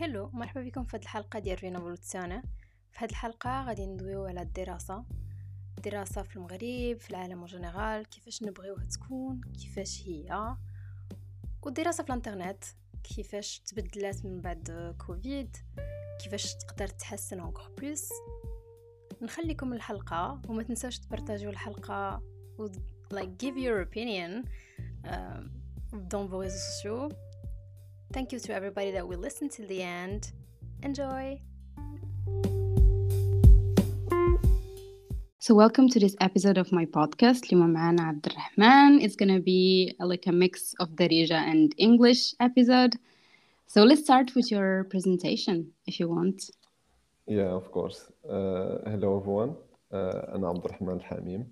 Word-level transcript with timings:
Hello 0.00 0.30
مرحبا 0.32 0.62
بكم 0.62 0.84
في 0.84 0.96
الحلقة 0.96 1.38
ديال 1.38 1.62
رينا 1.62 1.94
في 1.96 2.18
هذه 2.96 3.10
الحلقة 3.10 3.64
غادي 3.64 3.86
ندويو 3.86 4.24
على 4.24 4.42
الدراسة. 4.42 5.04
الدراسة 5.78 6.22
في 6.22 6.36
المغرب 6.36 7.00
في 7.00 7.10
العالم 7.10 7.46
général 7.46 8.06
كيفاش 8.06 8.42
نبغيوها 8.42 8.84
تكون 8.84 9.40
كيفاش 9.40 10.02
هي. 10.06 10.56
والدراسة 11.62 12.02
في 12.04 12.10
الانترنت 12.10 12.64
كيفاش 13.02 13.58
تبدلات 13.58 14.24
من 14.24 14.40
بعد 14.40 14.96
كوفيد 15.06 15.56
كيفاش 16.22 16.54
تقدر 16.54 16.88
تحسن 16.88 17.40
encore 17.40 17.70
plus 17.78 18.08
نخليكم 19.22 19.72
الحلقة 19.72 20.42
وما 20.48 20.62
تنساوش 20.62 20.98
تبارطاجيو 20.98 21.50
الحلقة 21.50 22.22
و 22.58 22.68
like 23.14 23.30
give 23.42 23.56
your 23.56 23.86
opinion 23.88 24.44
um, 25.04 25.50
dans 25.92 26.24
vos 26.26 26.38
réseaux 26.38 26.64
sociaux. 26.70 27.29
Thank 28.13 28.31
you 28.31 28.39
to 28.39 28.53
everybody 28.53 28.91
that 28.91 29.07
will 29.07 29.19
listen 29.19 29.49
till 29.49 29.67
the 29.67 29.81
end. 29.81 30.31
Enjoy! 30.83 31.41
So 35.39 35.53
welcome 35.53 35.87
to 35.89 35.99
this 35.99 36.15
episode 36.21 36.57
of 36.57 36.71
my 36.71 36.85
podcast 36.85 37.53
اليوم 37.53 37.73
معنا 37.73 38.03
عبد 38.03 38.25
الرحمن 38.25 39.01
It's 39.01 39.15
gonna 39.15 39.39
be 39.39 39.93
like 39.99 40.25
a 40.27 40.31
mix 40.31 40.73
of 40.79 40.87
Darija 40.95 41.39
and 41.51 41.75
English 41.77 42.33
episode 42.39 42.95
So 43.67 43.83
let's 43.83 44.01
start 44.01 44.33
with 44.35 44.51
your 44.51 44.85
presentation 44.85 45.71
if 45.85 45.99
you 45.99 46.09
want 46.09 46.49
Yeah, 47.27 47.51
of 47.61 47.71
course. 47.71 47.99
Uh, 48.29 48.77
hello, 48.91 49.17
everyone. 49.19 49.55
Uh, 49.91 50.35
أنا 50.35 50.47
عبد 50.47 50.65
الرحمن 50.65 50.95
الحميم. 50.95 51.51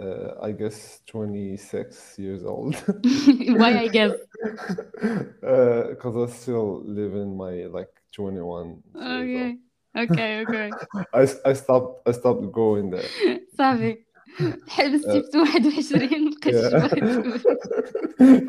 Uh, 0.00 0.34
I 0.42 0.50
guess 0.52 1.00
26 1.06 2.18
years 2.18 2.44
old. 2.44 2.74
Why 3.60 3.78
I 3.78 3.88
guess 3.88 4.12
Because 5.40 6.16
I 6.16 6.26
still 6.34 6.82
live 6.84 7.14
in 7.14 7.36
my 7.36 7.66
like 7.66 7.92
21 8.12 8.82
years 8.94 8.96
Okay 8.96 9.56
okay 9.96 10.40
okay 10.42 10.74
old. 10.94 11.06
I, 11.14 11.50
I 11.50 11.52
stopped 11.52 12.08
I 12.08 12.12
stopped 12.12 12.50
going 12.52 12.90
there. 12.90 13.10
صافي 13.58 13.98
حبستي 14.68 15.22
في 15.22 15.38
21 15.38 16.24
مبقيتش 16.24 16.64
Yeah. 16.64 16.78
باغي 16.78 17.32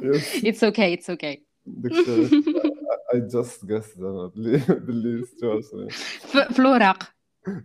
yes. 0.01 0.43
It's 0.43 0.63
okay 0.63 0.93
it's 0.97 1.09
okay 1.09 1.35
داكشي 1.65 2.27
I, 2.27 3.17
I 3.17 3.19
just 3.19 3.67
guessed 3.67 3.99
أنا 3.99 4.31
بلي 4.35 4.57
بلي 4.69 5.23
26 5.25 5.87
ف- 5.89 6.53
في 6.53 6.59
الوراق 6.59 7.03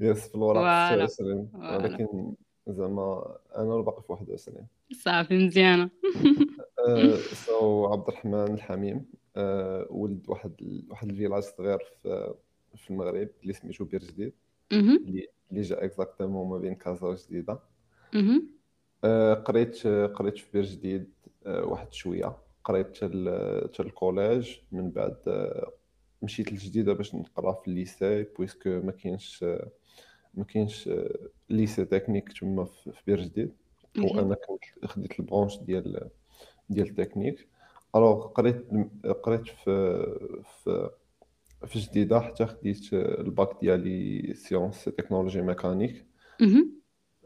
يس 0.00 0.28
في 0.28 0.34
الوراق 0.34 0.88
فوالا. 0.88 1.06
26 1.06 1.48
فوالا. 1.52 1.76
ولكن 1.76 2.34
زعما 2.67 3.37
أنا 3.55 3.75
باقي 3.81 4.01
في 4.01 4.11
21 4.11 4.67
صافي 4.93 5.37
مزيانة. 5.45 5.89
so 7.45 7.85
عبد 7.85 8.07
الرحمن 8.07 8.53
الحميم 8.53 9.05
آه، 9.35 9.87
ولد 9.89 10.25
واحد 10.29 10.83
واحد 10.89 11.09
ال 11.09 11.13
village 11.14 11.43
صغير 11.43 11.77
في 12.03 12.33
في 12.75 12.89
المغرب 12.91 13.29
اللي 13.41 13.53
سميتو 13.53 13.85
بير 13.85 13.99
جديد. 14.03 14.33
اللي 15.51 15.61
جا 15.61 15.83
exactement 15.85 16.49
ما 16.49 16.57
بين 16.57 16.75
كازا 16.75 17.07
وجديده. 17.07 17.59
آه، 19.03 19.33
قريت 19.33 19.87
قريت 19.87 20.37
في 20.37 20.45
بير 20.53 20.63
جديد 20.63 21.09
آه، 21.45 21.65
واحد 21.65 21.93
شوية. 21.93 22.37
قريت 22.63 22.87
حتى 22.97 23.05
ال- 23.05 23.69
حتى 23.73 23.83
ال 23.83 23.91
collège. 23.91 24.57
من 24.71 24.91
بعد 24.91 25.17
آه، 25.27 25.71
مشيت 26.21 26.53
لجديده 26.53 26.93
باش 26.93 27.15
نقرا 27.15 27.51
في 27.53 27.67
ال 27.67 27.77
lycée 27.77 28.23
puisque 28.23 28.69
ما 28.69 28.91
كاينش 28.91 29.43
آه، 29.43 29.69
ما 30.33 30.43
كاينش 30.43 30.87
آه، 30.87 31.19
lycée 31.49 31.85
technique 31.85 32.33
تما 32.39 32.63
في 32.65 32.91
بير 33.07 33.21
جديد. 33.21 33.51
وأنا 34.17 34.35
كنت 34.35 34.85
خديت 34.85 35.19
ال 35.19 35.24
branche 35.24 35.57
ديال 35.57 36.09
ديال 36.69 36.89
ال 36.89 36.95
technique. 36.95 37.47
alors 37.95 38.27
قريت 38.27 38.65
قريت 39.23 39.47
في 39.47 40.05
في 40.63 40.89
في 41.67 41.79
جديدة 41.79 42.19
حتى 42.19 42.45
خديت 42.45 42.93
الباك 42.93 43.49
ديالي 43.61 44.33
sciences 44.33 44.83
technologies 44.85 45.41
mécaniques. 45.41 46.05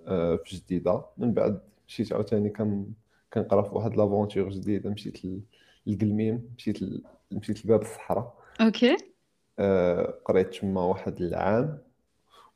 آه، 0.08 0.36
في 0.36 0.56
جديدة. 0.56 1.06
من 1.18 1.34
بعد 1.34 1.62
مشيت 1.88 2.14
عاوتاني 2.14 2.50
كان 2.50 2.86
كنقرا 3.34 3.62
في 3.62 3.76
واحد 3.76 3.96
l'aventure 3.98 4.50
جديدة 4.50 4.90
مشيت 4.90 5.18
للقلميم 5.88 6.50
مشيت 6.58 6.82
ل- 6.82 7.04
مشيت 7.32 7.66
لباب 7.66 7.82
الصحراء. 7.82 8.38
okay. 8.62 8.98
آه، 9.60 10.20
قريت 10.26 10.56
تما 10.56 10.82
واحد 10.82 11.22
العام. 11.22 11.87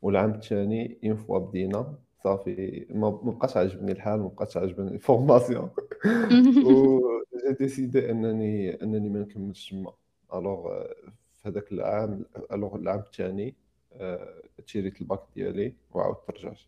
والعام 0.02 0.30
الثاني 0.30 0.98
une 1.04 1.16
fois 1.16 1.38
بدينا. 1.38 1.94
صافي. 2.24 2.86
ما 2.90 3.10
بقاش 3.10 3.56
عاجبني 3.56 3.92
الحال 3.92 4.20
ما 4.20 4.28
بقاش 4.28 4.56
عاجبني 4.56 4.90
ال 4.94 5.01
formation. 5.01 5.70
و 6.66 7.00
j'ai 7.46 7.52
décidé 7.58 8.10
انني 8.10 8.82
أنني 8.82 9.08
ما 9.08 9.20
نكملش 9.20 9.70
تما 9.70 9.92
alors 10.34 10.66
آه، 10.72 10.94
في 11.32 11.48
هذاك 11.48 11.72
العام 11.72 12.24
alors 12.52 12.76
العام 12.76 12.98
الثاني 12.98 13.54
آه، 13.92 14.42
تشريت 14.66 15.00
الباك 15.00 15.20
ديالي. 15.36 15.74
وعاودت 15.94 16.30
رجعت 16.30 16.58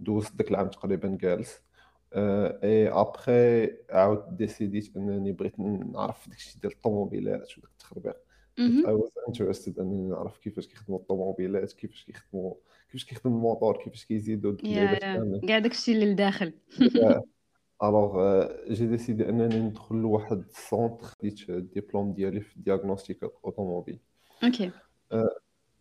دوزت 0.00 0.36
داك 0.36 0.50
العام 0.50 0.68
تقريبا 0.68 1.18
جالس. 1.20 1.62
اي 2.14 2.88
ابخي 2.88 3.70
عاود 3.90 4.36
ديسيديت 4.36 4.96
أنني 4.96 5.32
بغيت 5.32 5.60
نعرف 5.60 6.28
داكشي 6.28 6.58
ديال 6.60 6.72
الطوموبيلات 6.72 7.58
وداك 7.58 7.70
التخربيق. 7.70 8.16
I 8.58 8.92
was 8.92 9.12
interested 9.28 9.78
أنني 9.78 10.08
نعرف 10.08 10.38
كيفاش 10.38 10.66
كيخدموا 10.66 10.98
الطوموبيلات 10.98 11.72
كيفاش 11.72 12.04
كيخدموا 12.04 12.54
كيفاش 12.92 13.04
كيخدم 13.04 13.32
الموتور 13.32 13.76
كيفاش 13.76 14.04
كيزيدوا 14.04 14.52
ديك 14.52 14.64
يا 14.64 14.82
اللعيبات 14.92 15.42
يا 15.42 15.48
كاع 15.48 15.58
داكشي 15.58 15.92
اللي 15.92 16.12
لداخل. 16.12 16.52
alors 17.82 18.46
j'ai 18.70 18.86
décidé 18.86 19.28
انني 19.28 19.60
ندخل 19.60 19.96
لواحد 19.96 20.38
ال 20.38 20.47
centre 20.47 21.04
خديت 21.04 21.50
الدبلوم 21.50 22.12
ديالي 22.12 22.40
في 22.40 22.56
ال 22.56 22.62
diagnostic 22.62 23.22
automobile. 23.44 23.98
okay. 24.44 24.70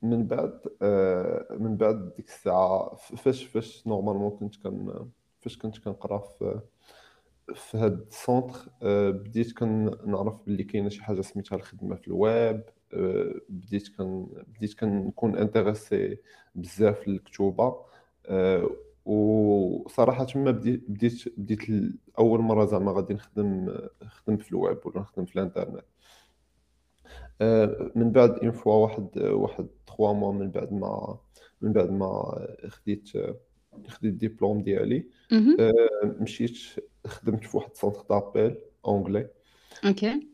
من 0.02 0.28
بعد 0.28 0.60
آه، 0.82 1.58
من 1.60 1.78
بعد 1.78 2.14
ديك 2.18 2.28
الساعة 2.28 2.96
فاش 2.96 3.44
فاش 3.44 3.88
normalement 3.88 4.30
كنت 4.32 4.56
كن 4.56 5.06
فاش 5.40 5.58
كنت 5.58 5.78
كنقرا 5.78 6.18
في 6.18 6.60
في 7.56 7.78
هاد 7.78 8.06
ال 8.08 8.15
centre 8.15 8.60
آه، 8.84 9.10
بديت 9.10 9.54
كنعرف 9.58 10.36
باللي 10.46 10.64
كاينة 10.64 10.90
شي 10.90 11.04
حاجة 11.04 11.22
سميتها 11.22 11.56
الخدمة 11.56 11.96
في 11.96 12.08
الويب. 12.08 12.56
آه، 12.56 12.81
بديت 13.50 13.96
كن 13.98 14.28
بديت 14.48 14.80
كنكون 14.80 15.38
intéressé 15.38 16.18
بزاف 16.56 17.08
للكتوبة. 17.08 17.76
آه، 18.26 18.70
وصراحة 19.06 20.24
تما 20.24 20.52
بديت 20.52 21.30
بديت 21.38 21.62
اول 22.20 22.40
مرة 22.40 22.66
زعما 22.66 22.92
غادي 22.92 23.14
نخدم 23.14 23.78
نخدم 24.04 24.38
في 24.38 24.52
الويب 24.52 24.78
ولا 24.86 25.00
نخدم 25.00 25.26
في 25.26 25.36
الانترنت. 25.36 25.86
آه، 27.42 27.92
من 27.96 28.12
بعد 28.12 28.30
une 28.30 28.52
fois 28.52 28.74
واحد 28.74 29.18
واحد 29.18 29.68
3 29.88 30.14
mois 30.14 30.34
من 30.34 30.52
بعد 30.52 30.74
ما 30.74 31.18
من 31.62 31.74
بعد 31.74 31.92
ما 31.92 32.40
خديت 32.68 33.10
خديت 33.88 34.04
الدبلوم 34.04 34.62
ديالي. 34.62 35.06
آه، 35.60 35.74
مشيت 36.04 36.58
خدمت 37.08 37.44
في 37.44 37.58
واحد 37.58 37.76
centre 37.76 38.02
d'appel 38.10 38.56
anglais 38.86 39.28
okay 39.86 40.28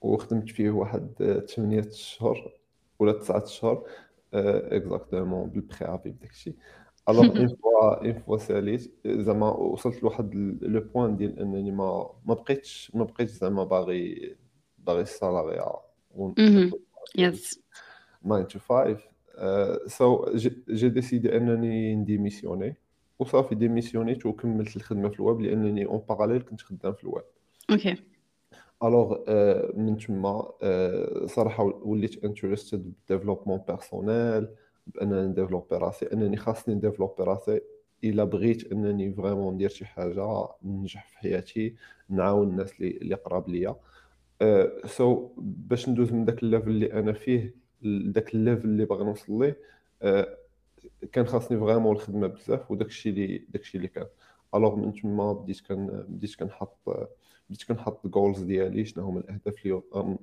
وخدمت 0.00 0.50
فيه 0.50 0.70
واحد 0.70 1.08
8 1.48 1.80
اشهر 1.80 2.52
ولا 2.98 3.12
9 3.12 3.44
اشهر 3.44 3.84
exactement 4.34 5.48
بال 5.48 5.62
préavis 5.62 6.10
بداكشي 6.10 6.54
alors 7.08 7.38
une 7.38 7.48
fois 7.48 8.04
une 8.04 8.12
fois 8.12 8.38
ساليت 8.38 8.92
زعما 9.06 9.50
وصلت 9.50 10.02
لواحد 10.02 10.34
le 10.62 10.80
point 10.80 11.16
ديال 11.16 11.38
أنني 11.38 11.70
ما 11.70 12.10
ما 12.26 12.34
بقيتش 12.34 12.92
ما 12.94 13.04
بقيتش 13.04 13.30
زعما 13.30 13.64
باغي 13.64 14.36
باغي 14.78 15.00
ال 15.00 15.07
salariat. 15.07 15.72
yes 17.18 17.60
9 18.24 18.48
to 18.48 18.58
5 18.58 18.98
so 19.86 20.32
j'ai 20.68 20.88
décidé 20.88 21.36
أنني 21.36 21.94
نديميسيوني 21.94 22.76
وصافي 23.18 23.54
ديميسيونيت 23.54 24.26
وكملت 24.26 24.76
الخدمة 24.76 25.08
في 25.08 25.20
الويب 25.20 25.40
لأنني 25.40 25.86
en 25.86 26.02
parallèle 26.08 26.42
كنت 26.42 26.60
خدام 26.60 26.92
في 26.92 27.04
ال 27.04 27.08
web. 27.08 27.24
okay 27.70 27.96
alors 28.84 29.18
من 29.76 29.96
تما 29.96 30.52
صراحة 31.26 31.64
وليت 31.64 32.24
interested 32.24 32.82
بال 32.82 32.92
développement 32.92 33.60
personnel 33.68 34.48
بانني 34.86 35.22
نديفلوبي 35.28 35.76
راسي 35.76 36.06
انني 36.12 36.36
خاصني 36.36 36.74
نديفلوبي 36.74 37.22
راسي 37.24 37.60
الا 38.04 38.24
بغيت 38.24 38.72
انني 38.72 39.12
vraiment 39.12 39.54
ندير 39.54 39.68
شي 39.68 39.84
حاجة 39.84 40.48
ننجح 40.64 41.08
في 41.08 41.18
حياتي 41.18 41.74
نعاون 42.08 42.48
الناس 42.48 42.80
اللي 42.80 43.14
قراب 43.14 43.48
ليا 43.48 43.76
so 44.86 45.30
باش 45.38 45.88
ندوز 45.88 46.12
من 46.12 46.24
داك 46.24 46.42
ال 46.42 46.46
level 46.46 46.68
اللي 46.70 46.92
أنا 46.92 47.12
فيه 47.12 47.54
لداك 47.82 48.34
ال 48.34 48.39
level 48.39 48.64
اللي 48.68 48.84
باغي 48.84 49.04
نوصل 49.04 49.38
ليه 49.42 49.56
كان 51.12 51.26
خاصني 51.26 51.58
vraiment 51.60 51.92
الخدمه 51.96 52.26
بزاف 52.26 52.70
وداك 52.70 52.86
الشيء 52.86 53.12
اللي 53.12 53.38
داك 53.48 53.62
الشيء 53.62 53.76
اللي 53.76 53.88
كان 53.88 54.06
alors 54.54 54.76
من 54.76 54.92
تما 54.92 55.32
بديت 55.32 55.60
كان 55.60 56.04
بديت 56.08 56.34
كنحط 56.36 56.76
بديت 57.50 57.64
كنحط 57.64 58.04
ال 58.04 58.10
goals 58.10 58.42
ديالي 58.42 58.84
شنو 58.84 59.04
هما 59.04 59.20
الأهداف 59.20 59.66
اللي 59.66 59.82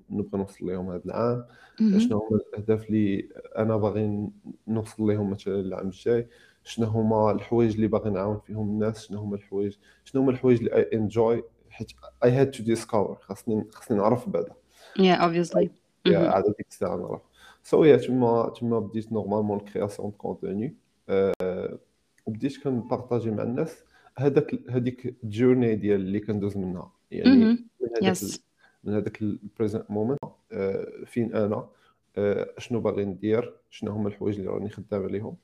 نبغي 0.10 0.39
نوصل 0.39 0.66
لهم 0.66 0.89
هذا 0.89 1.01
العام. 1.06 1.45
شنو 1.80 2.18
هما 2.18 2.39
الأهداف 2.39 2.89
اللي 2.89 3.30
أنا 3.57 3.77
باغي 3.77 4.30
نوصل 4.68 5.04
لهم 5.04 5.30
مثلا 5.30 5.60
العام 5.60 5.88
الجاي. 5.88 6.27
شنو 6.63 6.88
هما 6.88 7.31
الحوايج 7.31 7.74
اللي 7.74 7.88
باغي 7.88 8.10
نعاون 8.10 8.39
فيهم 8.39 8.69
الناس. 8.69 9.07
شنو 9.07 9.19
هما 9.19 9.36
الحوايج 9.36 9.75
شنو 10.04 10.22
هما 10.22 10.31
الحوايج 10.31 10.57
اللي 10.57 10.75
I 10.75 10.89
enjoy 10.94 11.44
حيت 11.69 11.92
I 12.24 12.31
had 12.31 12.51
to 12.51 12.63
discover 12.63 13.18
خاصني 13.22 13.66
خاصني 13.71 13.98
نعرف 13.98 14.30
بعدا. 14.30 14.54
Obviously. 14.98 15.69
فيها 16.04 16.31
على 16.31 16.44
ديك 16.57 16.68
الساعة 16.69 16.95
نروح 16.95 17.21
so 17.63 17.83
yeah 17.83 17.97
تما 17.98 18.54
تما 18.60 18.80
بديت 18.80 19.12
normalement 19.12 19.57
ال 19.57 19.63
création 19.63 20.09
de 20.09 20.18
contenu 20.18 20.75
وبديت 22.25 22.63
كنبارطاجي 22.63 23.31
مع 23.31 23.44
الناس. 23.44 23.83
هذاك 24.18 24.69
هذيك 24.69 25.16
ال 25.24 25.30
journey 25.30 25.75
ديال 25.75 26.01
اللي 26.01 26.19
كندوز 26.19 26.57
منها. 26.57 26.92
يعني 27.12 27.68
من 27.81 27.90
هذاك 28.02 28.18
من 28.84 28.94
هذاك 28.94 29.22
ال 29.21 29.30
present 29.30 29.92
moment 29.92 30.19
فين 31.06 31.36
أنا؟ 31.36 31.68
آه، 32.18 32.54
شنو 32.57 32.80
باغي 32.80 33.06
ندير؟ 33.06 33.54
شنو 33.69 33.92
هما 33.92 34.07
الحوايج 34.07 34.40
اللي 34.40 34.52
راني 34.52 34.69
خدام 34.69 35.04
عليهم؟ 35.04 35.38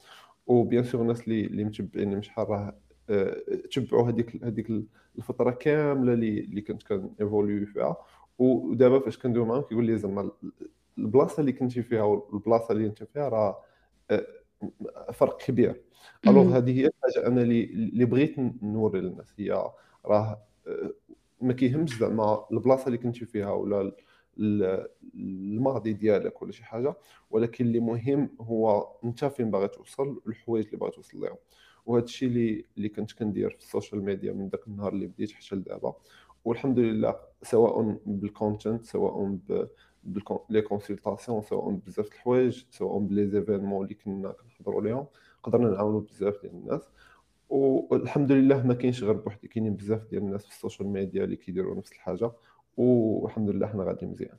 و 0.48 0.55
bien 0.55 0.84
sûr 0.84 1.02
الناس 1.02 1.24
اللي 1.24 1.46
اللي 1.46 1.64
متبعيني 1.64 2.24
شحال 2.24 2.50
راه 2.50 2.76
آه، 3.10 3.42
تبعوا 3.72 4.10
هذيك 4.10 4.44
هذيك 4.44 4.72
الفترة 5.18 5.52
كاملة 5.52 6.14
اللي 6.14 6.40
اللي 6.40 6.62
كنت 6.62 6.84
كان 6.84 7.10
فيها. 7.74 7.98
ودابا 8.40 9.00
فاش 9.00 9.18
كندوي 9.18 9.46
معاهم 9.46 9.62
كيقول 9.62 9.86
لي 9.86 9.98
زعما 9.98 10.32
البلاصة 10.98 11.42
اللي 11.42 11.52
كنتي 11.52 11.84
فيها 11.84 12.04
والبلاصه 12.04 12.72
اللي 12.72 12.88
أنت 12.88 13.04
فيها 13.04 13.30
راه 13.30 13.64
آه، 14.12 14.26
فرق 15.14 15.38
كبير. 15.42 15.82
alors 16.28 16.58
هذه 16.58 16.80
هي 16.80 16.88
الحاجة 16.88 17.28
أنا 17.28 17.42
اللي 17.42 18.06
بغيت 18.06 18.36
نوري 18.64 19.02
للناس. 19.02 19.34
هي 19.38 19.72
راه 20.06 20.44
ما 21.42 21.54
كيهمش 21.54 21.98
زعما 21.98 22.46
البلاصة 22.52 22.88
اللي 22.88 22.98
كنتي 22.98 23.26
فيها 23.26 23.52
ولا 23.52 23.92
الماضي 25.16 25.94
ديالك 25.94 26.42
ولا 26.42 26.52
شي 26.52 26.64
حاجة 26.64 26.96
ولكن 27.32 27.66
اللي 27.66 27.80
مهم 27.80 28.30
هو 28.42 28.88
انت 29.04 29.26
فين 29.26 29.52
باغي 29.52 29.68
توصل 29.68 30.22
الحوايج 30.28 30.66
اللي 30.66 30.78
باغي 30.78 30.92
توصل 30.92 31.20
لهم 31.20 31.38
وهذا 31.86 32.06
الشيء 32.06 32.30
اللي 32.30 32.66
اللي 32.78 32.90
كنت 32.90 33.12
كندير 33.12 33.50
في 33.50 33.58
ال 33.58 33.64
social 33.64 34.04
media 34.06 34.34
من 34.34 34.48
ذاك 34.50 34.68
النهار 34.68 34.94
اللي 34.94 35.08
بديت 35.08 35.32
حتى 35.32 35.56
لدابا. 35.56 35.94
والحمد 36.46 36.80
لله 36.80 37.16
سواء 37.44 37.98
بال 38.06 38.24
content 38.24 38.86
سواء 38.86 39.38
les 40.50 40.62
consultations 40.62 41.42
سواء 41.42 41.70
بزاف 41.72 42.06
د 42.06 42.10
الحوايج 42.14 42.66
سواء 42.70 43.00
ب 43.00 43.28
les 43.28 43.41
événements 43.41 43.84
اللي 43.84 43.96
كنا 43.96 44.32
كنحضروا 44.32 44.82
لهم 44.82 45.06
قدرنا 45.44 45.70
نعاونوا 45.70 46.02
بزاف 46.02 46.42
ديال 46.42 46.54
الناس. 46.56 46.82
والحمد 47.52 48.32
لله 48.32 48.68
ما 48.68 48.74
كاينش 48.74 49.04
غير 49.04 49.14
بوحدي 49.14 49.48
كاينين 49.48 49.76
بزاف 49.76 50.06
ديال 50.10 50.22
الناس 50.24 50.46
في 50.46 50.52
ال 50.52 50.57
social 50.57 50.88
media 50.88 51.24
اللي 51.24 51.36
كيديروا 51.36 51.76
نفس 51.76 51.92
الحاجة 51.92 52.32
والحمد 52.78 53.50
لله 53.50 53.68
حنا 53.68 53.84
غادي 53.84 54.06
مزيان. 54.06 54.38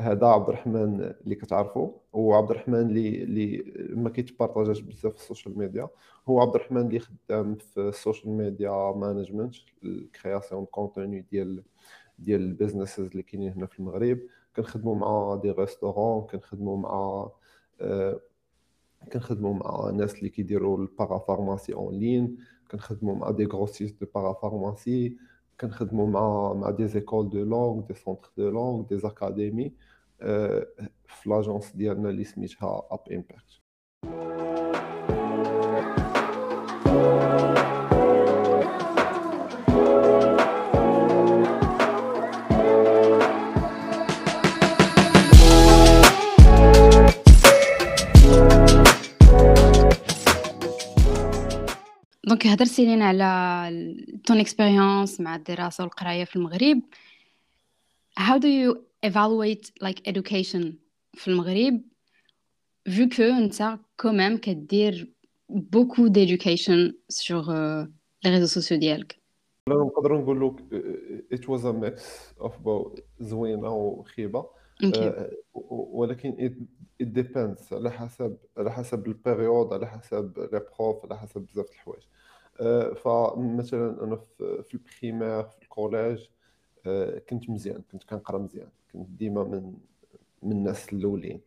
هذا 0.00 0.26
عبد 0.26 0.48
الرحمن 0.48 1.00
اللي 1.24 1.34
كتعرفوا 1.34 1.90
هو 2.14 2.34
عبد 2.34 2.50
الرحمن 2.50 2.80
اللي 2.80 3.22
اللي 3.22 3.64
ما 3.96 4.10
كيتبارطاجاش 4.10 4.80
بزاف 4.80 5.12
في 5.12 5.20
ال 5.20 5.25
social 5.25 5.58
media 5.58 5.88
هو 6.28 6.40
عبد 6.40 6.54
الرحمن 6.54 6.86
اللي 6.86 6.98
خدام 6.98 7.54
في 7.54 7.80
ال 7.80 7.87
social 7.87 8.32
media 8.32 8.92
management 8.96 9.54
ال 9.84 9.93
création 9.93 10.64
contenu 10.64 11.20
ديال 11.30 11.62
ديال 12.18 12.40
ال 12.40 12.46
businesses 12.46 13.04
اللي 13.04 13.22
كاينين 13.22 13.52
هنا 13.52 13.66
في 13.66 13.80
المغرب. 13.80 14.18
كنخدموا 14.56 14.94
مع 14.94 15.40
des 15.42 15.50
restaurants 15.50 16.26
كنخدموا 16.26 16.76
مع 16.76 17.28
آه 17.80 18.20
كنخدموا 19.12 19.54
مع 19.54 19.90
ناس 19.90 20.14
اللي 20.18 20.28
كيديروا 20.28 20.78
ال 20.78 21.18
parapharmacie 21.18 21.74
en 21.74 21.94
ligne 21.94 22.36
كنخدموا 22.70 23.14
مع 23.16 23.30
des 23.30 23.44
grossistes 23.44 24.00
de 24.00 24.06
parapharmacie 24.14 25.16
كنخدموا 25.60 26.06
مع 26.06 26.52
مع 26.52 26.70
des 26.70 26.88
écoles 26.88 27.30
de 27.30 27.44
langues 27.44 27.80
des 27.86 27.94
centres 27.94 28.30
de 28.36 28.50
langues 28.50 28.82
des 28.82 28.98
académies 28.98 29.72
في 31.06 31.30
l'agence 31.30 31.72
ديالنا 31.76 32.10
اللي 32.10 32.24
سميتها 32.24 32.82
Up 32.90 33.00
Impact 33.12 33.60
donc 52.34 52.46
هضرتي 52.46 52.86
لينا 52.86 53.04
على 53.04 53.96
ton 54.26 54.40
expérience 54.40 55.20
مع 55.20 55.36
الدراسة 55.36 55.84
والقراية 55.84 56.24
في 56.24 56.36
المغرب. 56.36 56.80
How 58.20 58.38
do 58.38 58.46
you 58.46 58.76
evaluate 59.06 59.70
like 59.84 60.10
education 60.12 60.64
في 61.14 61.28
المغرب? 61.28 61.80
Vu 62.88 63.08
que 63.08 63.20
انت 63.20 63.78
quand 64.00 64.20
même 64.20 64.36
كدير 64.36 65.12
beaucoup 65.52 66.08
d'éducation 66.08 66.92
sur 67.08 67.50
euh, 67.50 67.86
les 68.24 68.30
réseaux 68.30 68.60
sociaux 68.60 68.78
ديالك. 68.78 69.18
نقدر 69.68 70.18
نقول 70.18 70.46
لك 70.46 70.84
it 71.34 71.44
was 71.44 71.64
a 71.64 71.72
mix 71.72 72.00
of 72.40 72.52
both 72.64 73.00
زوينة 73.20 73.70
وخيبة. 73.74 74.46
Okay. 74.84 75.12
ولكن 75.70 76.32
it, 76.32 76.52
it 77.06 77.08
depends 77.12 77.72
على 77.72 77.90
حسب 77.90 78.36
على 78.56 78.72
حسب 78.72 79.06
ال 79.06 79.14
période 79.14 79.72
على 79.72 79.86
حسب 79.86 80.48
les 80.52 80.60
profs 80.78 81.04
على 81.04 81.18
حسب 81.18 81.40
بزاف 81.40 81.70
الحوايج. 81.70 82.02
آه، 82.02 82.23
فمثلا 82.94 84.04
أنا 84.04 84.16
في 84.62 84.74
ال 84.74 84.82
primaire 84.82 85.42
في 85.42 85.62
ال 85.62 85.70
collège 85.70 86.26
آه، 86.86 87.18
كنت 87.18 87.50
مزيان 87.50 87.82
كنت 87.92 88.04
كنقرأ 88.04 88.38
مزيان 88.38 88.68
كنت 88.92 89.08
ديما 89.08 89.44
من 89.44 89.74
من 90.42 90.52
الناس 90.52 90.92
الأولين. 90.92 91.40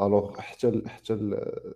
alors 0.00 0.40
حتى 0.40 0.82
حتى 0.86 1.12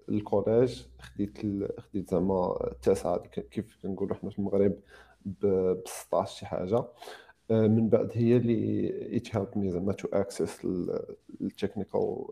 ال 0.08 0.17
collège 0.17 0.82
خديت 1.00 1.38
خديت 1.80 2.10
زعما 2.10 2.66
التاسعه 2.70 3.18
كيف 3.26 3.78
كنقولوا 3.82 4.16
حنا 4.16 4.30
في 4.30 4.38
المغرب 4.38 4.74
ب 5.24 5.74
16 5.86 6.36
شي 6.38 6.46
حاجة. 6.46 6.84
آه، 7.50 7.66
من 7.66 7.88
بعد 7.88 8.10
هي 8.14 8.36
اللي 8.36 9.16
it 9.16 9.36
helped 9.36 9.48
me 9.58 9.70
زعما 9.70 9.92
to 9.92 10.08
access 10.12 10.64
ال 11.40 11.49
technical 11.49 12.26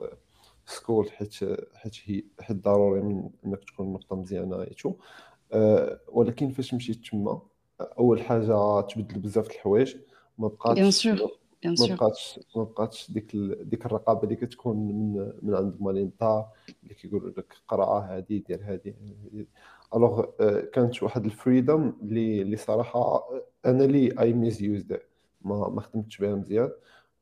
school 0.66 1.10
حيت 1.10 1.34
حيت 1.74 1.94
هي 2.04 2.22
حيت 2.40 2.56
ضروري 2.56 3.00
من 3.00 3.30
إنك 3.46 3.64
تكون 3.64 3.92
نقطة 3.92 4.16
مزيانة 4.16 4.62
et 4.62 4.73
tout 4.73 4.94
أه 5.52 6.00
ولكن 6.08 6.50
فاش 6.50 6.74
مشيت 6.74 7.06
تما 7.06 7.40
أول 7.80 8.22
حاجة 8.22 8.80
تبدل 8.80 9.18
بزاف 9.18 9.50
الحوايج 9.50 9.96
ما 10.38 10.48
بقاتش 10.48 11.06
ما 11.64 11.86
بقاتش 11.94 12.40
ما 12.56 12.64
بقاتش 12.64 13.10
ديك 13.10 13.34
ال... 13.34 13.68
ديك 13.68 13.86
الرقابة 13.86 14.22
اللي 14.22 14.36
كتكون 14.36 14.76
من 14.76 15.32
من 15.42 15.54
عند 15.54 15.76
مالينتا 15.80 16.48
اللي 16.82 16.94
كيقولوا 16.94 17.30
لك 17.30 17.54
قرا 17.68 18.00
هذه 18.00 18.42
دير 18.48 18.60
هذه 18.64 18.94
alors 19.94 20.24
كانت 20.72 21.02
واحد 21.02 21.24
ال 21.24 21.33
freedom 21.33 21.92
اللي 22.02 22.42
اللي 22.42 22.56
صراحة 22.56 23.28
أنا 23.66 23.84
اللي 23.84 24.20
I 24.20 24.32
misuse 24.32 24.84
ما 25.42 25.68
ما 25.68 25.80
خدمتش 25.80 26.18
بها 26.18 26.34
مزيان. 26.34 26.70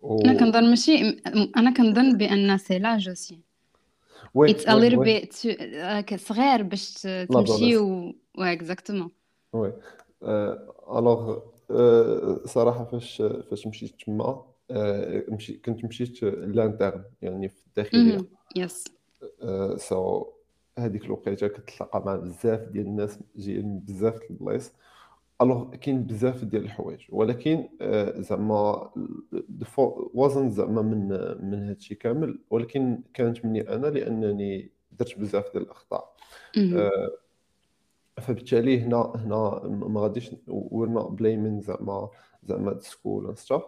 و... 0.01 0.21
أنا 0.21 0.39
كنظن 0.39 0.71
ماشي 0.71 1.23
أنا 1.57 1.75
كنظن 1.75 2.17
بأن 2.17 2.59
c'est 2.59 2.79
l'âge 2.79 3.09
aussi 3.09 3.41
oui 4.35 4.51
it's 4.51 4.69
a 4.69 4.75
little 4.75 4.97
bit 4.97 5.35
صغير 6.21 6.63
باش 6.63 7.03
تمشي 7.03 7.77
و 7.77 8.13
exactement 8.39 9.11
oui 9.53 9.73
alors 10.99 11.39
صراحة 12.45 12.85
فاش 12.85 13.23
فاش 13.51 13.67
مشيت 13.67 13.95
تما 14.07 14.45
مشي 15.29 15.53
كنت 15.53 15.85
مشيت 15.85 16.23
l'interne 16.23 17.05
يعني 17.23 17.49
في 17.49 17.67
الداخليه 17.67 18.19
yes 18.57 18.85
so 19.77 20.27
هذيك 20.79 21.05
الوقيتة 21.05 21.49
كتلاقى 21.49 22.03
مع 22.07 22.17
بزاف 22.17 22.61
ديال 22.61 22.87
الناس 22.87 23.19
جايين 23.37 23.67
من 23.67 23.79
بزاف 23.79 24.21
البلايص 24.31 24.73
alors 25.43 25.75
كاين 25.75 26.03
بزاف 26.03 26.45
ديال 26.45 26.65
الحوايج 26.65 27.01
ولكن 27.09 27.69
آه، 27.81 28.21
زعما 28.21 28.91
وزن 30.15 30.51
زعما 30.51 30.83
من 30.83 31.09
من 31.51 31.69
هادشي 31.69 31.95
كامل 31.95 32.39
ولكن 32.51 33.03
كانت 33.15 33.45
مني 33.45 33.61
أنا 33.75 33.87
لأنني 33.87 34.71
درت 34.93 35.19
بزاف 35.19 35.53
ديال 35.53 35.63
الأخطاء. 35.63 36.17
آه، 36.77 37.11
فبالتالي 38.21 38.81
هنا 38.81 39.13
هنا 39.17 39.61
ما 39.69 40.01
غاديش 40.01 40.31
we're 40.49 40.89
not 40.89 41.13
blaming 41.13 41.61
زعما 41.61 42.09
زعما 42.45 42.81
school 42.81 43.37
staff 43.39 43.63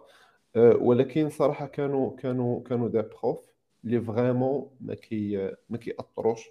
ولكن 0.57 1.29
صراحة 1.29 1.65
كانوا 1.65 2.15
كانوا 2.15 2.63
كانوا 2.63 2.87
des 2.89 3.01
profs 3.01 3.39
اللي 3.85 4.01
vraiment 4.01 4.69
ما 4.81 4.95
كي 4.95 5.51
ما 5.69 5.77
كيأثروش 5.77 6.49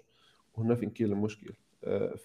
وهنا 0.53 0.75
فين 0.75 0.89
كاين 0.89 1.11
المشكل. 1.11 1.49
آه، 1.49 1.68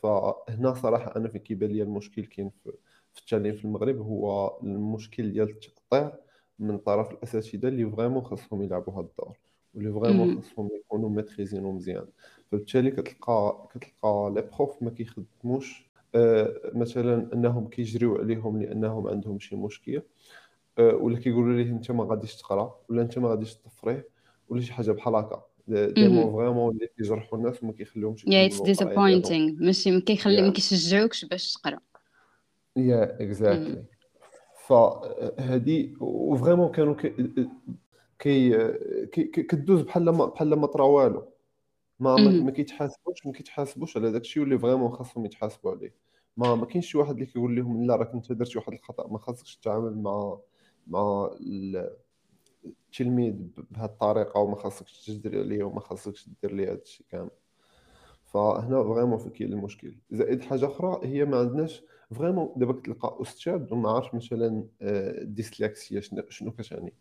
فهنا 0.02 0.75
صراحة 0.75 1.16
أنا 1.16 1.28
فين 1.28 1.40
كيبان 1.40 1.70
لي 1.70 1.82
المشكل 1.82 2.25
كاين 2.25 2.50
في 2.50 2.73
في 3.12 3.20
التعليم 3.20 3.54
في 3.56 3.64
المغرب 3.64 3.99
هو 3.99 4.58
المشكل 4.62 5.32
ديال 5.32 5.49
التأطير 5.50 6.12
من 6.58 6.78
طرف 6.78 7.11
الأساتذة 7.12 7.68
اللي 7.68 7.90
vraiment 7.90 8.23
خاصهم 8.25 8.62
يلعبوا 8.62 8.92
هذا 8.94 9.00
الدور 9.00 9.38
واللي 9.75 9.92
vraiment 9.92 10.34
خاصهم 10.37 10.68
يكونوا 10.80 11.08
ماتريزينو 11.11 11.73
مزيان. 11.73 12.06
فبالتالي 12.52 12.90
كتلقى 12.90 13.68
كتلقى 13.75 14.32
les 14.34 14.42
profs 14.42 14.82
ما 14.82 14.90
كيخدموش 14.90 15.90
آه 16.14 16.70
مثلا 16.75 17.32
أنهم 17.34 17.68
كيجريو 17.68 18.16
عليهم 18.16 18.62
لأنهم 18.62 19.08
عندهم 19.08 19.38
شي 19.38 19.56
مشكل 19.56 20.02
آه 20.78 20.94
ولا 20.94 21.18
كيقولوا 21.18 21.54
ليه 21.56 21.70
أنت 21.70 21.90
ما 21.90 22.04
غاديش 22.04 22.37
تقرا 22.37 22.80
ولا 22.88 23.02
أنت 23.02 23.18
ما 23.18 23.28
غاديش 23.28 23.54
تفري 23.54 24.02
ولا 24.49 24.61
شي 24.61 24.73
حاجة 24.73 24.92
بحال 24.92 25.14
هكا. 25.14 25.53
des 25.68 26.08
mots 26.08 26.32
vraiment 26.32 26.75
اللي 26.75 26.88
كيجرحوا 26.97 27.38
الناس 27.38 27.62
وما 27.62 27.73
كيخليهمش 27.73 28.25
yeah 28.26 28.46
it's 28.46 28.61
disappointing 28.62 29.52
ماشي 29.64 29.90
ما 29.90 30.00
كيخلي 30.00 30.42
ما 30.42 30.52
كيشجعوكش 30.52 31.25
باش 31.25 31.52
تقرا. 31.52 31.78
yeah 32.76 33.23
exactly 33.23 33.84
فهذه 34.66 35.94
و 36.00 36.08
vraiment 36.08 36.73
كانوا 36.73 36.94
كي 38.18 38.68
كي 39.12 39.26
كدوز 39.26 39.80
بحال 39.80 40.04
ما 40.04 40.26
بحال 40.26 40.54
ما 40.54 40.66
طرا 40.66 40.85
والو. 40.85 41.28
ما 42.00 42.16
ما, 42.16 42.50
كيتحاسبوش 42.50 43.26
ما 43.26 43.33
كيتحاسبوش 43.33 43.97
على 43.97 44.12
داكشي 44.12 44.42
اللي 44.42 44.59
vraiment 44.58 44.92
خاصهم 44.92 45.26
يتحاسبوا 45.26 45.71
عليه. 45.71 45.94
ما 46.37 46.54
ما 46.54 46.66
كاينش 46.66 46.87
شي 46.87 46.99
واحد 46.99 47.11
اللي 47.14 47.26
كيقول 47.26 47.56
لهم 47.56 47.87
لا 47.87 47.97
راك 47.97 48.11
انت 48.14 48.33
درتي 48.33 48.59
واحد 48.59 48.73
الخطأ. 48.73 49.09
ما 49.09 49.18
خاصكش 49.18 49.56
تتعامل 49.56 49.99
مع 49.99 50.38
مع 50.87 51.30
التلميذ 52.66 53.35
بهذه 53.71 53.85
الطريقة 53.85 54.40
وما 54.40 54.56
خاصكش 54.56 55.06
تجدري 55.06 55.38
عليه 55.38 55.64
وما 55.64 55.80
خاصكش 55.80 56.28
دير 56.42 56.52
ليه 56.52 56.73
هذا 56.73 56.83
الشيء 56.83 57.06
كامل. 57.11 57.30
فهنا 58.25 58.83
vraiment 58.82 59.18
في 59.18 59.30
كاين 59.30 59.52
المشكل. 59.52 59.94
زائد 60.11 60.42
حاجة 60.42 60.66
أخرى 60.66 61.00
هي 61.02 61.25
ما 61.25 61.38
عندناش 61.38 61.83
vraiment 62.11 62.52
دابا 62.56 62.73
كتلقى 62.73 63.18
أستاذ 63.23 63.73
وما 63.73 63.90
عارف 63.90 64.14
مثلا 64.14 64.64
ديسلكسيا 65.23 66.00
شنو 66.28 66.52
كتعني 66.52 66.92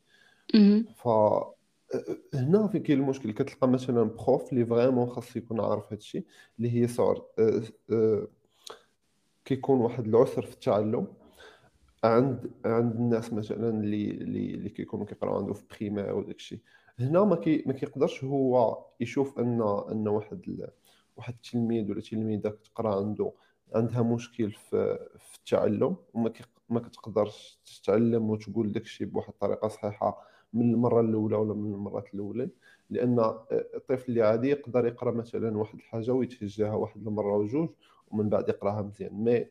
ف 0.96 1.08
هنا 2.34 2.68
في 2.68 2.80
كاين 2.80 3.00
المشكل. 3.00 3.32
كتلقى 3.32 3.68
مثلا 3.68 4.04
prof 4.04 4.54
اللي 4.54 4.66
vraiment 4.66 5.10
خاص 5.10 5.36
يكون 5.36 5.62
عارف 5.62 5.86
هذا 5.86 5.96
الشيء 5.96 6.26
اللي 6.58 6.74
هي 6.74 6.88
عسر 6.88 7.26
كيكون 9.46 9.80
واحد 9.80 10.08
العسر 10.08 10.42
في 10.42 10.54
التعلم. 10.54 11.08
عند 12.04 12.52
عند 12.66 12.96
الناس 12.96 13.34
مثلا 13.34 13.70
اللي 13.70 14.12
اللي 14.12 14.70
كيكونوا 14.70 15.06
كيقراو 15.06 15.38
عنده 15.38 15.54
في 15.54 15.64
primaire 15.80 16.16
وداك 16.16 16.36
الشيء. 16.36 16.60
هنا 17.00 17.24
ما 17.24 17.36
كي 17.36 17.64
ما 17.66 17.74
كيقدرش 17.74 18.24
هو 18.24 18.78
يشوف 19.00 19.40
أن 19.40 19.62
أن 19.92 20.08
واحد 20.08 20.42
ال... 20.48 20.70
واحد 21.18 21.34
التلميذ 21.34 21.92
ولا 21.92 22.02
تلميذة 22.02 22.50
كتقرا 22.50 22.96
عنده 22.96 23.32
عندها 23.76 24.02
مشكل 24.02 24.52
في 24.52 25.00
في 25.20 25.38
التعلم 25.38 25.96
وما 26.14 26.30
كي 26.30 26.44
ما 26.70 26.80
كتقدرش 26.80 27.60
تتعلم 27.66 28.30
وتقول 28.30 28.72
داك 28.72 28.84
الشيء 28.84 29.08
بواحد 29.08 29.30
الطريقة 29.30 29.68
صحيحة 29.68 30.22
من 30.54 30.74
المرة 30.74 31.02
الأولى 31.02 31.36
ولا 31.36 31.54
من 31.54 31.74
المرات 31.74 32.14
الأولى. 32.14 32.50
لأن 32.90 33.20
الطفل 33.52 34.06
اللي 34.12 34.22
عادي 34.22 34.50
يقدر 34.50 34.86
يقرأ 34.86 35.12
مثلا 35.12 35.58
واحد 35.58 35.76
الحاجة 35.76 36.12
ويتهجاها 36.12 36.74
واحد 36.74 37.08
المرة 37.08 37.38
وجوج 37.38 37.70
ومن 38.08 38.30
بعد 38.30 38.50
يقراها 38.50 38.82
مزيان. 38.82 39.14
mais 39.14 39.46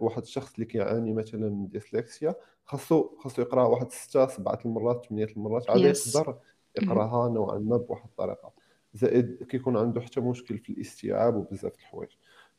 واحد 0.00 0.22
الشخص 0.22 0.54
اللي 0.54 0.66
كيعاني 0.66 1.12
مثلا 1.12 1.48
من 1.48 1.68
ديسلكسيا 1.68 2.34
خاصو 2.64 3.16
خاصو 3.18 3.42
يقرأ 3.42 3.64
واحد 3.64 3.90
ستة 3.92 4.26
سبعة 4.26 4.58
المرات 4.64 5.06
ثمانية 5.06 5.26
المرات 5.36 5.70
عاد 5.70 5.80
يقدر 5.80 6.38
يقرأها 6.78 7.28
نوعا 7.28 7.58
ما 7.58 7.76
بواحد 7.76 8.04
الطريقة. 8.04 8.52
زائد 8.94 9.42
كيكون 9.44 9.76
عنده 9.76 10.00
حتى 10.00 10.20
مشكل 10.20 10.58
في 10.58 10.70
الاستيعاب 10.70 11.36
وبزاف 11.36 11.74
الحوايج. 11.78 12.10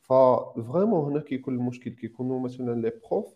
ف 0.02 0.14
vraiment 0.14 1.12
هنا 1.12 1.20
كيكون 1.20 1.54
المشكل 1.54 1.90
كيكونوا 1.90 2.40
مثلا 2.40 2.80
les 2.80 2.92
profs 3.10 3.34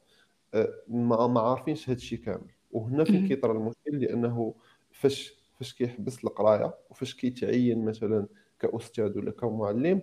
آه، 0.55 0.75
ما 0.89 1.27
ما 1.27 1.41
عارفينش 1.41 1.89
هذا 1.89 1.97
الشيء 1.99 2.19
كامل. 2.19 2.51
وهنا 2.73 3.05
فين 3.05 3.29
كيطرى 3.29 3.53
المشكل؟ 3.53 4.01
لأنه 4.01 4.55
فاش 4.93 5.35
فاش 5.59 5.75
كيحبس 5.75 6.25
القراية 6.25 6.75
وفاش 6.91 7.15
كيتعين 7.15 7.85
مثلا 7.85 8.27
كأستاذ 8.61 9.19
ولا 9.19 9.31
كمعلم 9.31 10.03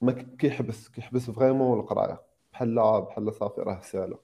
ما 0.00 0.12
كيحبس 0.12 0.88
كيحبس 0.88 1.30
vraiment 1.30 1.80
القراية. 1.80 2.29
بحال 2.52 2.74
بحال 3.02 3.34
صافي 3.34 3.60
راه 3.60 3.80
سالا 3.80 4.18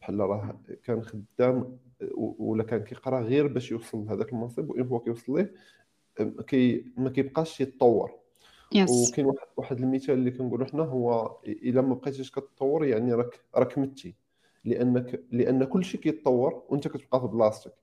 بحال 0.00 0.20
راه 0.20 0.58
كان 0.84 1.02
خدام 1.02 1.78
ولا 2.16 2.64
كان 2.64 2.84
كيقرا 2.84 3.20
غير 3.20 3.46
باش 3.46 3.70
يوصل 3.70 4.06
لهذاك 4.06 4.32
المنصب 4.32 4.70
وإن 4.70 4.86
هو 4.86 5.00
كيوصل 5.00 5.34
ليه 5.36 5.54
كي 6.46 6.84
ما 6.96 7.10
كيبقاش 7.10 7.60
يتطور. 7.60 8.12
yes 8.72 8.90
وكاين 9.12 9.26
واحد 9.26 9.46
واحد 9.56 9.80
المثال 9.80 10.14
اللي 10.14 10.30
كنقولوا 10.30 10.66
حنا 10.66 10.82
هو 10.82 11.36
إلا 11.46 11.80
ما 11.80 11.94
بقيتيش 11.94 12.30
كتطور 12.30 12.84
يعني 12.84 13.14
راك 13.14 13.40
راك 13.54 13.78
متي. 13.78 14.14
لأنك 14.64 15.24
لأن 15.30 15.64
كل 15.64 15.84
شيء 15.84 16.00
كيتطور 16.00 16.62
وأنت 16.68 16.88
كتبقى 16.88 17.20
في 17.20 17.26
بلاصتك. 17.26 17.74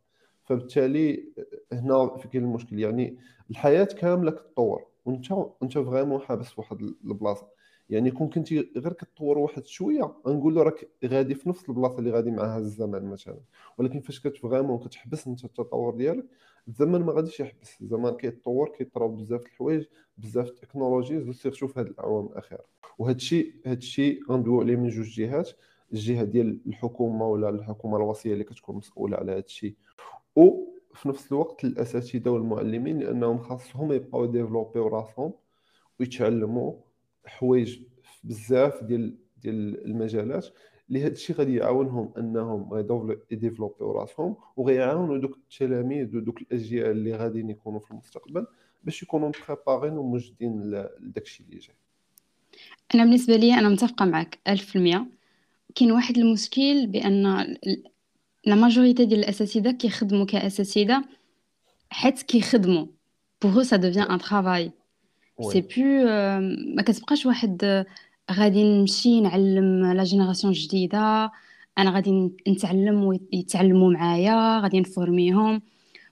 فبالتالي 0.43 1.29
هنا 1.73 2.17
في 2.17 2.27
كاين 2.27 2.43
المشكل. 2.43 2.79
يعني 2.79 3.17
الحياة 3.49 3.83
كاملة 3.83 4.31
كتطور. 4.31 4.85
وأنت 5.05 5.31
انت 5.63 5.77
vraiment 5.77 6.21
حابس 6.21 6.47
في 6.47 6.61
واحد 6.61 6.81
البلاصة. 6.81 7.47
يعني 7.89 8.11
كون 8.11 8.29
كنتي 8.29 8.71
غير 8.77 8.93
كتطور 8.93 9.37
واحد 9.37 9.65
شوية 9.65 10.15
غنقول 10.27 10.55
له 10.55 10.63
راك 10.63 10.89
غادي 11.05 11.35
في 11.35 11.49
نفس 11.49 11.69
البلاصة 11.69 11.99
اللي 11.99 12.11
غادي 12.11 12.31
معها 12.31 12.57
الزمن 12.57 13.05
مثلا. 13.05 13.39
ولكن 13.77 13.99
فاش 13.99 14.19
كت 14.19 14.31
vraiment 14.31 14.77
كتحبس 14.79 15.27
انت 15.27 15.45
التطور 15.45 15.95
ديالك 15.95 16.25
الزمن 16.67 17.01
ما 17.01 17.13
غاديش 17.13 17.39
يحبس. 17.39 17.81
الزمن 17.81 18.11
كيتطور 18.11 18.69
كيطراو 18.69 19.09
بزاف 19.09 19.45
الحوايج 19.45 19.85
بزاف 20.17 20.47
ال 20.49 20.55
technologies 20.55 21.29
و 21.29 21.34
surtout 21.34 21.67
في 21.67 21.79
هذه 21.79 21.87
الاعوام 21.87 22.25
الاخيره 22.25 22.65
وهذا 22.97 23.15
الشيء 23.15 23.53
هذا 23.65 23.77
الشيء 23.77 24.19
غندويو 24.31 24.61
عليه 24.61 24.75
من 24.75 24.89
جوج 24.89 25.09
جهات. 25.09 25.49
الجهة 25.93 26.23
ديال 26.23 26.59
الحكومة 26.67 27.27
ولا 27.27 27.49
الحكومة 27.49 27.97
الوصية 27.97 28.33
اللي 28.33 28.43
كتكون 28.43 28.75
مسؤولة 28.75 29.17
على 29.17 29.31
هذا 29.31 29.39
الشيء. 29.39 29.75
وفي 30.35 31.09
نفس 31.09 31.31
الوقت 31.31 31.63
الأساتذة 31.65 32.29
والمعلمين 32.29 32.99
لأنهم 32.99 33.37
خاصهم 33.37 33.91
يبقاو 33.93 34.25
ديفلوبيو 34.25 34.87
راسهم 34.87 35.33
ويتعلموا 35.99 36.73
حوايج 37.27 37.79
بزاف 38.23 38.83
ديال 38.83 39.17
ديال 39.37 39.85
المجالات 39.85 40.47
اللي 40.89 41.01
هذا 41.01 41.13
الشيء 41.13 41.35
غادي 41.35 41.55
يعاونهم 41.55 42.13
انهم 42.17 42.85
يديفلوبيو 43.31 43.91
راسهم 43.91 44.35
وغيعاونوا 44.57 45.17
دوك 45.17 45.37
التلاميذ 45.37 46.15
ودوك 46.15 46.41
الاجيال 46.41 46.91
اللي 46.91 47.15
غاديين 47.15 47.49
يكونوا 47.49 47.79
في 47.79 47.91
المستقبل 47.91 48.45
باش 48.83 49.03
يكونوا 49.03 49.29
مبريبارين 49.29 49.97
وموجدين 49.97 50.61
لداك 50.99 51.23
الشيء 51.23 51.45
اللي 51.45 51.59
جاي. 51.59 51.75
أنا 52.95 53.03
بالنسبة 53.03 53.35
لي 53.35 53.53
أنا 53.53 53.69
متفقة 53.69 54.05
معك 54.05 54.39
1000% 54.49 55.05
كاين 55.75 55.91
واحد 55.91 56.17
المشكل 56.17 56.87
بأن 56.87 57.23
la 58.45 58.55
majorité 58.55 59.05
ديال 59.05 59.19
الأساتذة 59.19 59.71
كيخدموا 59.71 60.25
كأساتذة 60.25 61.03
حيت 61.89 62.21
كيخدموا. 62.21 62.85
pour 63.41 63.63
ça 63.63 63.75
devient 63.75 64.11
un 64.11 64.19
travail 64.19 64.71
c'est 65.41 65.61
bon 65.61 66.05
ما 66.75 66.81
كتبقاش 66.81 67.25
واحد 67.25 67.63
آه، 67.63 67.85
غادي 68.31 68.63
نمشي 68.63 69.21
نعلم 69.21 69.85
la 69.85 70.03
génération 70.03 70.53
جديده 70.53 71.31
أنا 71.77 71.91
غادي 71.91 72.31
نتعلم 72.47 73.03
ويتعلموا 73.03 73.91
معايا 73.91 74.59
غادي 74.59 74.79
نفورميهم. 74.79 75.61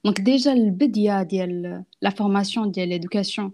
donc 0.06 0.22
déjà 0.22 0.54
البديه 0.54 1.24
ديال 1.24 1.84
la 2.02 2.10
formation 2.10 2.72
ديال 2.72 2.90
l'éducation 2.90 3.52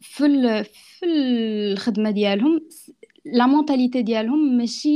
في 0.00 0.64
في 0.64 1.06
الخدمة 1.06 2.10
ديالهم 2.10 2.60
la 3.24 3.46
mentalité 3.46 4.02
ديالهم 4.02 4.58
ماشي 4.58 4.88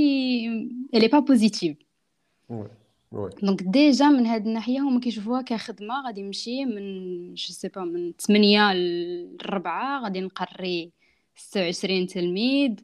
elle 0.94 1.08
est 1.08 1.13
pas 1.13 1.18
positive 1.18 1.76
donc 3.42 3.62
déjà 3.62 4.08
من 4.08 4.26
هاد 4.26 4.46
الناحية 4.46 4.80
هما 4.80 5.00
كيشوفوها 5.00 5.42
كخدمة 5.42 6.06
غادي 6.06 6.22
نمشي 6.22 6.64
من 6.64 7.34
je 7.34 7.54
sais 7.54 7.68
pas 7.68 7.84
من 7.84 8.12
8 8.12 8.72
ل 8.72 9.36
4 9.44 10.02
غادي 10.02 10.20
نقري 10.20 10.92
26 11.36 12.06
تلميذ 12.06 12.74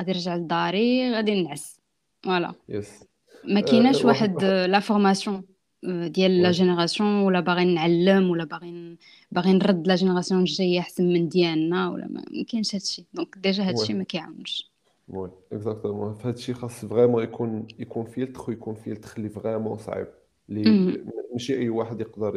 غادي 0.00 0.12
نرجع 0.12 0.36
لداري 0.36 1.12
غادي 1.12 1.42
نعس 1.42 1.80
voilà 2.22 2.54
yes 2.68 3.04
ما 3.44 3.60
كايناش 3.60 4.04
واحد 4.04 4.44
la 4.44 4.80
formation 4.80 5.42
ديال 5.84 6.42
la 6.42 6.50
génération 6.50 7.08
ولا 7.08 7.40
باغي 7.40 7.64
نعلم 7.64 8.30
ولا 8.30 8.44
باغي 8.44 8.96
باغي 9.32 9.52
نرد 9.52 9.88
la 9.88 9.94
génération 9.94 10.40
الجاية 10.40 10.80
أحسن 10.80 11.12
من 11.12 11.28
ديالنا 11.28 11.90
ولا 11.90 12.08
ما 12.08 12.44
كاينش 12.48 12.74
هادشي. 12.74 13.04
donc 13.14 13.38
déjà 13.38 13.62
هادشي 13.68 13.94
ما 13.94 14.04
كيعاونش. 14.04 14.73
oui 15.08 15.30
exactement 15.52 16.14
فهاد 16.14 16.34
الشيء 16.34 16.54
خاص 16.54 16.84
vraiment 16.84 17.22
يكون 17.22 17.66
يكون 17.78 18.04
فيلتر 18.04 18.44
ويكون 18.48 18.74
فيلتر 18.74 19.14
اللي 19.16 19.28
vraiment 19.28 19.78
صعيب 19.78 20.06
اللي 20.48 21.04
ماشي 21.32 21.58
أي 21.58 21.68
واحد 21.68 22.00
يقدر 22.00 22.36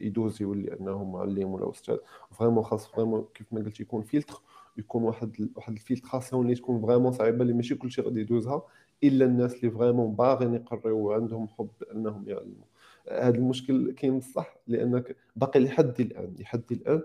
يدوز 0.00 0.42
يولي 0.42 0.72
انه 0.80 1.04
معلم 1.04 1.48
ولا 1.48 1.70
أستاذ. 1.70 1.96
vraiment 2.30 2.64
خاص 2.64 2.86
vraiment 2.86 3.26
كيف 3.34 3.52
ما 3.52 3.60
قلت 3.60 3.80
يكون 3.80 4.02
فيلتر 4.02 4.40
يكون 4.76 5.02
واحد 5.02 5.48
واحد 5.56 5.72
الفيلتر 5.72 6.08
خاصه 6.08 6.40
اللي 6.40 6.54
تكون 6.54 6.80
vraiment 6.86 7.12
صعيبة 7.12 7.42
اللي 7.42 7.52
ماشي 7.52 7.74
كلشي 7.74 8.02
غادي 8.02 8.20
يدوزها 8.20 8.62
إلا 9.04 9.24
الناس 9.24 9.54
اللي 9.54 9.70
vraiment 9.70 10.14
باغيين 10.14 10.54
يقريو 10.54 10.96
وعندهم 10.98 11.48
حب 11.48 11.68
أنهم 11.94 12.28
يعلموا. 12.28 12.64
هذا 13.10 13.36
المشكل 13.36 13.92
كاين 13.92 14.18
بصح 14.18 14.56
لأنك 14.66 15.16
باقي 15.36 15.60
لحد 15.60 16.00
الآن 16.00 16.34
لحد 16.40 16.62
الآن 16.72 17.02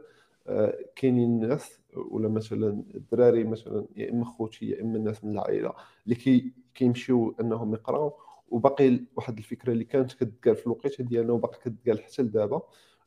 كاينين 0.95 1.43
الناس 1.43 1.79
ولا 1.95 2.29
مثلا 2.29 2.83
الدراري 2.95 3.43
مثلا 3.43 3.85
يا 3.95 4.11
إما 4.11 4.25
خوتي 4.25 4.65
يا 4.69 4.81
إما 4.81 4.97
الناس 4.97 5.23
من 5.23 5.31
العائلة 5.31 5.73
اللي 6.05 6.15
كي 6.15 6.53
كيمشيو 6.75 7.35
أنهم 7.41 7.73
يقراو. 7.73 8.13
وباقي 8.49 8.99
واحد 9.15 9.37
الفكرة 9.37 9.71
اللي 9.73 9.83
كانت 9.83 10.13
كتقال 10.13 10.55
في 10.55 10.65
الوقيتة 10.67 11.03
ديالنا 11.03 11.33
وباقي 11.33 11.59
كتقال 11.59 12.03
حتى 12.03 12.21
لدابا 12.21 12.61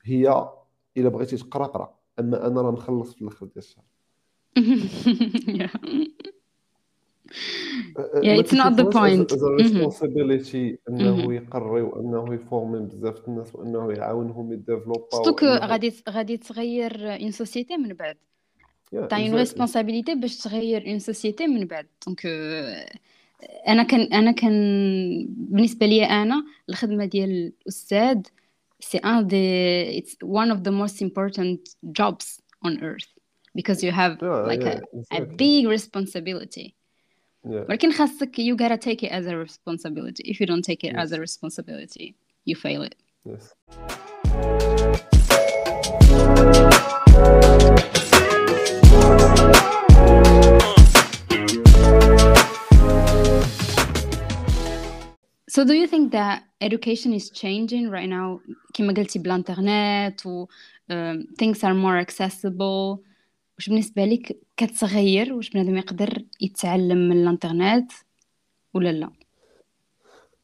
هي 0.04 0.48
إلا 0.96 1.08
بغيتي 1.08 1.36
تقرا 1.36 1.66
قرا. 1.66 1.94
أما 2.18 2.46
أنا 2.46 2.60
راه 2.62 2.70
مخلص 2.70 3.14
في 3.14 3.22
الآخر 3.22 3.46
ديال 3.46 3.58
الشهر 3.58 3.84
yeah 8.22 8.40
it's 8.40 8.52
not 8.52 8.76
the 8.76 8.84
point. 8.84 9.28
responsibility 9.62 10.78
إنه 10.88 11.34
يقري 11.34 11.82
وإنه 11.82 12.34
يفورمي 12.34 12.78
بزاف 12.78 13.28
الناس 13.28 13.54
وإنه 13.54 13.92
يعاونهم 13.92 14.52
يديفلوبا 14.52 15.24
surtout 15.24 15.46
غادي 15.46 15.92
غادي 16.08 16.36
تغير 16.36 17.14
une 17.22 17.30
société 17.30 17.76
من 17.76 17.92
بعد. 17.92 18.16
t'as 18.92 19.16
une 19.16 19.34
responsabilité 19.34 20.14
باش 20.14 20.36
تغير 20.36 20.86
une 20.86 20.98
société 20.98 21.46
من 21.46 21.66
بعد. 21.66 21.86
donc 22.06 22.26
أنا 23.68 23.82
كان 23.82 24.00
أنا 24.00 24.32
كان 24.32 25.26
بالنسبة 25.28 25.86
لي 25.86 26.04
أنا 26.04 26.44
الخدمة 26.68 27.04
ديال 27.04 27.52
الأستاذ 27.62 28.22
c'est 28.82 29.04
un 29.04 29.22
des 29.22 29.98
it's 29.98 30.16
one 30.22 30.50
of 30.50 30.62
the 30.62 30.70
most 30.70 31.00
important 31.00 31.60
jobs 31.92 32.40
on 32.62 32.72
earth. 32.82 33.08
Because 33.58 33.82
you 33.82 33.90
have 33.90 34.14
Yeah, 34.20 34.42
like 34.50 34.64
yeah, 34.66 34.80
a, 34.80 35.16
a 35.16 35.22
exactly. 35.22 35.36
big 35.42 35.66
responsibility. 35.76 36.75
Yeah. 37.45 37.65
ولكن 37.69 37.91
خاصك 37.91 38.35
you 38.41 38.55
gotta 38.55 38.77
take 38.77 39.03
it 39.03 39.11
as 39.11 39.25
a 39.25 39.35
responsibility 39.35 40.23
if 40.31 40.39
you 40.39 40.45
don't 40.45 40.63
take 40.65 40.83
it 40.83 40.95
as 40.95 41.11
Yes. 41.11 41.17
a 41.17 41.19
responsibility 41.21 42.15
you 42.45 42.55
fail 42.55 42.81
it 42.83 42.95
Yes. 43.25 43.53
So 55.49 55.65
do 55.65 55.73
you 55.73 55.85
think 55.85 56.11
that 56.13 56.43
education 56.61 57.13
is 57.13 57.29
changing 57.29 57.89
right 57.89 58.07
now 58.09 58.39
كما 58.73 58.93
قلتي 58.93 59.19
بالانترنت 59.19 60.25
و 60.25 60.45
um, 60.91 61.23
things 61.41 61.63
are 61.63 61.73
more 61.73 61.97
accessible 61.97 63.03
واش 63.58 63.68
بالنسبة 63.68 64.04
لك 64.04 64.36
كتغير 64.56 65.32
واش 65.34 65.50
بنادم 65.50 65.76
يقدر 65.76 66.24
يتعلم 66.40 67.08
من 67.08 67.22
الانترنت 67.22 67.92
ولا 68.74 68.92
لا؟ 68.92 69.10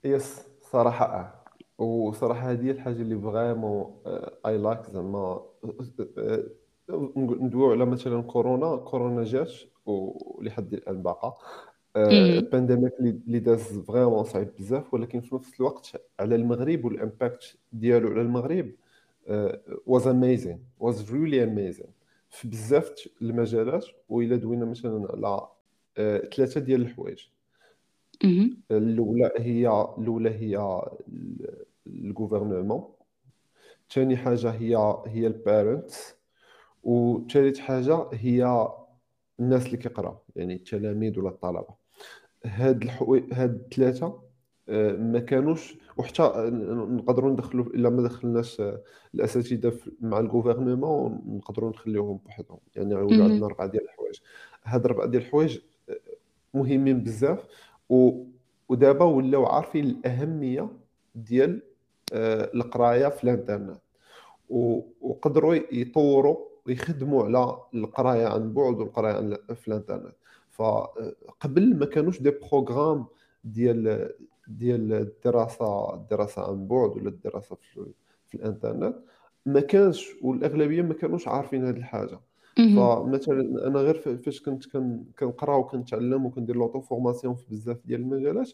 yes 0.04 0.40
صراحة 0.71 1.04
آه. 1.07 1.83
وصراحة 1.83 2.50
هذه 2.50 2.64
هي 2.66 2.71
الحاجة 2.71 3.02
اللي 3.02 3.19
vraiment 3.20 3.94
I 4.46 4.58
like 4.58 4.87
زعما 4.90 5.42
آه، 6.19 6.45
نقول- 6.90 7.42
ندويو 7.45 7.71
على 7.73 7.85
مثلا 7.87 8.23
كورونا 8.23 8.76
كورونا 8.76 9.25
جات 9.25 9.52
ولحد 9.87 10.75
الآن 10.75 11.02
باقا. 11.02 11.35
ال 11.96 12.05
pandémique 12.05 12.92
اللي 13.00 13.11
اللي 13.11 13.38
داز 13.38 13.78
vraiment 13.78 14.25
صعيب 14.25 14.49
بزاف 14.59 14.95
ولكن 14.95 15.21
في 15.21 15.35
نفس 15.35 15.61
الوقت 15.61 16.02
على 16.21 16.35
المغرب 16.35 16.85
وال 16.84 17.02
impact 17.02 17.56
ديالو 17.73 18.09
على 18.11 18.21
المغرب 18.21 18.71
was 19.87 20.06
amazing 20.06 20.58
was 20.80 21.12
really 21.12 21.44
amazing 21.44 21.87
في 22.32 22.48
بزاف 22.48 23.08
المجالات 23.22 23.86
وإلا 24.08 24.36
دوينا 24.36 24.64
مثلا 24.64 25.08
على 25.10 25.48
آه، 25.98 26.18
ثلاثة 26.36 26.60
ديال 26.60 26.82
الحوايج. 26.82 27.26
الأولى 28.70 29.30
هي 29.38 29.68
الأولى 29.98 30.30
هي 30.30 30.82
ال 31.87 31.94
gouvernement 31.94 32.84
ثاني 33.90 34.16
حاجة 34.16 34.50
هي 34.50 34.76
هي 35.06 35.26
ال 35.26 35.36
parents. 35.36 36.14
وثالث 36.82 37.58
حاجة 37.58 38.08
هي 38.12 38.68
الناس 39.40 39.66
اللي 39.66 39.76
كيقراو 39.76 40.16
يعني 40.36 40.54
التلاميذ 40.54 41.18
ولا 41.18 41.28
الطلبة. 41.28 41.74
هاد 42.44 42.82
الحوي 42.82 43.28
هاد 43.32 43.54
الثلاثة 43.54 44.22
ما 44.69 45.19
كانوش 45.19 45.75
وحتى 45.97 46.23
نقدروا 46.90 47.31
ندخلوا 47.31 47.64
إلا 47.64 47.90
ما 47.90 48.02
دخلناش 48.02 48.61
آه، 48.61 48.81
الأساتذة 49.14 49.73
مع 50.00 50.21
الجوفرنمون 50.21 51.23
نقدروا 51.26 51.71
نخليوهم 51.71 52.16
بوحدهم 52.16 52.59
يعني 52.76 52.95
مهم. 52.95 53.23
عندنا 53.23 53.47
اربعه 53.47 53.66
ديال 53.66 53.85
الحوايج. 53.85 54.21
هاد 54.64 54.87
اربعه 54.87 55.07
ديال 55.07 55.23
الحوايج 55.23 55.59
آه، 55.88 55.97
مهمين 56.54 57.00
بزاف 57.00 57.47
و... 57.88 58.25
ودابا 58.69 59.04
ولاو 59.04 59.47
عارفين 59.47 59.85
الأهمية 59.85 60.69
ديال 61.14 61.62
آه، 62.12 62.50
القراية 62.54 63.09
في 63.09 63.25
الإنترنت. 63.25 63.81
وقدروا 65.00 65.54
يطوروا 65.54 66.37
ويخدموا 66.66 67.25
على 67.25 67.57
القراية 67.75 68.26
عن 68.26 68.52
بعد 68.52 68.81
والقراية 68.81 69.38
في 69.54 69.69
الإنترنت. 69.69 70.14
فقبل 70.50 71.78
ما 71.78 71.87
كانوش 71.87 72.23
des 72.22 72.30
programmes 72.30 73.06
ديال 73.45 74.11
ديال 74.49 74.92
الدراسة 74.92 75.94
الدراسة 75.94 76.42
عن 76.50 76.66
بعد 76.66 76.90
ولا 76.96 77.08
الدراسة 77.08 77.56
في, 77.56 77.87
في 78.28 78.34
الإنترنت 78.34 78.96
ما 79.46 79.61
كانش 79.61 80.09
والأغلبية 80.22 80.83
ما 80.83 80.94
كانوش 80.94 81.28
عارفين 81.28 81.66
هذه 81.66 81.76
الحاجة. 81.76 82.20
فمثلا 82.76 83.66
أنا 83.66 83.78
غير 83.78 83.98
فاش 83.98 84.42
كنت 84.42 84.66
كن- 84.66 85.05
كنقرا 85.18 85.57
وكنتعلم 85.57 86.26
وكندير 86.26 86.57
l'auto-formation 86.57 87.35
في 87.35 87.46
بزاف 87.50 87.78
ديال 87.85 88.00
المجالات 88.00 88.50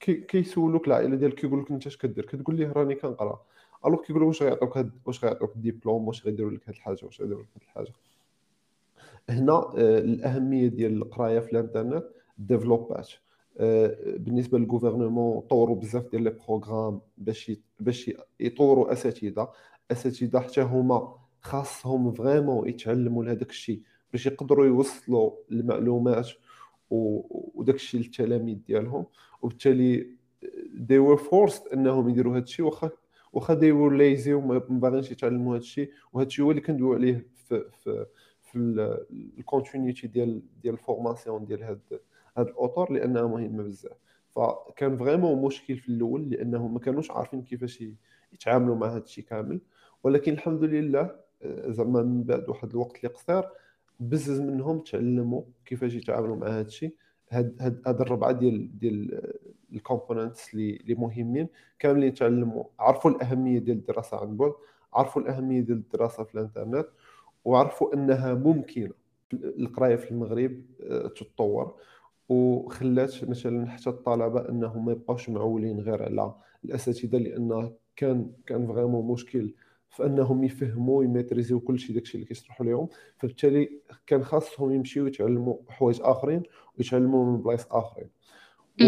كي- 0.00 0.14
كيسولوك 0.20 0.86
العائلة 0.86 1.16
ديالك 1.16 1.34
كيقول 1.34 1.60
لك 1.60 1.70
أنت 1.70 1.86
اش 1.86 1.96
كدير؟ 1.96 2.24
كتقول 2.24 2.56
ليه 2.56 2.72
راني 2.72 2.94
كنقرا. 2.94 3.42
alors 3.86 4.02
كيقول 4.02 4.22
لك 4.22 4.28
واش 4.28 4.42
غيعطوك 4.42 4.76
هاد 4.76 4.90
واش 5.06 5.24
غيعطوك 5.24 5.56
الدبلوم؟ 5.56 6.08
واش 6.08 6.26
غيديروا 6.26 6.50
لك 6.50 6.60
هاد 6.68 6.74
الحاجة؟ 6.74 6.98
واش 7.04 7.20
غيديروا 7.20 7.42
لك 7.42 7.48
هاد 7.56 7.62
الحاجة؟ 7.62 7.92
هنا 9.28 9.72
الأهمية 9.78 10.68
ديال 10.68 10.96
القراية 11.02 11.38
في 11.40 11.52
الإنترنت 11.52 12.04
développات 12.38 13.08
بالنسبة 14.16 14.58
لل 14.58 14.70
gouvernement 14.70 15.40
طوروا 15.40 15.76
بزاف 15.76 16.10
ديال 16.10 16.22
les 16.22 16.30
programmes 16.30 17.00
باش 17.18 17.52
باش 17.80 18.10
يطوروا 18.40 18.92
أساتذة. 18.92 19.48
أساتذة 19.90 20.38
حتى 20.40 20.60
هما 20.62 21.14
خاصهم 21.40 22.12
vraiment 22.12 22.68
يتعلموا 22.68 23.24
لهذاك 23.24 23.50
الشيء 23.50 23.82
باش 24.12 24.26
يقدروا 24.26 24.66
يوصلوا 24.66 25.30
المعلومات 25.50 26.28
وداك 26.90 27.74
الشيء 27.74 28.00
للتلاميذ 28.00 28.58
ديالهم. 28.66 29.06
وبالتالي 29.42 30.18
they 30.90 31.00
were 31.08 31.20
forced 31.20 31.72
إنهم 31.72 32.08
يديروا 32.08 32.32
هذا 32.36 32.42
الشيء. 32.42 32.66
واخا 32.66 32.90
واخا 33.32 33.54
they 33.54 33.72
were 33.72 33.92
lazy 33.98 34.28
وما 34.28 34.62
ما 34.68 34.80
باغينش 34.80 35.10
يتعلموا 35.10 35.52
هذا 35.52 35.60
الشيء 35.62 35.90
وهذا 36.12 36.26
الشيء 36.26 36.44
هو 36.44 36.50
اللي 36.50 36.62
كندويو 36.62 36.94
عليه 36.94 37.26
في 37.48 37.64
في 37.70 38.06
في 38.42 38.58
ال 39.38 39.44
continuité 39.44 40.06
ديال 40.06 40.42
ديال 40.62 40.74
ال 40.74 40.81
formation 40.81 41.44
ديال 41.44 41.62
هاد 41.62 41.80
هاد 42.38 42.46
الاطر 42.48 42.92
لأنها 42.92 43.22
مهمة 43.26 43.62
بزاف. 43.62 43.96
فكان 44.36 44.96
vraiment 44.96 45.42
مشكل 45.42 45.76
في 45.76 45.88
الأول 45.88 46.30
لأنهم 46.30 46.74
ما 46.74 46.80
كانوش 46.80 47.10
عارفين 47.10 47.42
كيفاش 47.42 47.84
يتعاملوا 48.32 48.76
مع 48.76 48.86
هذا 48.86 48.98
الشيء 49.04 49.24
كامل. 49.24 49.60
ولكن 50.02 50.32
الحمد 50.32 50.64
لله 50.64 51.10
آه، 51.42 51.70
زعما 51.70 52.02
من 52.02 52.22
بعد 52.22 52.48
واحد 52.48 52.70
الوقت 52.70 52.96
اللي 52.96 53.08
قصير 53.14 53.44
بزز 54.00 54.40
منهم 54.40 54.78
تعلموا 54.78 55.42
كيفاش 55.64 55.94
يتعاملوا 55.94 56.36
مع 56.36 56.46
هذا 56.46 56.60
الشيء. 56.66 56.94
هاد 57.30 57.56
هاد 57.60 57.82
هاد 57.86 58.00
الربعة 58.00 58.32
ديال 58.32 58.78
ديال 58.78 59.32
ال 59.72 59.79
components 59.79 60.54
اللي 60.54 60.76
اللي 60.76 60.94
مهمين 60.94 61.48
كاملين 61.78 62.14
تعلموا 62.14 62.64
عرفوا 62.78 63.10
الأهمية 63.10 63.58
ديال 63.58 63.76
الدراسة 63.76 64.16
عن 64.20 64.36
بعد 64.36 64.52
عرفوا 64.94 65.22
الأهمية 65.22 65.60
ديال 65.60 65.76
الدراسة 65.76 66.24
في 66.24 66.34
الإنترنت 66.34 66.86
وعرفوا 67.44 67.94
أنها 67.94 68.34
ممكنة. 68.34 68.90
القراية 69.32 69.96
في 69.96 70.10
المغرب 70.10 70.62
آه، 70.82 71.08
تتطور. 71.08 71.74
وخلات 72.28 73.24
مثلا 73.24 73.66
حتى 73.70 73.90
الطلبة 73.90 74.48
أنهم 74.48 74.84
ما 74.84 74.92
يبقاوش 74.92 75.28
معولين 75.28 75.80
غير 75.80 76.02
على 76.02 76.34
الأساتذة 76.64 77.18
لأن 77.18 77.72
كان 77.96 78.30
كان 78.46 78.66
vraiment 78.66 79.12
مشكل 79.12 79.54
في 79.90 80.06
أنهم 80.06 80.44
يفهموا 80.44 80.98
وي 80.98 81.07
maîtriserيو 81.07 81.60
كل 81.60 81.78
شيء 81.78 81.94
داكشي 81.94 82.14
اللي 82.14 82.26
كيشرحوا 82.26 82.66
لهم 82.66 82.88
فبالتالي 83.18 83.70
كان 84.06 84.24
خاصهم 84.24 84.72
يمشيو 84.72 85.06
يتعلموا 85.06 85.56
حوايج 85.68 85.98
آخرين 86.02 86.42
ويتعلموا 86.78 87.24
من 87.32 87.42
بلايص 87.42 87.66
آخرين. 87.70 88.08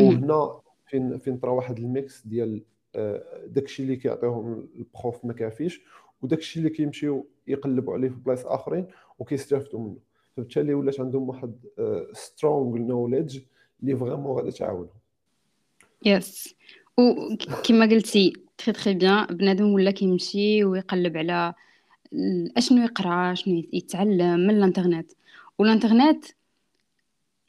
وهنا 0.08 0.60
فين 0.86 1.18
فين 1.18 1.36
طرا 1.38 1.50
واحد 1.50 1.78
ال 1.78 1.90
mix 1.90 2.26
ديال 2.26 2.62
آه، 2.96 3.46
داكشي 3.46 3.82
اللي 3.82 3.96
كيعطيهم 3.96 4.68
ال 4.78 4.88
prof 4.88 5.24
ما 5.24 5.32
كافيش 5.32 5.80
وداكشي 6.22 6.58
اللي 6.58 6.70
كيمشيو 6.70 7.26
يقلبوا 7.46 7.94
عليه 7.94 8.08
في 8.08 8.14
بلايص 8.16 8.46
آخرين 8.46 8.86
وكيستافدوا 9.18 9.80
منه. 9.80 9.96
فبالتالي 10.36 10.74
ولات 10.74 11.00
عندهم 11.00 11.28
واحد 11.28 11.54
strong 12.12 12.76
knowledge 12.78 13.38
اللي 13.82 13.96
vraiment 13.96 14.36
غادي 14.36 14.50
تعاونهم. 14.50 14.88
yes 16.06 16.54
وكما 16.98 17.86
قلتي 17.86 18.32
très 18.58 18.72
très 18.72 18.94
bien 18.94 19.26
بنادم 19.26 19.72
ولا 19.72 19.90
كيمشي 19.90 20.64
ويقلب 20.64 21.16
على 21.16 21.54
أشنو 22.56 22.82
يقرأ 22.82 23.34
شنو 23.34 23.54
يت- 23.54 23.74
يتعلم 23.74 24.40
من 24.40 24.50
الإنترنت. 24.50 25.12
والإنترنت 25.58 26.24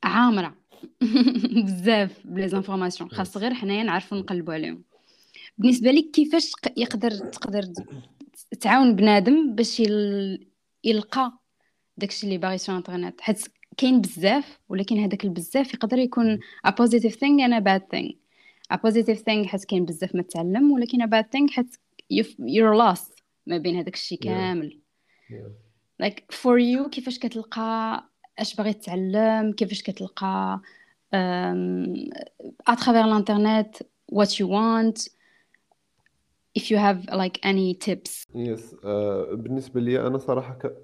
عامرة. 0.04 0.56
بزاف 1.65 2.22
ب 2.26 2.48
les 2.48 2.59
informations. 2.59 3.10
خاص 3.10 3.38
غير 3.38 3.54
حنايا 3.54 3.84
نعرفوا 3.84 4.17
نقلبوا 4.17 4.54
عليهم. 4.54 4.84
بالنسبة 5.58 5.91
لك 5.91 6.12
كيفاش 6.12 6.52
يقدر 6.78 7.12
تقدر 7.12 7.63
تعاون 8.62 8.96
بنادم 8.96 9.56
باش 9.56 9.80
يل- 9.80 10.48
يلقى 10.84 11.34
داكشي 12.02 12.26
اللي 12.28 12.38
باغي 12.38 12.58
في 12.58 12.70
الانترنت. 12.70 13.22
حيت 13.22 13.48
كاين 13.78 14.02
بزاف 14.02 14.60
ولكن 14.70 14.98
هذاك 14.98 15.24
البزاف 15.24 15.74
يقدر 15.74 15.98
يكون 15.98 16.40
positive 16.68 17.14
thing 17.14 17.40
and 17.48 17.54
a 17.54 17.62
bad 17.62 17.82
thing. 17.96 18.16
a 18.74 18.78
positive 18.78 19.20
thing 19.20 19.46
حيت 19.46 19.66
كاين 19.66 19.86
بزاف 19.86 20.16
ما 20.16 20.22
تعلم 20.22 20.72
ولكن 20.72 21.04
a 21.04 21.08
bad 21.08 21.26
thing 21.26 21.52
حيت 21.52 21.76
you're 22.42 22.78
lost 22.78 23.22
ما 23.48 23.58
بين 23.58 23.76
هذاك 23.76 23.94
الشيء. 23.94 24.20
كامل. 24.20 24.80
Like 26.04 26.36
for 26.36 26.60
you 26.60 26.90
كيفاش 26.90 27.20
كتلقى 27.20 28.04
اش 28.40 28.56
باغي 28.56 28.74
تتعلم 28.74 29.52
كيفاش 29.52 29.82
كتلقى 29.84 30.62
à 32.70 32.76
travers 32.76 33.08
l'internet 33.12 33.82
what 34.16 34.30
you 34.40 34.48
want 34.48 34.98
if 36.60 36.64
you 36.72 36.78
have 36.78 37.00
like 37.12 37.38
any 37.44 37.74
tips. 37.86 38.26
يس 38.36 38.76
آه، 38.86 39.34
بالنسبة 39.34 39.82
لي 39.82 40.08
أنا 40.08 40.18
صراحة 40.18 40.54
ك... 40.54 40.76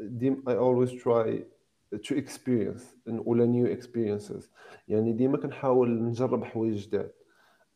آه، 0.00 0.06
ديم 0.06 0.42
I 0.48 0.52
always 0.52 0.90
try 0.90 1.42
to 1.98 2.14
experience 2.16 2.82
ولا 3.06 3.46
new 3.46 3.78
experiences. 3.80 4.44
يعني 4.88 5.12
ديما 5.12 5.36
كنحاول 5.38 6.02
نجرب 6.02 6.44
حوايج 6.44 6.86
جداد. 6.86 7.12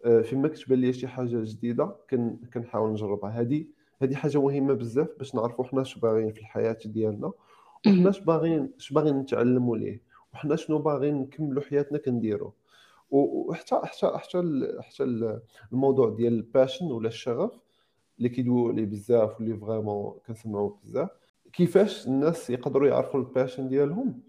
آه، 0.04 0.20
فيما 0.20 0.48
كتبان 0.48 0.78
لي 0.78 0.92
شي 0.92 1.08
حاجة 1.08 1.44
جديدة 1.44 1.96
كنحاول 2.54 2.90
نجربها. 2.92 3.30
هذه 3.30 3.66
هذه 4.02 4.14
حاجة 4.14 4.40
مهمة 4.40 4.74
بزاف 4.74 5.08
باش 5.18 5.34
نعرفوا 5.34 5.64
حنا 5.64 5.82
اش 5.82 5.98
باغيين 5.98 6.32
في 6.32 6.40
الحياة 6.40 6.78
ديالنا 6.84 7.32
وحنا 7.86 8.08
اش 8.10 8.20
باغيين 8.20 8.70
اش 8.78 8.92
باغيين 8.92 9.18
نتعلموا 9.18 9.76
ليه 9.76 10.02
وحنا 10.34 10.56
شنو 10.56 10.78
باغيين 10.78 11.14
نكملوا 11.14 11.62
حياتنا 11.62 11.98
كنديروا 11.98 12.50
وحتى 13.10 13.80
حتى 13.84 14.06
حتى 14.06 14.42
حتى 14.80 15.04
الموضوع 15.72 16.10
ديال 16.10 16.32
ال 16.32 16.39
passion 16.39 16.86
ولا 16.86 17.08
الشغف 17.08 17.60
اللي 18.18 18.28
كيدويو 18.28 18.68
عليه 18.68 18.84
بزاف 18.84 19.40
واللي 19.40 19.56
vraiment 19.56 20.18
كنسمعوه 20.26 20.78
بزاف. 20.84 21.08
كيفاش 21.56 22.06
الناس 22.06 22.50
يقدروا 22.50 22.88
يعرفوا 22.88 23.20
ال 23.20 23.26
passion 23.26 23.68
ديالهم؟ 23.68 24.20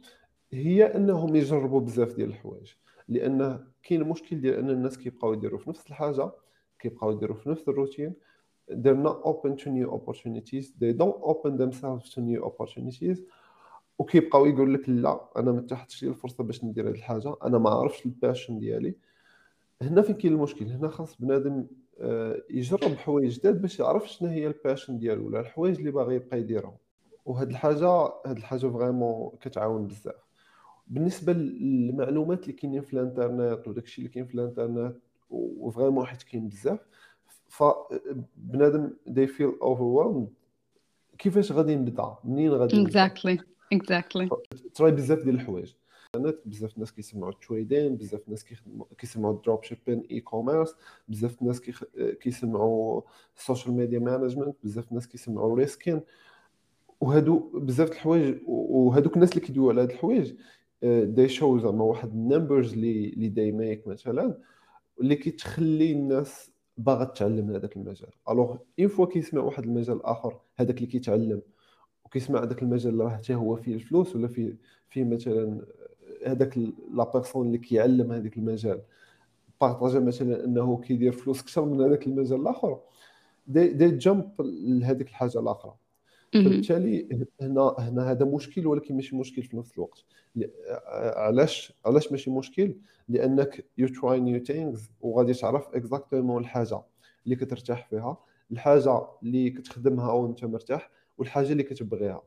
هي 0.53 0.95
أنهم 0.95 1.35
يجربوا 1.35 1.79
بزاف 1.81 2.15
ديال 2.15 2.29
الحوايج. 2.29 2.73
لأن 3.07 3.67
كاين 3.83 4.03
مشكل 4.03 4.41
ديال 4.41 4.53
أن 4.59 4.69
الناس 4.69 4.97
كيبقاو 4.97 5.33
يديروا 5.33 5.59
في 5.59 5.69
نفس 5.69 5.87
الحاجة 5.87 6.31
كيبقاو 6.79 7.11
يديروا 7.11 7.35
في 7.35 7.49
نفس 7.49 7.69
ال 7.69 7.74
routine. 7.74 8.13
They're 8.71 9.03
not 9.07 9.17
open 9.23 9.55
to 9.63 9.69
new 9.69 9.89
opportunities. 9.97 10.65
They 10.81 10.93
don't 11.01 11.19
open 11.21 11.57
themselves 11.57 12.09
to 12.13 12.19
new 12.21 12.43
opportunities. 12.45 13.19
وكيبقاو 13.99 14.45
يقول 14.45 14.73
لك 14.73 14.89
لا 14.89 15.29
أنا 15.37 15.51
ما 15.51 15.61
تحتش 15.61 16.03
لي 16.03 16.09
الفرصة 16.09 16.43
باش 16.43 16.63
ندير 16.63 16.89
هذه 16.89 16.93
الحاجة. 16.95 17.35
أنا 17.43 17.57
ما 17.57 17.69
عرفتش 17.69 18.05
ال 18.05 18.12
passion 18.12 18.59
ديالي. 18.59 18.95
هنا 19.81 20.01
فين 20.01 20.15
كاين 20.15 20.33
المشكل؟ 20.33 20.65
هنا 20.65 20.87
خاص 20.87 21.21
بنادم 21.21 21.67
آه، 21.99 22.41
يجرب 22.49 22.95
حوايج 22.95 23.39
جداد 23.39 23.61
باش 23.61 23.79
يعرف 23.79 24.09
شنو 24.09 24.29
هي 24.29 24.47
ال 24.47 24.54
passion 24.54 24.99
ديالو 24.99 25.27
ولا 25.27 25.39
الحوايج 25.39 25.77
اللي 25.77 25.91
باغي 25.91 26.15
يبقى 26.15 26.39
يديرهم. 26.39 26.77
وهاد 27.25 27.49
الحاجة 27.49 27.87
هاد 28.25 28.37
الحاجة 28.37 28.67
vraiment 28.67 29.31
كتعاون 29.41 29.87
بزاف. 29.87 30.25
بالنسبة 30.87 31.33
للمعلومات 31.33 32.41
اللي 32.41 32.53
كاينين 32.53 32.81
في 32.81 32.93
الانترنت 32.93 33.67
وداكشي 33.67 34.01
اللي 34.01 34.09
كاين 34.09 34.25
في 34.25 34.35
الانترنت 34.35 34.95
و 35.29 35.38
vraiment 35.38 36.05
حيت 36.05 36.23
كاين 36.23 36.47
بزاف 36.47 36.79
فبنادم 37.47 38.93
they 39.09 39.27
feel 39.27 39.63
overwhelmed. 39.63 40.29
كيفاش 41.17 41.51
غادي 41.51 41.75
نبدا 41.75 42.15
منين 42.23 42.51
غادي 42.51 42.85
exactly 42.85 43.37
exactly. 43.75 44.29
try 44.73 44.91
بزاف 44.91 45.23
ديال 45.23 45.35
الحوايج. 45.35 45.73
بزاف 46.45 46.75
الناس 46.75 46.91
كيسمعوا 46.91 47.31
ال 47.31 47.39
trading 47.39 47.95
بزاف 47.95 48.21
الناس 48.27 48.45
كيسمعوا 48.97 49.33
ال 49.33 49.63
dropshipping 49.63 50.03
e-commerce 50.11 50.75
بزاف 51.07 51.41
الناس 51.41 51.61
كيسمعوا 52.21 53.01
السوشيال 53.37 53.73
ميديا 53.73 53.99
مانجمنت 53.99 54.55
بزاف 54.63 54.89
الناس 54.89 55.07
كيسمعوا 55.07 55.55
ريسكين 55.55 56.01
وهادو 57.05 57.49
بزاف 57.53 57.91
الحوايج 57.91 58.37
وهادوك 58.47 59.15
الناس 59.15 59.29
اللي 59.29 59.41
كيدويو 59.41 59.69
على 59.69 59.81
هاد 59.81 59.91
الحوايج 59.91 60.33
دي 60.83 61.27
شو 61.27 61.57
زعما 61.59 61.83
واحد 61.83 62.11
النمبرز 62.11 62.73
اللي 62.73 63.09
اللي 63.09 63.29
داي 63.29 63.51
ميك 63.51 63.87
مثلا 63.87 64.37
اللي 65.01 65.15
كتخلي 65.15 65.91
الناس 65.91 66.51
باغا 66.77 67.03
تتعلم 67.03 67.51
هذاك 67.51 67.77
المجال. 67.77 68.09
الوغ 68.29 68.57
اون 68.79 68.87
فوا 68.87 69.05
كيسمع 69.05 69.41
واحد 69.41 69.63
المجال 69.63 70.05
آخر 70.05 70.39
هذاك 70.55 70.77
اللي 70.77 70.87
كيتعلم 70.87 71.41
وكيسمع 72.05 72.43
هذاك 72.43 72.63
المجال 72.63 72.93
اللي 72.93 73.03
راه 73.03 73.09
حتى 73.09 73.35
هو 73.35 73.55
فيه 73.55 73.73
الفلوس 73.75 74.15
ولا 74.15 74.27
فيه 74.27 74.57
فيه 74.89 75.03
مثلا 75.03 75.65
هذاك 76.25 76.57
لا 76.93 77.11
بيرسون 77.13 77.47
اللي 77.47 77.57
كيعلم 77.57 78.11
هذاك 78.11 78.37
المجال 78.37 78.81
بارطاجا 79.61 79.99
مثلا 79.99 80.45
إنه 80.45 80.77
كيدير 80.77 81.11
فلوس 81.11 81.41
أكثر 81.41 81.65
من 81.65 81.81
هذاك 81.81 82.07
المجال 82.07 82.41
الآخر. 82.41 82.79
دي 83.47 83.67
دي 83.67 83.91
jump 83.91 84.31
لهذيك 84.41 85.07
الحاجة 85.09 85.39
الآخرى. 85.39 85.75
فبالتالي 86.43 87.27
هنا 87.41 87.75
هنا 87.79 88.11
هذا 88.11 88.25
مشكل 88.25 88.67
ولكن 88.67 88.95
ماشي 88.95 89.15
مشكل 89.15 89.43
في 89.43 89.57
نفس 89.57 89.73
الوقت. 89.73 90.03
علاش؟ 91.15 91.73
علاش 91.85 92.11
ماشي 92.11 92.31
مشكل؟ 92.31 92.75
لأنك 93.09 93.65
you 93.77 93.87
try 93.87 94.19
new 94.19 94.43
things 94.43 94.91
وغادي 95.01 95.33
تعرف 95.33 95.67
exactement 95.75 96.41
الحاجة 96.43 96.81
اللي 97.25 97.35
كترتاح 97.35 97.87
فيها 97.89 98.17
الحاجة 98.51 99.07
اللي 99.23 99.49
كتخدمها 99.49 100.11
وانت 100.11 100.45
مرتاح 100.45 100.91
والحاجة 101.17 101.51
اللي 101.51 101.63
كتبغيها. 101.63 102.23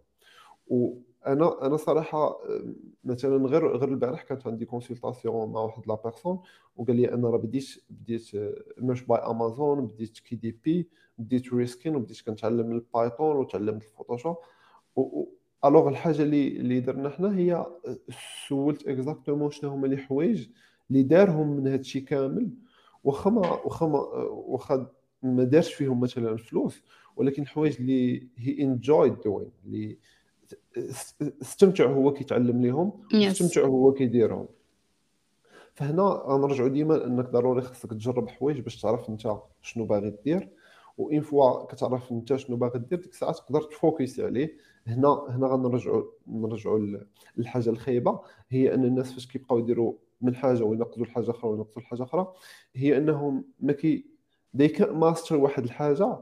أنا 1.32 1.76
صراحة 1.76 2.38
مثلا 3.04 3.46
غير 3.46 3.76
غير 3.76 3.88
البارح 3.88 4.22
كانت 4.22 4.46
عندي 4.46 4.64
consultation 4.64 5.52
مع 5.52 5.60
واحد 5.60 5.82
la 5.88 5.94
personne 5.94 6.40
وقال 6.76 6.96
لي 6.96 7.14
أنا 7.14 7.28
راه 7.30 7.38
بديت 7.38 7.68
بديت 7.90 8.30
merch 8.78 9.02
by 9.02 9.18
امازون 9.18 9.86
بديت 9.86 10.18
KDP 10.18 10.88
بديت 11.18 11.54
reskin 11.54 11.96
وبديت 11.96 12.20
كنتعلم 12.20 12.72
ال 12.72 12.81
Python 12.81 13.36
وتعلمت 13.36 13.82
ال 13.82 13.88
Photoshop 13.88 14.36
alors 15.64 15.88
الحاجة 15.88 16.22
اللي 16.22 16.48
اللي 16.48 16.80
درنا 16.80 17.10
حنا 17.10 17.38
هي 17.38 17.66
سولت 18.48 18.88
exactement 18.88 19.50
شنو 19.50 19.70
هما 19.70 19.96
حوايج 19.96 20.48
اللي 20.90 21.02
دارهم 21.02 21.56
من 21.56 21.66
هذا 21.66 21.80
الشيء 21.80 22.04
كامل. 22.04 22.50
واخا 23.04 23.30
ما 23.30 23.40
واخا 23.40 23.86
ما 23.86 23.98
واخا 24.28 24.86
ما 25.22 25.44
دارش 25.44 25.74
فيهم 25.74 26.00
مثلا 26.00 26.30
الفلوس 26.32 26.82
ولكن 27.16 27.42
الحوايج 27.42 27.76
اللي 27.80 28.28
he 28.36 28.62
enjoy 28.62 29.10
doing 29.10 29.50
اللي 29.64 29.98
استمتع 31.42 31.86
هو 31.86 32.12
كيتعلم 32.12 32.62
ليهم 32.62 32.92
استمتع 33.14 33.66
هو 33.66 33.92
كيديرهم 33.92 34.48
فهنا 35.74 36.02
غنرجعوا 36.02 36.68
ديما 36.68 37.06
أنك 37.06 37.30
ضروري 37.30 37.60
خصك 37.60 37.90
تجرب 37.90 38.28
حوايج 38.28 38.60
باش 38.60 38.80
تعرف 38.80 39.08
أنت 39.08 39.36
شنو 39.62 39.84
باغي 39.84 40.14
دير. 40.24 40.48
و 40.98 41.04
une 41.04 41.20
fois 41.20 41.64
كتعرف 41.64 42.12
أنت 42.12 42.36
شنو 42.36 42.56
باغي 42.56 42.78
دير 42.78 42.98
ديك 42.98 43.10
الساعة 43.10 43.32
تقدر 43.32 43.62
ت 43.62 43.72
focus 43.72 44.20
عليه. 44.20 44.56
هنا 44.86 45.26
هنا 45.28 45.46
غنرجعوا 45.46 46.04
نرجعوا 46.26 46.78
للحاجة 47.36 47.70
الخايبة. 47.70 48.20
هي 48.48 48.74
أن 48.74 48.84
الناس 48.84 49.12
فاش 49.12 49.26
كيبقاو 49.26 49.58
يديروا 49.58 49.92
من 50.20 50.34
حاجة 50.34 50.62
وينقزوا 50.62 51.06
لحاجة 51.06 51.30
أخرى 51.30 51.50
وينقزوا 51.50 51.82
لحاجة 51.82 52.02
أخرى 52.02 52.32
هي 52.74 52.96
أنهم 52.96 53.44
ما 53.60 53.72
كي 53.72 54.06
دي 54.54 54.76
ماستر 54.90 55.36
واحد 55.36 55.64
الحاجة 55.64 56.18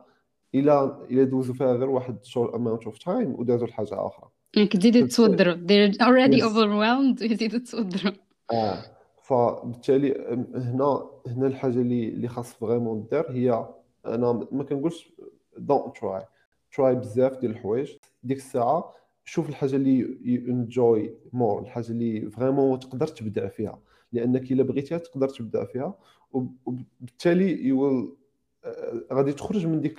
إلى 0.54 1.06
إلى 1.10 1.24
دوزوا 1.24 1.54
فيها 1.54 1.72
غير 1.72 1.90
واحد 1.90 2.24
short 2.24 2.56
amount 2.56 2.84
of 2.84 2.98
time 2.98 3.34
ودازوا 3.40 3.66
لحاجة 3.66 4.06
أخرى. 4.06 4.28
كتزيدوا 4.52 5.06
تصدروا 5.06 5.54
they're 5.54 5.92
already 5.92 6.40
yes. 6.40 6.44
overwhelmed. 6.44 7.22
يزيدوا 7.32 7.58
تصدروا 7.58 8.12
آه. 8.52 8.78
فبالتالي 9.22 10.14
هنا 10.54 11.10
هنا 11.26 11.46
الحاجة 11.46 11.78
اللي 11.80 12.08
اللي 12.08 12.28
خاص 12.28 12.52
vraiment 12.52 13.06
دير 13.10 13.30
هي 13.30 13.68
أنا 14.06 14.46
ما 14.52 14.64
كنقولش 14.64 15.12
don't 15.58 15.96
try 15.96 16.22
try 16.76 16.94
بزاف 16.94 17.38
ديال 17.38 17.50
الحوايج. 17.50 17.92
ديك 18.22 18.36
الساعة 18.36 18.94
شوف 19.24 19.48
الحاجة 19.48 19.76
اللي 19.76 20.02
enjoy 20.48 21.14
more 21.32 21.62
الحاجة 21.62 21.90
اللي 21.90 22.30
vraiment 22.30 22.78
تقدر 22.78 23.06
تبدع 23.06 23.48
فيها. 23.48 23.78
لأنك 24.12 24.52
إلا 24.52 24.62
بغيتيها 24.62 24.98
تقدر 24.98 25.28
تبدع 25.28 25.64
فيها. 25.64 25.94
وبالتالي 26.32 27.66
you 27.66 28.16
غادي 29.12 29.32
تخرج 29.32 29.66
من 29.66 29.80
ديك 29.80 29.98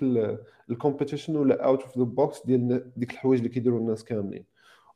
ال 0.69 0.75
competition 0.75 1.35
ولا 1.35 1.65
out 1.65 1.81
of 1.81 1.97
the 1.97 2.03
box 2.03 2.45
ديال 2.45 2.91
ديك 2.97 3.11
الحوايج 3.11 3.39
اللي 3.39 3.53
كيديروا 3.53 3.79
الناس 3.79 4.03
كاملين. 4.03 4.45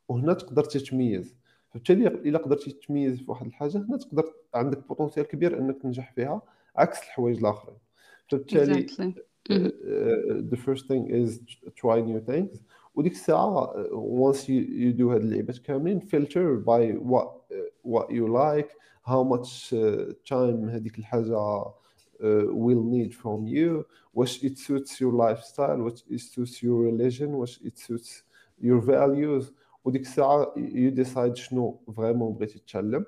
وهنا 0.08 0.32
تقدر 0.32 0.64
تتميز. 0.64 1.36
فبالتالي 1.70 2.06
إلا 2.06 2.38
قدرتي 2.38 2.70
تتميز 2.70 3.18
في 3.18 3.30
واحد 3.30 3.46
الحاجة 3.46 3.78
هنا 3.78 3.96
تقدر 3.96 4.24
عندك 4.54 4.88
potentiel 4.88 5.26
كبير 5.26 5.58
إنك 5.58 5.82
تنجح 5.82 6.12
فيها 6.12 6.42
عكس 6.76 6.98
الحوايج 6.98 7.38
الآخرين. 7.38 7.78
فبالتالي 8.28 8.86
the 10.50 10.56
first 10.56 10.86
thing 10.86 11.04
is 11.10 11.40
try 11.80 12.00
new 12.00 12.32
things. 12.32 12.58
وديك 12.94 13.12
الساعة 13.12 13.72
you, 14.32 14.64
you 14.82 14.98
do 14.98 15.02
هاد 15.02 15.20
اللعيبات 15.20 15.58
كاملين 15.58 16.00
by 16.64 16.98
what 17.10 17.28
what 17.84 18.06
you 18.10 18.26
like 18.28 18.70
how 19.06 19.22
much 19.24 19.74
time 20.30 20.68
هذيك 20.68 20.98
الحاجة 20.98 21.64
will 22.52 22.82
need 22.94 23.12
from 23.14 23.46
you 23.46 23.84
واش 24.14 24.44
it 24.44 24.58
suits 24.58 24.92
your 25.00 25.12
lifestyle 25.12 25.80
واش 25.80 26.04
it 26.10 26.20
suits 26.20 26.62
your 26.62 26.90
religion 26.90 27.28
واش 27.28 27.58
it 27.64 27.78
suits 27.78 28.22
your 28.62 28.80
values. 28.86 29.44
وديك 29.84 30.00
الساعة 30.02 30.54
you 30.56 30.90
decide 31.04 31.32
شنو 31.34 31.80
vraiment 31.96 32.32
بغيتي 32.32 32.58
تتعلم 32.58 33.04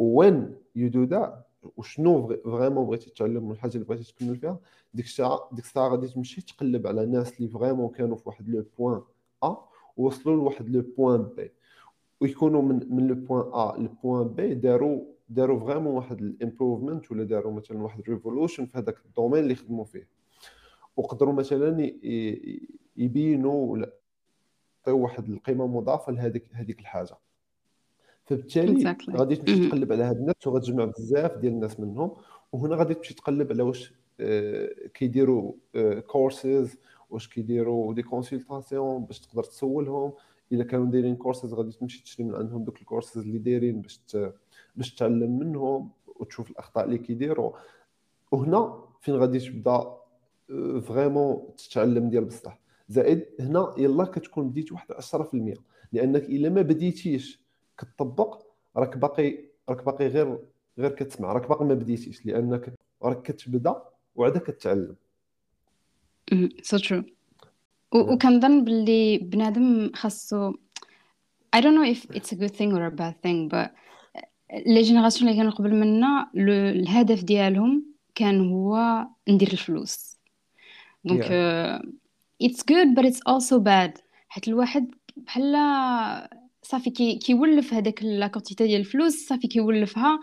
when 0.00 0.34
you 0.78 0.90
do 0.90 1.06
that 1.10 1.30
وشنو 1.76 2.28
vraiment 2.44 2.86
بغيتي 2.86 3.10
تتعلم 3.10 3.48
والحاجة 3.48 3.74
اللي 3.74 3.84
بغيتي 3.84 4.12
تكمل 4.12 4.36
فيها 4.36 4.58
ديك 4.94 5.04
الساعة 5.06 5.48
ديك 5.52 5.64
الساعة 5.64 5.88
غادي 5.88 6.08
تمشي 6.08 6.40
تقلب 6.42 6.86
على 6.86 7.06
ناس 7.06 7.36
اللي 7.38 7.48
vraiment 7.48 7.88
كانوا 7.88 8.16
في 8.16 8.22
واحد 8.26 8.48
le 8.48 8.64
point 8.78 9.00
A 9.42 9.56
ووصلوا 9.96 10.36
لواحد 10.36 10.68
le 10.68 10.84
point 10.98 11.22
B 11.22 11.50
ويكونوا 12.20 12.62
من 12.62 12.86
من 12.90 13.06
le 13.06 13.14
point 13.14 13.42
A 13.54 13.74
le 13.78 13.88
point 14.04 14.28
B 14.28 14.54
داروا 14.54 15.04
داروا 15.30 15.60
vraiment 15.60 15.94
واحد 15.94 16.20
ال 16.20 16.27
improvement 16.27 17.10
ولا 17.10 17.24
داروا 17.24 17.52
مثلا 17.52 17.82
واحد 17.82 18.02
revolution 18.08 18.66
في 18.66 18.78
هذاك 18.78 18.96
ال 19.06 19.10
domaine 19.10 19.42
اللي 19.42 19.54
خدموا 19.54 19.84
فيه. 19.84 20.08
وقدروا 20.96 21.32
مثلا 21.32 21.92
يبينوا 22.96 23.72
ولا 23.72 23.92
يعطيو 24.78 25.02
واحد 25.02 25.28
القيمة 25.28 25.66
مضافة 25.66 26.12
لهذيك 26.12 26.44
هذيك 26.52 26.80
الحاجة. 26.80 27.16
فبالتالي 28.24 28.84
exactly. 28.84 29.16
غادي 29.16 29.36
تمشي 29.36 29.68
تقلب 29.68 29.92
على 29.92 30.04
هاد 30.04 30.16
الناس 30.16 30.46
وغتجمع 30.46 30.84
بزاف 30.84 31.36
ديال 31.36 31.52
الناس 31.52 31.80
منهم. 31.80 32.16
وهنا 32.52 32.76
غادي 32.76 32.94
تمشي 32.94 33.14
تقلب 33.14 33.52
على 33.52 33.62
واش 33.62 33.94
آه، 34.20 34.68
كيديروا 34.94 35.52
كورسز 36.06 36.72
آه، 36.74 36.78
واش 37.10 37.28
كيديروا 37.28 37.94
des 37.94 38.02
consultations 38.02 39.04
باش 39.04 39.20
تقدر 39.20 39.44
تسولهم. 39.44 40.12
إلا 40.52 40.64
كانوا 40.64 40.86
دايرين 40.86 41.16
كورسز 41.16 41.54
غادي 41.54 41.72
تمشي 41.72 42.02
تشري 42.02 42.24
من 42.24 42.34
عندهم 42.34 42.64
دوك 42.64 42.80
الكورسز 42.80 43.22
اللي 43.22 43.38
دايرين 43.38 43.80
باش 43.80 44.00
باش 44.76 44.94
تتعلم 44.94 45.38
منهم 45.38 45.90
وتشوف 46.06 46.50
الأخطاء 46.50 46.84
اللي 46.84 46.98
كيديروا 46.98 47.52
وهنا 48.32 48.84
فين 49.00 49.14
غادي 49.14 49.38
تبدا 49.38 49.96
vraiment 50.80 51.54
تتعلم 51.56 52.10
ديال 52.10 52.24
بصح. 52.24 52.58
زائد 52.88 53.26
هنا 53.40 53.74
يلا 53.78 54.04
كتكون 54.04 54.48
بديت 54.48 54.72
واحد 54.72 54.92
10% 54.92 55.58
لأنك 55.92 56.22
إلا 56.22 56.48
ما 56.48 56.62
بديتيش 56.62 57.40
كتطبق 57.78 58.42
راك 58.76 58.96
باقي 58.96 59.38
راك 59.68 59.84
باقي 59.84 60.06
غير 60.06 60.38
غير 60.78 60.90
كتسمع 60.90 61.32
راك 61.32 61.48
باقي 61.48 61.64
ما 61.64 61.74
بديتيش. 61.74 62.26
لأنك 62.26 62.74
راك 63.02 63.22
كتبدا 63.22 63.82
وعاد 64.14 64.38
كتعلم. 64.38 64.96
So 66.62 66.78
true 66.78 67.02
وكنظن 67.94 68.64
باللي 68.64 69.18
بنادم 69.18 69.90
خاصو 69.94 70.52
I 71.56 71.60
don't 71.60 71.74
know 71.74 71.88
if 71.94 72.00
it's 72.16 72.32
a 72.32 72.36
good 72.36 72.54
thing 72.58 72.72
or 72.76 72.84
a 72.86 72.90
bad 72.90 73.16
thing 73.24 73.48
but 73.48 73.70
les 74.66 74.82
générations 74.82 75.28
اللي 75.28 75.40
كانوا 75.40 75.52
قبل 75.52 75.74
منا 75.74 76.30
الهدف 76.36 77.24
ديالهم 77.24 77.84
كان 78.14 78.50
هو 78.50 79.06
ندير 79.28 79.52
الفلوس. 79.52 80.16
donc 81.04 81.24
it's 82.42 82.64
good 82.68 83.00
but 83.00 83.12
it's 83.12 83.18
also 83.18 83.58
bad. 83.58 84.00
حيت 84.28 84.48
الواحد 84.48 84.94
بحال 85.16 85.56
صافي 86.62 86.90
كي 86.90 87.14
كيولف 87.14 87.74
هذاك 87.74 88.02
la 88.02 88.26
quantité 88.26 88.66
ديال 88.66 88.80
الفلوس 88.80 89.26
صافي 89.28 89.48
كيولفها 89.48 90.20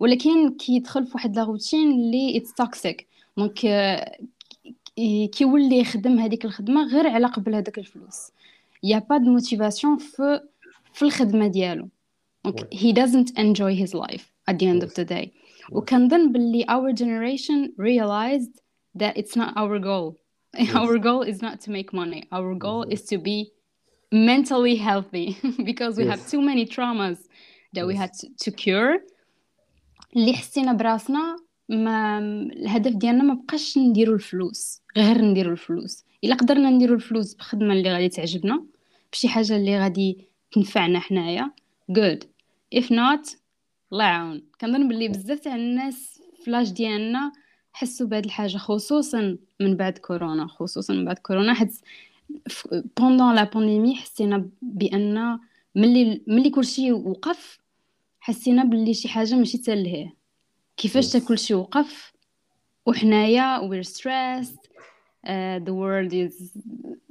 ولكن 0.00 0.56
كيدخل 0.56 1.06
في 1.06 1.12
واحد 1.14 1.36
la 1.36 1.44
routine 1.44 1.90
اللي 1.90 2.36
it's 2.36 2.54
toxic 2.54 3.06
donc 3.36 3.58
كيولي 5.32 5.78
يخدم 5.78 6.18
هذيك 6.18 6.44
الخدمة 6.44 6.84
غير 6.84 7.06
على 7.06 7.26
قبل 7.26 7.54
هذاك 7.54 7.78
الفلوس. 7.78 8.30
y 8.82 8.98
a 8.98 9.03
pas 9.03 9.16
de 9.16 9.30
motivation 9.30 9.96
في 9.96 10.40
في 10.92 11.02
الخدمة 11.02 11.46
ديالو. 11.46 11.88
دونك 12.45 12.73
he 12.73 12.93
doesn't 12.93 13.37
enjoy 13.37 13.75
his 13.75 13.93
life 13.93 14.33
at 14.49 14.59
the 14.59 14.67
end 14.67 14.83
of 14.83 14.93
the 14.93 15.05
day 15.05 15.31
وكنظن 15.71 16.31
باللي 16.31 16.65
our 16.65 16.93
generation 16.93 17.71
realized 17.77 18.61
that 18.95 19.17
it's 19.17 19.35
not 19.35 19.53
our 19.57 19.79
goal 19.79 20.17
our 20.75 20.97
goal 20.97 21.21
is 21.21 21.41
not 21.41 21.61
to 21.61 21.71
make 21.71 21.93
money 21.93 22.23
our 22.31 22.53
goal 22.55 22.83
is 22.95 23.01
to 23.11 23.17
be 23.17 23.51
mentally 24.11 24.75
healthy 24.75 25.37
because 25.69 25.97
we 25.97 26.05
have 26.05 26.21
too 26.33 26.41
many 26.41 26.65
traumas 26.65 27.17
that 27.75 27.85
we 27.87 27.95
had 27.95 28.11
to, 28.19 28.27
to 28.43 28.51
cure 28.51 28.99
اللي 30.15 30.33
حسينا 30.33 30.73
براسنا 30.73 31.35
ما 31.69 32.19
الهدف 32.53 32.95
ديالنا 32.95 33.23
ما 33.23 33.33
بقاش 33.33 33.77
نديرو 33.77 34.13
الفلوس 34.13 34.81
غير 34.97 35.21
نديرو 35.21 35.51
الفلوس 35.51 36.03
الا 36.23 36.35
قدرنا 36.35 36.69
نديرو 36.69 36.95
الفلوس 36.95 37.33
بخدمه 37.33 37.73
اللي 37.73 37.93
غادي 37.93 38.09
تعجبنا 38.09 38.65
بشي 39.11 39.27
حاجه 39.27 39.55
اللي 39.55 39.79
غادي 39.79 40.27
تنفعنا 40.51 40.99
حنايا 40.99 41.51
Good. 41.92 42.26
If 42.70 42.90
not 42.90 43.36
الله 43.92 44.04
يعاون 44.04 44.42
كنظن 44.60 44.88
باللي 44.88 45.08
بزاف 45.08 45.38
تاع 45.38 45.56
الناس 45.56 46.22
فلاش 46.46 46.70
ديالنا 46.70 47.32
حسوا 47.72 48.06
بهاد 48.06 48.24
الحاجة 48.24 48.56
خصوصا 48.56 49.38
من 49.60 49.76
بعد 49.76 49.98
كورونا 49.98 50.46
خصوصا 50.46 50.94
من 50.94 51.04
بعد 51.04 51.18
كورونا 51.18 51.54
حيت 51.54 51.80
بوندون 52.96 53.34
لا 53.34 53.44
بانديمي 53.44 53.96
حسينا 53.96 54.48
بأن 54.62 55.38
ملي 55.74 56.22
ملي 56.26 56.50
كلشي 56.50 56.92
وقف 56.92 57.58
حسينا 58.20 58.64
باللي 58.64 58.94
شي 58.94 59.08
حاجة 59.08 59.34
ماشي 59.34 59.58
تلهيه 59.58 60.14
كيفاش 60.76 61.12
تا 61.12 61.18
كلشي 61.18 61.54
وقف؟ 61.54 62.12
وحنايا 62.86 63.60
we're 63.60 63.88
stressed 63.88 64.68
uh, 65.26 65.58
the 65.64 65.74
world 65.74 66.12
is 66.12 66.52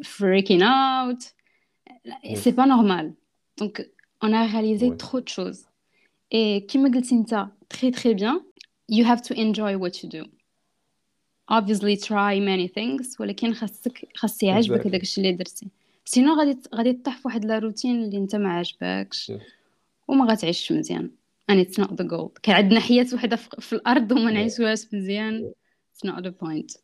freaking 0.04 0.62
out. 0.62 1.22
C'est 2.36 2.54
pas 2.54 2.66
normal. 2.66 3.14
Donc 3.58 3.86
on 4.22 4.34
a 4.34 4.46
réalisé 4.54 4.90
Ouais. 4.90 4.98
trop 4.98 5.20
de 5.22 5.28
choses. 5.30 5.66
Et 6.34 6.66
كيما 6.68 6.92
قلتي 6.96 7.16
انت 7.16 7.48
très 7.74 7.92
très 7.92 8.14
bien. 8.14 8.42
You 8.92 9.04
have 9.06 9.22
to 9.22 9.34
enjoy 9.36 9.76
what 9.78 10.04
you 10.04 10.10
do. 10.10 10.24
Obviously 11.52 11.96
try 11.98 12.40
many 12.40 12.68
things 12.68 13.20
ولكن 13.20 13.54
خاصك 13.54 14.08
خاص 14.16 14.44
يعجبك. 14.44 14.88
هذاك 14.88 15.02
الشيء 15.02 15.24
اللي 15.24 15.36
درتي. 15.36 15.68
سينو 16.06 16.40
غادي 16.40 16.58
غادي 16.76 16.94
تطيح 16.94 17.18
في 17.18 17.22
واحد 17.26 17.46
لا 17.46 17.60
روتين 17.60 18.04
اللي 18.04 18.18
انت 18.18 18.36
ما 18.36 18.50
عاجبكش. 18.50 19.32
وما 20.08 20.26
غاتعيش 20.26 20.72
مزيان. 20.72 21.12
And 21.52 21.56
it's 21.56 21.78
not 21.84 21.90
the 21.90 22.04
goal. 22.08 22.30
كان 22.44 22.56
عندنا 22.56 22.80
حياة 22.80 23.08
وحدة 23.14 23.36
في 23.36 23.50
في 23.60 23.74
الأرض 23.74 24.12
وما 24.12 24.32
نعيشوهاش 24.32 24.94
مزيان. 24.94 25.52
It's 25.96 26.10
not 26.10 26.24
the 26.24 26.32
point. 26.32 26.78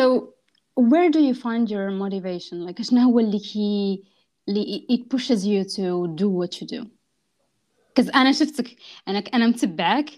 So 0.00 0.34
where 0.76 1.10
do 1.10 1.20
you 1.20 1.34
find 1.34 1.70
your 1.70 1.90
motivation? 1.90 2.64
Like 2.66 2.82
شنو 2.82 3.00
هو 3.00 3.20
اللي 3.20 3.38
كي 3.38 4.02
اللي 4.48 4.86
it 4.90 5.16
pushes 5.16 5.44
you 5.44 5.64
to 5.76 6.06
do 6.16 6.28
what 6.28 6.60
you 6.60 6.66
do. 6.66 6.86
كز 7.94 8.08
أنا 8.08 8.32
شفتك 8.32 8.76
أنا 9.08 9.18
أنا 9.18 9.46
متبعك 9.46 10.10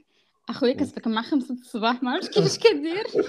اخويا 0.48 0.74
كتبك 0.74 1.06
مع 1.06 1.22
خمسة 1.22 1.54
الصباح 1.54 2.02
ما 2.02 2.10
عرفتش 2.10 2.28
كيفاش 2.28 2.58
كدير. 2.58 3.04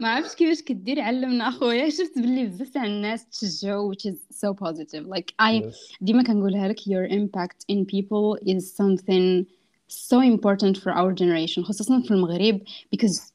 ما 0.00 0.08
عرفتش 0.08 0.34
كيفاش 0.34 0.62
كدير 0.62 1.00
علمنا 1.00 1.48
أخويا. 1.48 1.90
شفت 1.90 2.18
باللي 2.18 2.46
بزاف 2.46 2.68
تاع 2.68 2.84
الناس 2.84 3.28
تشجعوا 3.28 3.94
which 3.94 4.12
is 4.12 4.16
so 4.36 4.54
positive. 4.54 5.06
Like 5.06 5.32
I 5.42 5.52
Yes. 5.52 5.96
ديما 6.00 6.22
كنقولها 6.22 6.68
لك 6.68 6.80
your 6.80 7.08
impact 7.10 7.64
in 7.72 7.84
people 7.84 8.38
is 8.54 8.76
something 8.76 9.46
so 9.88 10.20
important 10.20 10.76
for 10.76 10.92
our 10.92 11.12
generation 11.12 11.62
خصوصا 11.62 12.00
في 12.00 12.10
المغرب 12.10 12.60
because 12.96 13.29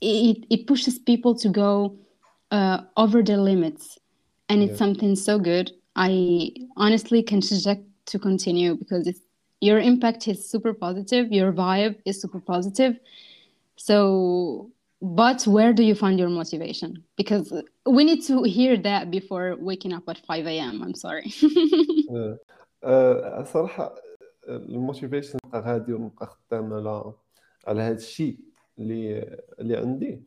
it, 0.00 0.38
it 0.50 0.66
pushes 0.66 0.98
people 0.98 1.34
to 1.34 1.48
go 1.48 1.96
uh, 2.50 2.78
over 2.96 3.22
their 3.22 3.38
limits 3.38 3.98
and 4.48 4.62
it's 4.62 4.72
Yeah. 4.72 4.84
something 4.84 5.16
so 5.16 5.38
good 5.38 5.70
I 5.96 6.52
honestly 6.76 7.22
can 7.22 7.40
suggest 7.42 7.80
to 8.06 8.18
continue 8.18 8.74
because 8.76 9.06
it's, 9.06 9.20
your 9.60 9.78
impact 9.78 10.28
is 10.28 10.38
super 10.52 10.74
positive 10.74 11.32
your 11.32 11.52
vibe 11.52 11.96
is 12.04 12.20
super 12.20 12.40
positive 12.40 12.92
so 13.76 14.70
but 15.00 15.46
where 15.46 15.72
do 15.72 15.82
you 15.82 15.94
find 15.94 16.18
your 16.18 16.28
motivation 16.28 17.02
because 17.16 17.52
we 17.86 18.04
need 18.04 18.22
to 18.24 18.42
hear 18.42 18.76
that 18.76 19.10
before 19.10 19.56
waking 19.58 19.92
up 19.92 20.04
at 20.08 20.18
5 20.26 20.46
a.m 20.46 20.82
i'm 20.82 20.94
sorry 20.94 21.32
آه، 22.10 22.38
آه، 22.84 23.44
صراحة 23.44 23.94
الموتيفيشن 24.48 25.38
نبقى 25.46 25.60
غادي 25.60 25.92
ونبقى 25.92 26.26
خدام 26.26 26.72
على 26.72 27.12
على 27.66 27.80
هذا 27.82 27.96
الشيء 27.96 28.38
اللي 28.79 29.37
اللي 29.59 29.77
عندي. 29.77 30.21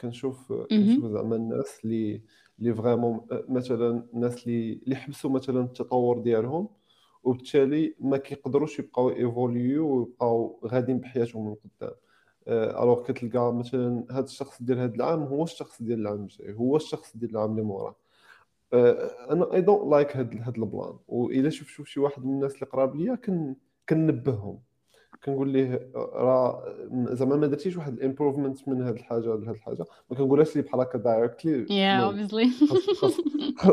كنشوف 0.00 0.52
كنشوف 0.52 1.06
زعما 1.06 1.36
الناس 1.36 1.80
اللي 1.84 2.22
اللي 2.58 2.74
vraiment 2.74 3.20
مثلا 3.48 4.06
الناس 4.14 4.46
اللي 4.46 4.80
اللي 4.84 4.96
حبسوا 4.96 5.30
مثلا 5.30 5.60
التطور 5.60 6.18
ديالهم 6.18 6.68
وبالتالي 7.24 7.94
ما 8.00 8.16
كيقدروش 8.16 8.78
يبقاو 8.78 9.10
évoluer 9.10 9.96
ويبقاو 9.96 10.60
غاديين 10.66 10.98
بحياتهم 10.98 11.46
من 11.48 11.54
قدام. 11.54 11.94
alors 12.48 13.02
كتلقى 13.02 13.54
مثلا 13.54 14.04
هذا 14.10 14.24
الشخص 14.24 14.62
ديال 14.62 14.78
هذا 14.78 14.94
العام 14.94 15.22
هو 15.22 15.44
الشخص 15.44 15.82
ديال 15.82 16.00
العام 16.00 16.22
الجاي 16.22 16.54
هو 16.54 16.76
الشخص 16.76 17.16
ديال 17.16 17.30
العام 17.30 17.50
اللي 17.50 17.62
موراه. 17.62 17.96
آه، 18.72 19.32
أنا 19.32 19.54
I 19.54 19.60
don't 19.60 19.92
like 19.92 20.16
هاد 20.16 20.34
هاد 20.42 20.58
ال 20.58 20.65
plan. 20.65 20.98
وإلا 21.08 21.50
شوف 21.50 21.68
شوف 21.68 21.88
شي 21.88 22.00
واحد 22.00 22.24
من 22.24 22.32
الناس 22.32 22.54
اللي 22.54 22.66
قراب 22.66 22.96
ليا 22.96 23.14
كن 23.14 23.54
كنبههم 23.88 24.58
كنقول 25.24 25.48
ليه 25.48 25.90
راه 25.94 26.74
زعما 26.92 27.36
ما 27.36 27.46
درتيش 27.46 27.76
واحد 27.76 27.92
ال 27.92 27.98
improvement 27.98 28.68
من 28.68 28.82
هاد 28.82 28.94
الحاجة 28.94 29.26
لهاد 29.26 29.48
الحاجة. 29.48 29.84
ما 30.10 30.16
كنقولهاش 30.16 30.56
ليه 30.56 30.62
بحال 30.62 30.80
هكا 30.80 30.98
directly 30.98 31.66
yeah 31.66 32.12
obviously. 32.12 32.64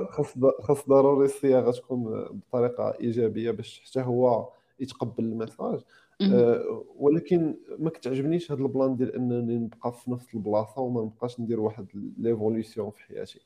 خاص 0.09 0.37
خاص 0.67 0.89
ضروري 0.89 1.25
الصياغة 1.25 1.71
تكون 1.71 2.25
بطريقة 2.31 2.93
إيجابية 3.01 3.51
باش 3.51 3.81
حتى 3.85 4.01
هو 4.01 4.49
يتقبل 4.79 5.23
ال 5.23 5.30
message. 5.30 5.79
آه، 6.21 6.85
ولكن 6.95 7.55
ما 7.79 7.89
كتعجبنيش 7.89 8.51
هاد 8.51 8.61
ال 8.61 8.68
plan 8.68 8.95
ديال 8.95 9.15
إنني 9.15 9.57
نبقى 9.57 9.93
في 9.93 10.11
نفس 10.11 10.33
البلاصة 10.35 10.81
وما 10.81 11.01
نبقاش 11.01 11.39
ندير 11.39 11.59
واحد 11.59 11.87
l'évolution 12.17 12.91
في 12.91 13.03
حياتي. 13.03 13.39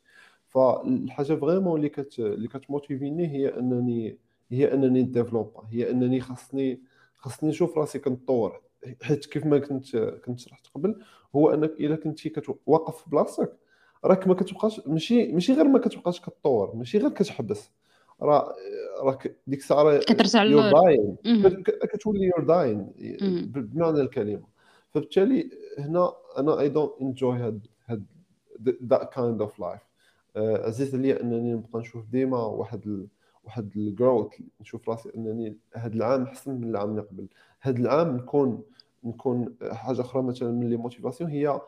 فالحاجة 0.48 1.34
vraiment 1.36 1.78
اللي 1.78 1.90
كت 1.90 2.20
اللي 2.20 2.48
كتموتيفيني 2.48 3.28
هي 3.28 3.60
إنني 3.60 4.18
هي 4.52 4.74
إنني 4.74 5.02
نديفلوبا 5.02 5.64
هي 5.70 5.92
إنني 5.92 6.20
خاصني 6.20 6.80
خاصني 7.24 7.50
نشوف 7.50 7.78
راسي 7.78 8.00
كنتطور 8.00 8.62
حيت 9.02 9.26
كيف 9.26 9.46
ما 9.46 9.60
كنت 9.60 9.98
كنت 9.98 10.40
شرحت 10.40 10.68
قبل 10.76 10.96
هو 11.36 11.54
أنك 11.54 11.72
إلا 11.80 11.96
كنتي 11.96 12.30
كتوقف 12.30 12.98
في 13.04 13.10
بلاصتك 13.10 13.54
راك 14.06 14.28
ما 14.28 14.34
كتبقاش 14.34 14.82
ماشي 14.88 15.32
ماشي 15.32 15.54
غير 15.54 15.68
ما 15.68 15.80
كتبقاش 15.80 16.22
كتطور 16.22 16.76
ماشي 16.76 16.98
غير 16.98 17.10
كتحبس 17.10 17.72
راه 18.22 18.56
راك 19.04 19.36
ديك 19.48 19.60
الساعة 19.60 19.84
راه 19.84 19.98
كترجع 19.98 20.44
يور. 20.44 20.72
داين. 20.72 21.16
كتولي 21.94 22.24
you're 22.24 22.44
dying. 22.44 22.92
بمعنى 23.54 24.02
الكلمة 24.02 24.44
فبالتالي 24.90 25.50
هنا 25.80 26.14
أنا 26.38 26.60
I 26.60 26.70
don't 26.70 26.92
enjoy 27.02 27.38
هاد 27.38 27.68
هاد 27.88 28.06
that 28.84 29.14
kind 29.14 29.42
of 29.42 29.60
life 29.60 29.82
عزيز 30.38 30.96
عليا 30.96 31.22
أنني 31.22 31.54
نبقى 31.54 31.80
نشوف 31.80 32.06
ديما 32.06 32.38
واحد. 32.46 33.08
واحد 33.44 33.72
ال 33.76 33.84
growth 33.84 34.34
نشوف 34.62 34.90
راسي 34.90 35.10
أنني 35.16 35.58
هاد 35.76 35.94
العام 35.96 36.24
أحسن 36.24 36.52
من 36.62 36.70
العام 36.70 36.90
اللي 36.90 37.02
قبل. 37.02 37.28
هاد 37.62 37.80
العام 37.80 38.18
نكون 38.18 38.64
نكون 39.04 39.56
حاجة 39.72 40.02
أخرى 40.02 40.22
مثلا 40.24 40.52
من 40.52 40.70
les 40.70 40.78
motivations 40.78 41.30
هي 41.30 41.62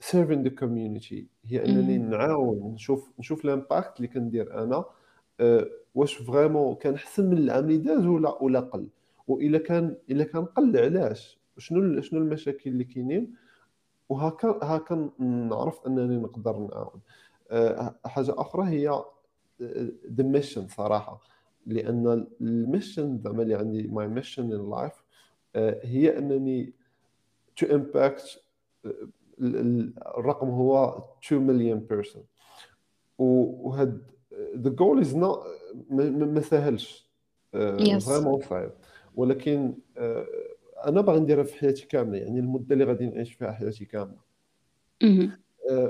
serving 0.00 0.42
the 0.42 0.48
community 0.50 1.26
هي 1.44 1.64
أنني 1.64 1.98
نعاون 1.98 2.72
نشوف 2.74 3.10
نشوف 3.18 3.44
ال 3.44 3.51
impact 3.51 3.96
اللي 3.96 4.08
كندير 4.08 4.62
أنا 4.62 4.84
آه، 5.40 5.66
واش 5.94 6.14
vraiment 6.14 6.74
كان 6.74 6.94
أحسن 6.94 7.30
من 7.30 7.38
العام 7.38 7.64
اللي 7.64 7.76
داز 7.78 8.06
ولا 8.06 8.42
ولا 8.42 8.60
قل. 8.60 8.88
وإلا 9.28 9.58
كان 9.58 9.96
إلا 10.10 10.24
كان 10.24 10.44
قل 10.44 10.76
علاش؟ 10.78 11.38
شنو 11.58 12.00
شنو 12.00 12.20
المشاكل 12.20 12.70
اللي 12.70 12.84
كاينين؟ 12.84 13.34
وهكا 14.08 14.58
هكا 14.62 15.10
نعرف 15.18 15.86
أنني 15.86 16.16
نقدر 16.16 16.58
نعاون. 16.58 17.00
آه، 17.50 17.94
حاجة 18.04 18.34
أخرى 18.40 18.68
هي 18.68 19.02
the 20.12 20.24
mission 20.24 20.68
صراحة. 20.68 21.20
لأن 21.66 22.26
ال 22.40 22.50
mission 22.50 23.18
زعما 23.18 23.42
اللي 23.42 23.54
عندي 23.54 23.88
my 23.88 24.08
mission 24.08 24.52
in 24.52 24.70
life 24.70 24.92
هي 25.82 26.18
أنني 26.18 26.72
to 27.56 27.66
impact 27.66 28.42
الرقم 30.18 30.48
هو 30.48 31.04
2 31.26 31.42
مليون 31.42 31.78
person 31.80 32.24
وهاد 33.18 34.02
the 34.56 34.70
goal 34.70 35.00
is 35.00 35.16
not 35.16 35.46
ما 35.90 36.40
ساهلش 36.40 37.10
vraiment 37.52 38.40
صعيب. 38.40 38.70
ولكن 39.16 39.74
أنا 40.86 41.00
باغي 41.00 41.20
نديرها 41.20 41.44
في 41.44 41.54
حياتي 41.54 41.86
كاملة. 41.86 42.18
يعني 42.18 42.40
المدة 42.40 42.72
اللي 42.72 42.84
غادي 42.84 43.06
نعيش 43.06 43.32
فيها 43.32 43.52
حياتي 43.52 43.84
كاملة. 43.84 44.18
آه، 45.02 45.38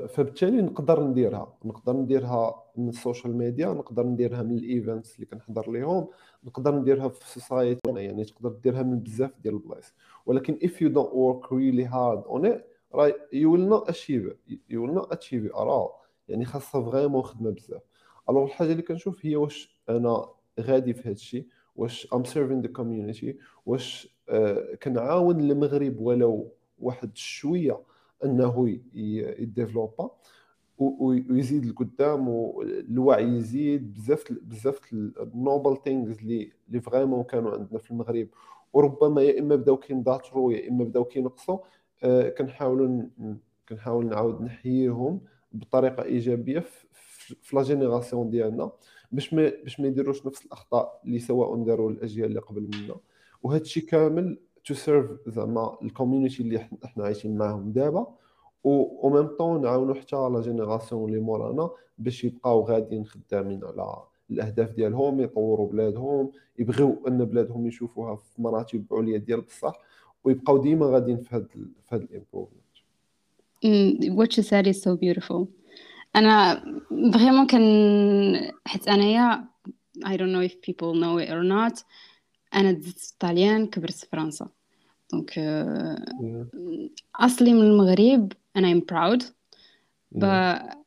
فبالتالي 0.09 0.63
نقدر 0.63 1.05
نديرها. 1.05 1.55
نقدر 1.65 1.93
نديرها 1.93 2.63
من 2.77 2.89
ال 2.89 2.96
social 2.96 3.37
media 3.37 3.67
نقدر 3.67 4.07
نديرها 4.07 4.43
من 4.43 4.59
ال 4.59 4.67
events 4.67 5.15
اللي 5.15 5.27
كنحضر 5.27 5.71
ليهم 5.73 6.09
نقدر 6.45 6.75
نديرها 6.75 7.09
في 7.09 7.21
ال 7.21 7.28
society. 7.28 7.81
يعني 7.87 8.25
تقدر 8.25 8.49
ديرها 8.49 8.83
من 8.83 8.99
بزاف 8.99 9.31
ديال 9.43 9.55
البلايص. 9.55 9.95
ولكن 10.27 10.59
if 10.63 10.71
you 10.71 10.89
don't 10.95 11.13
work 11.13 11.51
really 11.51 11.87
hard 11.93 12.27
on 12.35 12.45
it 12.45 12.61
right 12.95 13.17
you 13.33 13.49
will 13.51 13.69
not 13.75 13.89
achieve 13.95 14.27
it. 14.33 14.59
You 14.71 14.81
will 14.83 14.95
not 15.01 15.09
achieve 15.17 15.45
it 15.47 15.55
at 15.55 15.67
all. 15.67 15.91
يعني 16.29 16.45
خاصها 16.45 16.91
vraiment 16.91 17.23
خدمة 17.23 17.51
بزاف. 17.51 17.83
alors 18.31 18.45
الحاجة 18.45 18.73
اللي 18.73 18.83
كنشوف 18.83 19.27
هي 19.27 19.37
واش 19.37 19.81
أنا 19.89 20.27
غادي 20.61 20.95
في 20.95 21.01
هذا 21.01 21.13
الشيء 21.13 21.47
واش 21.77 22.09
I'm 22.15 22.25
serving 22.25 22.61
the 22.61 22.69
community 22.69 23.39
واش 23.67 24.17
آه 24.29 24.75
كنعاون 24.83 25.41
المغرب 25.41 26.01
ولو 26.01 26.53
واحد 26.79 27.17
شوية 27.17 27.81
أنه 28.25 28.79
يديفلوبا 29.39 30.11
ويزيد 30.79 31.67
لقدام 31.67 32.29
والوعي 32.29 33.25
يزيد 33.25 33.95
بزاف 33.95 34.33
بزاف 34.33 34.81
ال 34.93 35.07
noble 35.07 35.77
things 35.85 36.19
اللي 36.19 36.81
vraiment 36.81 37.23
كانوا 37.23 37.51
عندنا 37.51 37.79
في 37.79 37.91
المغرب. 37.91 38.29
وربما 38.73 39.23
يا 39.23 39.41
إما 39.41 39.57
بداو 39.57 39.77
كينضاطروا 39.77 40.53
يا 40.53 40.69
إما 40.69 40.85
بداو 40.85 41.05
كينقصوا. 41.05 41.59
آه 42.05 42.29
كنحاولوا 42.29 43.03
كنحاول 43.69 44.07
نعاود 44.07 44.43
نحييهم 44.43 45.21
بطريقة 45.53 46.03
إيجابية 46.03 46.65
في 47.43 47.57
la 47.57 47.63
génération 47.63 48.31
ديالنا 48.31 48.73
باش 49.13 49.35
ما 49.35 49.53
باش 49.63 49.81
ما 49.81 49.89
يديروش 49.89 50.27
نفس 50.27 50.47
الأخطاء 50.47 51.01
اللي 51.05 51.19
سواء 51.19 51.65
داروا 51.65 51.91
الأجيال 51.91 52.29
اللي 52.29 52.41
قبل 52.41 52.63
منا. 52.63 52.97
وهذا 53.43 53.63
الشيء 53.63 53.85
كامل 53.85 54.39
to 54.65 54.75
serve 54.75 55.11
زعما 55.27 55.77
ال 55.83 55.89
community 55.89 56.43
اللي 56.43 56.69
إحنا 56.85 57.05
عايشين 57.05 57.37
معاهم 57.37 57.73
دابا. 57.73 58.07
و 58.65 59.09
ميم 59.11 59.27
طون 59.27 59.63
نعاونوا 59.63 59.95
حتى 59.95 60.17
la 60.17 60.41
génération 60.41 61.09
اللي 61.09 61.21
مورانا 61.21 61.71
باش 61.99 62.25
يبقاو 62.25 62.63
غاديين 62.63 63.07
خدامين 63.07 63.61
على 63.65 63.97
الأهداف 64.31 64.71
ديالهم 64.71 65.21
يطوروا 65.21 65.69
بلادهم 65.69 66.33
يبغيو 66.59 67.03
أن 67.09 67.25
بلادهم 67.25 67.67
يشوفوها 67.67 68.17
في 68.17 68.43
مراتب 68.43 68.87
عليا 68.93 69.19
ديال 69.19 69.41
بصح 69.41 69.73
ويبقاو 70.25 70.59
ديما 70.59 70.87
غاديين 70.87 71.17
في 71.21 71.37
هذا 71.37 71.47
في 71.53 71.95
هذا 71.95 72.05
ال 72.05 72.10
improvement 72.10 72.63
said 74.41 74.67
is 74.67 74.83
so 74.83 74.97
beautiful. 74.97 75.47
أنا 76.17 76.65
vraiment 77.15 77.47
كان 77.47 78.51
حيت 78.67 78.89
أنايا 78.89 79.45
I 80.05 80.17
don't 80.17 80.33
know 80.33 80.41
if 80.41 80.55
people 80.61 80.95
know 80.95 81.19
it 81.19 81.31
or 81.31 81.43
not 81.45 81.85
انا 82.54 82.72
دزت 82.72 83.00
في 83.00 83.12
الطاليان 83.12 83.68
كبرت 83.68 83.94
في 83.94 84.08
فرنسا 84.12 84.50
دونك 85.14 85.40
اصلي 87.16 87.54
من 87.54 87.62
المغرب 87.62 88.34
and 88.58 88.62
I'm 88.62 88.82
proud 88.82 89.24
but 90.16 90.78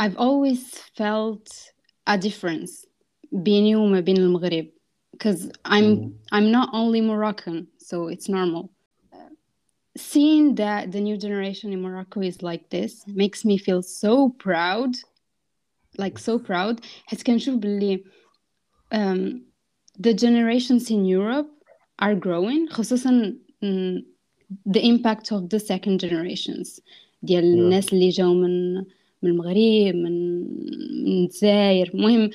I've 0.00 0.16
always 0.16 0.60
felt 0.96 1.72
a 2.10 2.18
difference 2.18 2.86
بيني 3.32 3.76
وما 3.76 4.00
بين 4.00 4.16
المغرب 4.16 4.66
because 5.12 5.50
I'm 5.64 6.12
I'm 6.32 6.50
not 6.50 6.68
only 6.72 7.00
Moroccan 7.00 7.66
so 7.78 8.08
it's 8.08 8.28
normal 8.28 8.70
seeing 9.96 10.54
that 10.54 10.92
the 10.92 11.00
new 11.00 11.16
generation 11.16 11.72
in 11.72 11.82
Morocco 11.82 12.20
is 12.20 12.42
like 12.42 12.70
this 12.70 12.92
makes 13.06 13.44
me 13.44 13.58
feel 13.58 13.82
so 13.82 14.28
proud 14.44 14.90
like 15.98 16.18
so 16.18 16.38
proud 16.38 16.80
حيت 17.06 17.22
كنشوف 17.22 17.54
باللي 17.54 18.04
um, 18.94 19.40
the 19.99 20.13
generations 20.13 20.89
in 20.89 21.05
Europe 21.05 21.49
are 21.99 22.15
growing 22.15 22.69
خصوصا 22.69 23.35
um, 23.63 24.03
the 24.65 24.81
impact 24.81 25.31
of 25.31 25.49
the 25.49 25.59
second 25.59 25.99
generations 25.99 26.81
ديال 27.23 27.43
yeah. 27.43 27.59
الناس 27.59 27.93
اللي 27.93 28.09
جاو 28.09 28.33
من 28.33 28.75
من 29.23 29.29
المغرب 29.29 29.95
من 29.95 30.39
من 31.03 31.23
الجزائر 31.23 31.91
المهم 31.93 32.29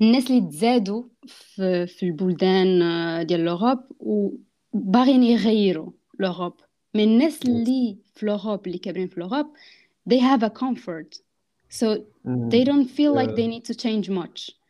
الناس 0.00 0.30
اللي 0.30 0.40
تزادوا 0.40 1.02
في, 1.26 1.86
في 1.86 2.02
البلدان 2.02 2.78
ديال 3.26 3.40
l'Europe 3.40 3.78
وباغيين 4.00 5.22
يغيروا 5.22 5.90
l'Europe 6.18 6.52
من 6.94 7.04
الناس 7.04 7.42
اللي 7.42 7.96
في 8.14 8.26
l'Europe 8.26 8.66
اللي 8.66 8.78
كابرين 8.78 9.08
في 9.08 9.20
l'Europe 9.20 9.46
they 10.10 10.18
have 10.18 10.42
a 10.42 10.50
comfort 10.50 11.20
so 11.68 11.86
mm. 12.26 12.50
they 12.50 12.64
don't 12.64 12.88
feel 12.96 13.12
like 13.14 13.34
they 13.36 13.46
need 13.46 13.64
to 13.64 13.74
change 13.74 14.10
much 14.10 14.50
mm. 14.50 14.61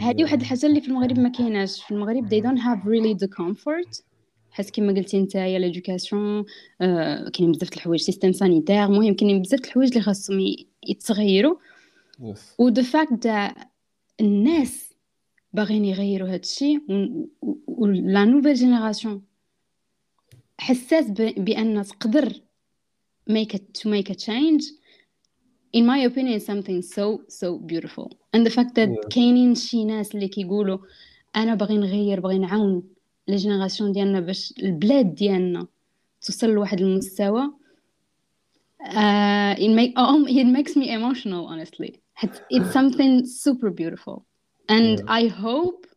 هذه 0.00 0.22
واحد 0.22 0.40
الحاجة 0.40 0.66
اللي 0.66 0.80
في 0.80 0.88
المغرب 0.88 1.18
ما 1.18 1.28
كايناش. 1.28 1.82
في 1.82 1.90
المغرب 1.90 2.28
they 2.28 2.42
don't 2.42 2.60
have 2.60 2.84
really 2.84 3.26
the 3.26 3.28
comfort. 3.28 4.02
حيت 4.50 4.70
كما 4.70 4.92
قلتي 4.92 5.22
نتايا 5.22 5.58
l'éducation 5.58 6.44
آه 6.80 7.28
كاينين 7.28 7.52
بزاف 7.52 7.72
الحوايج 7.72 8.00
système 8.00 8.32
sanitaire 8.32 8.84
المهم 8.84 9.14
كاينين 9.14 9.42
بزاف 9.42 9.60
الحوايج 9.60 9.88
اللي 9.88 10.00
خاصهم 10.00 10.54
يتغيروا. 10.88 11.56
و 12.58 12.70
fact 12.70 13.16
that 13.26 13.66
الناس 14.20 14.94
باغيين 15.52 15.84
يغيروا 15.84 16.28
هذا 16.28 16.36
الشيء 16.36 16.80
و 17.66 17.86
la 17.86 18.24
nouvelle 18.24 18.54
génération 18.54 19.22
حساس 20.58 21.10
بأن 21.10 21.82
تقدر 21.82 22.32
make 23.30 23.54
it 23.54 23.80
to 23.80 23.88
make 23.88 24.10
a 24.10 24.14
change. 24.14 24.64
in 25.74 25.84
my 25.84 25.98
opinion 25.98 26.40
something 26.40 26.80
so 26.82 27.22
so 27.28 27.58
beautiful. 27.58 28.08
and 28.33 28.45
the 28.45 28.49
fact 28.49 28.75
that 28.75 28.89
yeah. 28.89 29.07
كاينين 29.09 29.55
شي 29.55 29.85
ناس 29.85 30.15
اللي 30.15 30.27
كيقولوا 30.27 30.77
انا 31.35 31.55
باغي 31.55 31.77
نغير 31.77 32.19
باغي 32.19 32.39
نعاون 32.39 32.83
لي 33.27 33.35
جينيراسيون 33.35 33.91
ديالنا 33.91 34.19
باش 34.19 34.53
البلاد 34.59 35.15
ديالنا 35.15 35.67
توصل 36.21 36.49
لواحد 36.49 36.81
المستوى 36.81 37.43
uh, 38.83 39.55
it, 39.57 39.69
make, 39.69 39.93
oh, 39.97 40.25
it 40.27 40.47
makes 40.47 40.75
me 40.75 40.89
emotional 40.91 41.45
honestly 41.47 42.01
it's 42.49 42.71
something 42.71 43.25
super 43.25 43.69
beautiful 43.69 44.25
and 44.69 44.99
yeah. 44.99 45.19
I 45.19 45.27
hope 45.27 45.87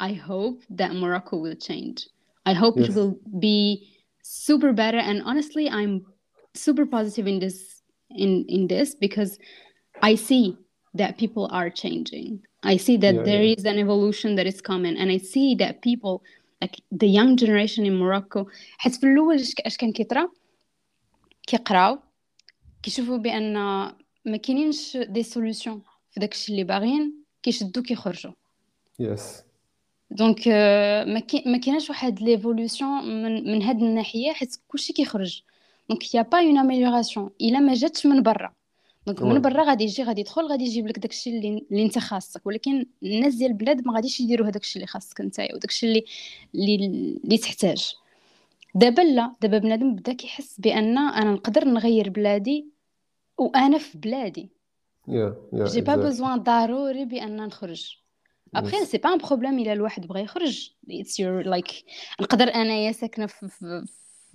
I 0.00 0.12
hope 0.12 0.62
that 0.70 0.94
Morocco 0.94 1.36
will 1.36 1.58
change 1.68 2.08
I 2.44 2.52
hope 2.52 2.74
yes. 2.76 2.88
it 2.88 2.94
will 2.96 3.18
be 3.48 3.88
super 4.28 4.72
better 4.72 4.98
and 4.98 5.22
honestly 5.22 5.70
i'm 5.70 6.04
super 6.52 6.84
positive 6.84 7.28
in 7.28 7.38
this 7.38 7.82
in 8.10 8.44
in 8.48 8.66
this 8.66 8.96
because 8.96 9.38
i 10.02 10.16
see 10.16 10.56
that 10.93 11.17
people 11.17 11.47
are 11.51 11.69
changing. 11.69 12.41
I 12.63 12.77
see 12.77 12.97
that 12.97 13.15
yeah, 13.15 13.23
there 13.23 13.43
yeah. 13.43 13.55
is 13.57 13.65
an 13.65 13.79
evolution 13.79 14.35
that 14.35 14.45
is 14.45 14.61
coming 14.61 14.95
and 14.97 15.09
i 15.11 15.17
see 15.17 15.55
that 15.55 15.81
people 15.81 16.23
like 16.61 16.75
the 16.91 17.07
young 17.07 17.35
generation 17.35 17.85
in 17.85 17.95
morocco 17.95 18.45
حيت 18.77 18.95
في 18.95 19.03
الأول 19.03 19.35
اش 19.65 19.77
كان 19.77 19.91
كيطرا 19.91 20.29
كيقراو 21.47 21.99
كيشوفوا 22.83 23.17
بان 23.17 23.53
ما 24.25 24.37
كاينينش 24.43 24.97
des 24.97 25.23
solutions 25.23 25.81
في 26.11 26.19
داكشي 26.19 26.51
اللي 26.51 26.63
باغيين 26.63 27.13
كيشدو 27.43 27.81
كيخرجوا 27.81 28.31
yes 28.99 29.37
yes. 29.37 29.43
donc 30.11 30.47
ما 31.47 31.57
كايناش 31.57 31.89
واحد 31.89 32.21
l'évolution 32.21 33.23
من 33.23 33.51
من 33.51 33.63
هاد 33.63 33.81
الناحيه 33.81 34.31
حيت 34.31 34.55
كلشي 34.67 34.93
كيخرج 34.93 35.41
donc 35.89 36.15
y 36.15 36.21
a 36.21 36.26
pas 36.26 36.39
une 36.39 36.57
amélioration 36.57 37.29
الا 37.41 37.59
ما 37.59 37.73
جاتش 37.73 38.05
من 38.05 38.23
برا 38.23 38.53
donc 39.07 39.21
من 39.21 39.41
برا 39.41 39.63
غادي 39.63 39.83
يجي 39.83 40.03
غادي 40.03 40.21
يدخل 40.21 40.45
غادي 40.45 40.63
يجيب 40.63 40.87
لك 40.87 40.99
داكشي 40.99 41.29
اللي, 41.29 41.65
اللي 41.71 41.83
انت 41.83 41.99
خاصك. 41.99 42.47
ولكن 42.47 42.85
الناس 43.03 43.35
ديال 43.35 43.51
البلاد 43.51 43.87
ما 43.87 43.93
غاديش 43.93 44.19
يديروا 44.19 44.47
هذاك 44.47 44.61
الشيء 44.61 44.75
اللي 44.75 44.87
خاصك 44.87 45.21
نتايا 45.21 45.55
وداكشي 45.55 45.87
اللي 46.55 46.75
اللي 47.25 47.37
تحتاج. 47.37 47.93
دابا 48.75 49.01
لا 49.01 49.33
دابا 49.41 49.57
بنادم 49.57 49.95
بدا 49.95 50.13
كيحس 50.13 50.59
بأن 50.59 50.97
أنا 50.97 51.31
نقدر 51.31 51.65
نغير 51.65 52.09
بلادي 52.09 52.65
وأنا 53.37 53.77
في 53.77 53.97
بلادي. 53.97 54.49
yeah 55.07 55.35
yeah 55.53 55.65
j'ai 55.65 55.81
pas 55.81 55.95
besoin 55.95 56.43
ضروري 56.43 57.05
بأن 57.05 57.35
نخرج. 57.37 57.97
après 58.55 58.85
c'est 58.85 58.97
pas 58.97 59.13
un 59.13 59.17
problème 59.17 59.59
إلا 59.59 59.73
الواحد 59.73 60.07
بغى 60.07 60.21
يخرج. 60.21 60.71
it's 60.89 61.19
your 61.19 61.43
life 61.47 61.67
نقدر 62.21 62.55
أنايا 62.55 62.91
ساكنة 62.91 63.25
في, 63.25 63.47
في, 63.47 63.85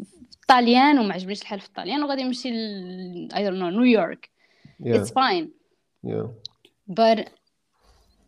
في 0.03 0.37
الطاليان 0.43 0.99
وما 0.99 1.15
عجبنيش 1.15 1.43
الحال 1.43 1.61
في 1.61 1.67
الطاليان 1.67 2.03
وغادي 2.03 2.23
نمشي 2.23 2.51
ل 2.51 3.29
I 3.35 3.51
don't 3.51 3.59
know 3.59 4.07
نيويورك 4.81 5.03
it's 5.03 5.13
fine 5.13 5.53
yeah 6.07 6.29
but 6.91 7.25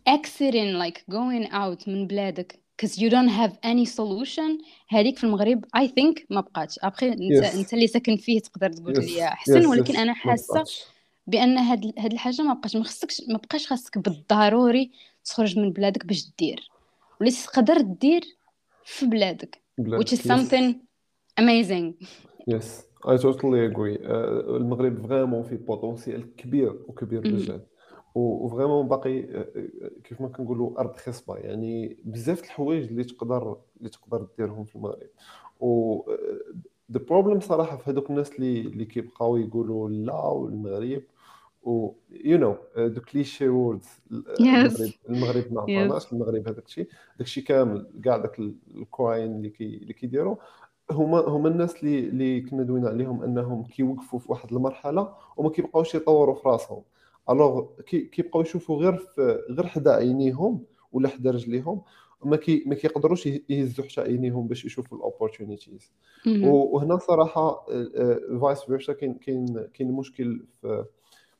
exiting 0.09 0.78
like 0.82 0.99
going 1.11 1.51
out 1.53 1.88
من 1.88 2.07
بلادك 2.07 2.61
because 2.76 2.90
you 2.99 3.11
don't 3.11 3.28
have 3.30 3.53
any 3.64 3.86
solution 3.86 4.64
هذيك 4.88 5.18
في 5.18 5.24
المغرب 5.24 5.64
I 5.76 5.86
think 5.86 6.24
ما 6.30 6.40
بقاتش 6.40 6.78
ابخي 6.82 7.09
انت 7.09 7.42
Yes. 7.44 7.55
انت 7.55 7.72
اللي 7.74 7.86
ساكن 7.86 8.16
فيه 8.16 8.40
تقدر 8.40 8.72
تقول 8.72 8.94
Yes. 8.94 8.99
لي 8.99 9.24
أحسن 9.24 9.62
Yes, 9.64 9.68
ولكن 9.68 9.94
yes. 9.94 9.99
أنا 9.99 10.14
حاسة. 10.14 10.64
بأن 11.26 11.59
هاد 11.59 11.92
هاد 11.99 12.12
الحاجة 12.12 12.42
ما 12.42 12.55
بقاش 12.55 12.76
ما 12.76 12.84
خصكش 12.84 13.22
ما 13.28 13.38
بقاش 13.38 13.66
خاصك 13.66 13.99
بالضروري 13.99 14.90
تخرج 15.24 15.59
من 15.59 15.72
بلادك 15.72 16.07
باش 16.07 16.32
دير 16.38 16.72
وليت 17.20 17.34
تقدر 17.34 17.80
دير 17.80 18.22
في 18.84 19.07
بلادك 19.07 19.62
بلادك. 19.78 20.05
which 20.07 20.12
is 20.12 20.20
Yes. 20.20 20.26
something 20.32 20.74
amazing 21.40 22.07
Yes, 22.51 22.66
Totally 23.05 23.72
agree. 23.72 23.99
آه، 24.03 24.57
المغرب 24.57 25.07
vraiment 25.07 25.43
فيه 25.42 25.57
potentiel 25.57 26.37
كبير 26.36 26.76
وكبير. 26.88 27.20
بجد 27.20 27.66
و 28.14 28.23
vraiment 28.23 28.89
باقي 28.88 29.20
آه، 29.20 29.46
آه، 29.57 29.90
كيف 30.05 30.20
ما 30.20 30.28
كنقولوا 30.28 30.80
أرض 30.80 30.96
خصبة. 30.96 31.36
يعني 31.36 31.96
بزاف 32.05 32.44
الحوايج 32.44 32.88
اللي 32.88 33.05
تقدر 33.05 33.57
اللي 33.78 33.88
تقدر 33.88 34.26
ديرهم 34.38 34.64
في 34.64 34.76
المغرب. 34.76 35.09
و 35.61 36.01
the 36.93 37.01
problem 37.09 37.41
صراحة 37.40 37.76
في 37.76 37.90
هذوك 37.90 38.11
الناس 38.11 38.32
اللي 38.32 38.61
اللي 38.61 38.84
كيبقاو 38.84 39.36
يقولوا 39.36 39.90
لا 39.90 40.14
والمغرب. 40.24 41.03
و 41.62 41.92
you 42.24 42.39
know 42.39 42.57
the 42.79 43.01
cliché 43.01 43.49
words 43.49 43.89
المغرب 44.40 44.92
المغرب 45.09 45.53
ما. 45.53 45.61
عطاناش 45.61 46.12
المغرب 46.12 46.49
هذاك 46.49 46.66
الشيء. 46.66 46.88
داك 47.18 47.26
الشيء 47.26 47.44
كامل 47.44 47.86
كاع 48.05 48.16
داك 48.16 48.38
الكواين 48.76 49.36
اللي 49.36 49.51
كي 49.51 49.76
اللي 49.76 49.92
كيديروا 49.92 50.36
هما 50.91 51.20
هما 51.20 51.49
الناس 51.49 51.76
اللي 51.82 51.99
اللي 51.99 52.41
كنا 52.41 52.62
دوينا 52.62 52.89
عليهم 52.89 53.22
أنهم 53.22 53.64
كيوقفوا 53.64 54.18
في 54.18 54.32
واحد 54.32 54.53
المرحلة 54.53 55.14
وما 55.36 55.51
كيبقاوش 55.51 55.95
يطوروا 55.95 56.34
في 56.34 56.49
راسهم. 56.49 56.82
الوغ 57.30 57.66
كي 57.86 58.01
كيبقاو 58.01 58.43
يشوفوا 58.43 58.76
غير 58.76 58.97
في 58.97 59.39
غير 59.51 59.66
حدا 59.66 59.91
عينيهم 59.95 60.64
ولا 60.93 61.09
حدا 61.09 61.30
رجليهم 61.30 61.82
ما 62.24 62.36
كي 62.36 62.64
ما 62.66 62.74
كيقدروش 62.74 63.26
يهزوا 63.26 63.84
حتى 63.84 64.01
عينيهم 64.01 64.47
باش 64.47 64.64
يشوفوا 64.64 64.99
ال 64.99 65.05
opportunities. 65.05 65.93
وهنا 66.45 66.97
صراحة 66.97 67.66
vice 68.41 68.61
versa 68.61 68.93
كاين 68.93 69.14
كاين 69.14 69.66
كاين 69.74 69.93
مشكل 69.93 70.45
في 70.61 70.84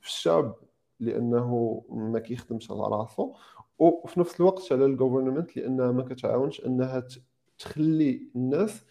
في 0.01 0.09
الشعب 0.09 0.55
لأنه 1.01 1.83
ما 1.91 2.19
كيخدمش 2.19 2.71
على 2.71 2.81
راسو. 2.81 3.33
وفي 3.79 4.21
نفس 4.21 4.41
الوقت 4.41 4.73
على 4.73 4.85
ال 4.85 4.91
government 4.91 5.57
لأنها 5.57 5.93
ما 5.93 6.03
كتعاونش 6.03 6.67
أنها 6.67 7.07
تخلي 7.59 8.29
الناس 8.37 8.85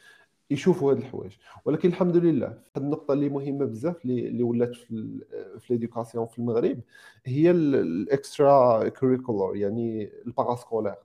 يشوفوا 0.51 0.91
هاد 0.91 0.97
الحوايج. 0.97 1.31
ولكن 1.65 1.89
الحمد 1.89 2.17
لله 2.17 2.47
هاد 2.47 2.83
النقطة 2.83 3.13
اللي 3.13 3.29
مهمة 3.29 3.65
بزاف 3.65 4.05
اللي 4.05 4.43
ولات 4.43 4.75
في 4.75 5.67
l'éducation 5.69 6.27
في 6.27 6.39
المغرب 6.39 6.79
هي 7.25 7.51
ال 7.51 7.74
extra 7.74 8.89
curricular 8.89 9.55
يعني 9.55 10.09
ال 10.27 10.32
parascolaire. 10.32 10.95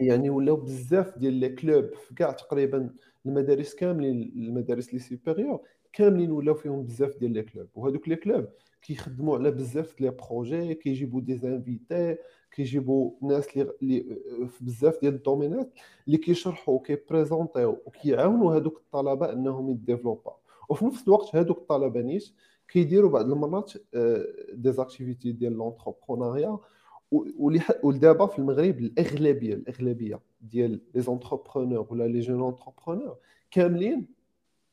يعني 0.00 0.30
ولاو 0.30 0.56
بزاف 0.56 1.18
ديال 1.18 1.32
les 1.34 1.48
clubs 1.48 1.94
في 1.94 2.14
كاع 2.14 2.30
تقريبا 2.32 2.90
المدارس 3.26 3.74
كاملين 3.74 4.22
المدارس 4.36 4.94
les 4.94 4.98
supérieures 4.98 5.60
كاملين 5.92 6.30
ولاو 6.30 6.54
فيهم 6.54 6.82
بزاف 6.82 7.16
ديال 7.16 7.32
les 7.32 7.42
clubs 7.42 7.68
وهذوك 7.74 8.08
les 8.08 8.16
clubs 8.16 8.48
كيخدموا 8.82 9.38
على 9.38 9.50
بزاف 9.50 10.00
les 10.00 10.10
projets 10.10 10.74
كيجيبوا 10.74 11.20
des 11.20 11.36
invités 11.36 12.16
كيجيبوا 12.52 13.10
ناس 13.22 13.48
اللي 13.56 14.00
في 14.48 14.64
بزاف 14.64 15.00
ديال 15.00 15.14
ال 15.14 15.20
domaineات 15.20 15.70
اللي 16.06 16.18
كيشرحوا 16.18 16.74
وكي 16.74 16.96
présenterيو 16.96 17.78
وكيعاونوا 17.86 18.56
هذوك 18.56 18.76
الطلبة 18.78 19.32
أنهم 19.32 19.70
ي 19.70 19.76
développerا. 19.76 20.36
وفي 20.68 20.84
نفس 20.84 21.02
الوقت 21.08 21.36
هذوك 21.36 21.58
الطلبة 21.58 22.00
نيت 22.00 22.32
كيديروا 22.68 23.10
بعض 23.10 23.30
المرات 23.32 23.72
des 24.54 24.72
activités 24.72 25.32
ديال 25.32 25.52
l'entrepreneuriat 25.52 26.58
ولدابا 27.82 28.26
في 28.26 28.38
المغرب 28.38 28.78
الأغلبية 28.78 29.54
الأغلبية 29.54 30.20
ديال 30.40 30.80
les 30.94 31.00
entrepreneurs 31.00 31.86
ولا 31.90 32.04
les 32.04 32.20
jeunes 32.20 32.48
entrepreneurs 32.48 33.16
كاملين 33.50 34.06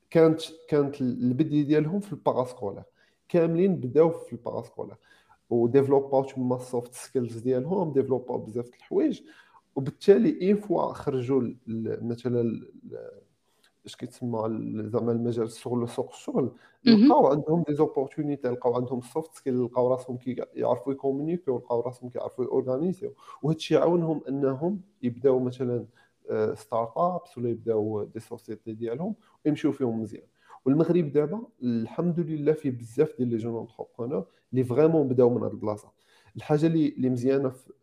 كانت 0.10 0.42
كانت 0.70 1.02
البدي 1.02 1.64
ديالهم 1.64 2.00
في 2.00 2.14
ال 2.14 2.19
parascolaire 2.19 2.84
كاملين 3.30 3.76
بداو 3.76 4.10
في 4.10 4.34
ال 4.34 4.39
parascolaire 4.39 4.98
و 5.50 5.57
développاو 5.57 6.24
تما 6.24 6.56
ال 6.56 6.63
soft 6.63 6.94
skills 6.94 7.38
ديالهم 7.38 7.94
développاو 7.94 8.38
بزاف 8.38 8.70
د 8.70 8.74
الحوايج. 8.74 9.22
وبالتالي 9.76 10.52
une 10.52 10.60
fois 10.62 10.94
خرجوا 10.94 11.54
مثلا 12.02 12.68
اش 13.86 13.96
كيتسمى 13.96 14.40
زعما 14.90 15.12
المجال 15.12 15.46
الشغل 15.46 15.90
سوق 15.90 16.10
الشغل. 16.10 16.52
لقاو 16.86 17.28
عندهم 17.28 17.64
des 17.68 17.74
opportunités 17.74 18.48
لقاو 18.48 18.76
عندهم 18.76 19.00
ال 19.00 19.07
soft 19.07 19.36
skills 19.36 19.66
لقاو 19.66 19.88
راسهم 19.88 20.18
كيعرفوا 20.18 20.94
ي 20.94 20.99
communiquerيو 20.99 21.58
لقاو 21.58 21.82
راسهم 21.82 22.10
كيعرفوا 22.10 22.46
ي 22.46 22.51
organiserيو. 22.51 23.14
وهذا 23.42 23.58
الشيء 23.58 23.78
عاونهم 23.78 24.22
انهم 24.30 24.82
يبداو 25.04 25.40
مثلا 25.40 25.86
startups 26.54 27.38
ولا 27.38 27.50
يبداو 27.50 28.04
des 28.04 28.20
sociétés 28.20 28.74
ديالهم 28.74 29.16
ويمشيو 29.46 29.72
فيهم 29.72 30.02
مزيان. 30.02 30.28
والمغرب 30.68 31.12
دابا 31.12 31.48
الحمد 31.64 32.20
لله 32.20 32.54
فيه 32.54 32.72
بزاف 32.72 33.18
ديال 33.18 33.30
les 33.30 33.38
jeunes 33.38 33.62
entrepreneurs 33.62 34.26
اللي 34.52 34.64
vraiment 34.64 35.08
بداو 35.08 35.30
من 35.30 35.44
هاد 35.44 35.52
البلاصة. 35.52 35.92
الحاجة 36.36 36.68
اللي 36.68 36.88
اللي 36.88 37.10
مزيانة 37.10 37.50
في 37.50 37.74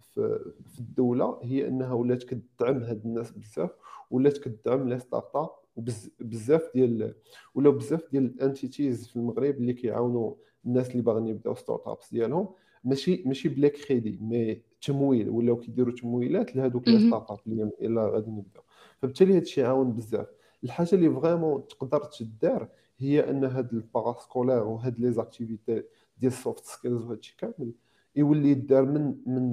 في 0.66 0.80
الدولة 0.80 1.38
هي 1.42 1.68
إنها 1.68 1.92
ولات 1.92 2.22
كتدعم 2.22 2.82
هاد 2.82 3.04
الناس 3.04 3.30
بزاف 3.30 3.70
ولات 4.10 4.38
كتدعم 4.38 4.88
les 4.88 4.98
startups 4.98 5.50
وبزاف 5.76 6.70
ديال 6.74 7.14
ولاو 7.54 7.72
بزاف 7.72 8.10
ديال 8.12 8.24
ال 8.24 8.34
entities 8.34 9.08
في 9.08 9.16
المغرب 9.16 9.56
اللي 9.56 9.72
كيعاونوا 9.72 10.34
الناس 10.66 10.90
اللي 10.90 11.02
باغيين 11.02 11.26
يبداو 11.28 11.54
startups 11.54 12.10
ديالهم. 12.12 12.48
ماشي 12.84 13.22
ماشي 13.26 13.48
بلا 13.48 13.68
crédit 13.68 14.18
mais 14.20 14.62
تمويل 14.82 15.28
ولاو 15.28 15.56
كيديروا 15.56 15.94
تمويلات 15.94 16.56
لهذوك 16.56 16.88
les. 16.88 17.08
startups 17.08 17.38
اللي 17.46 17.70
يلا 17.80 18.08
غادي 18.08 18.30
نبداو 18.30 18.62
فبالتالي 18.98 19.32
هذا 19.32 19.42
الشيء 19.42 19.64
عاون 19.64 19.92
بزاف. 19.92 20.26
الحاجة 20.64 20.94
اللي 20.94 21.20
vraiment 21.20 21.66
تقدر 21.68 22.04
تدار 22.04 22.68
هي 22.98 23.30
أن 23.30 23.44
هاد 23.44 23.72
ال 23.72 23.79
parascolaire 23.79 24.62
وهاد 24.62 25.00
les 25.00 25.12
activités 25.12 25.82
ديال 26.18 26.32
ال 26.32 26.39
soft 26.39 26.64
skills 26.64 27.02
وهذا 27.02 27.18
الشيء 27.18 27.36
كامل 27.38 27.72
يولي 28.16 28.50
يدار 28.50 28.84
من 28.84 29.14
من 29.26 29.52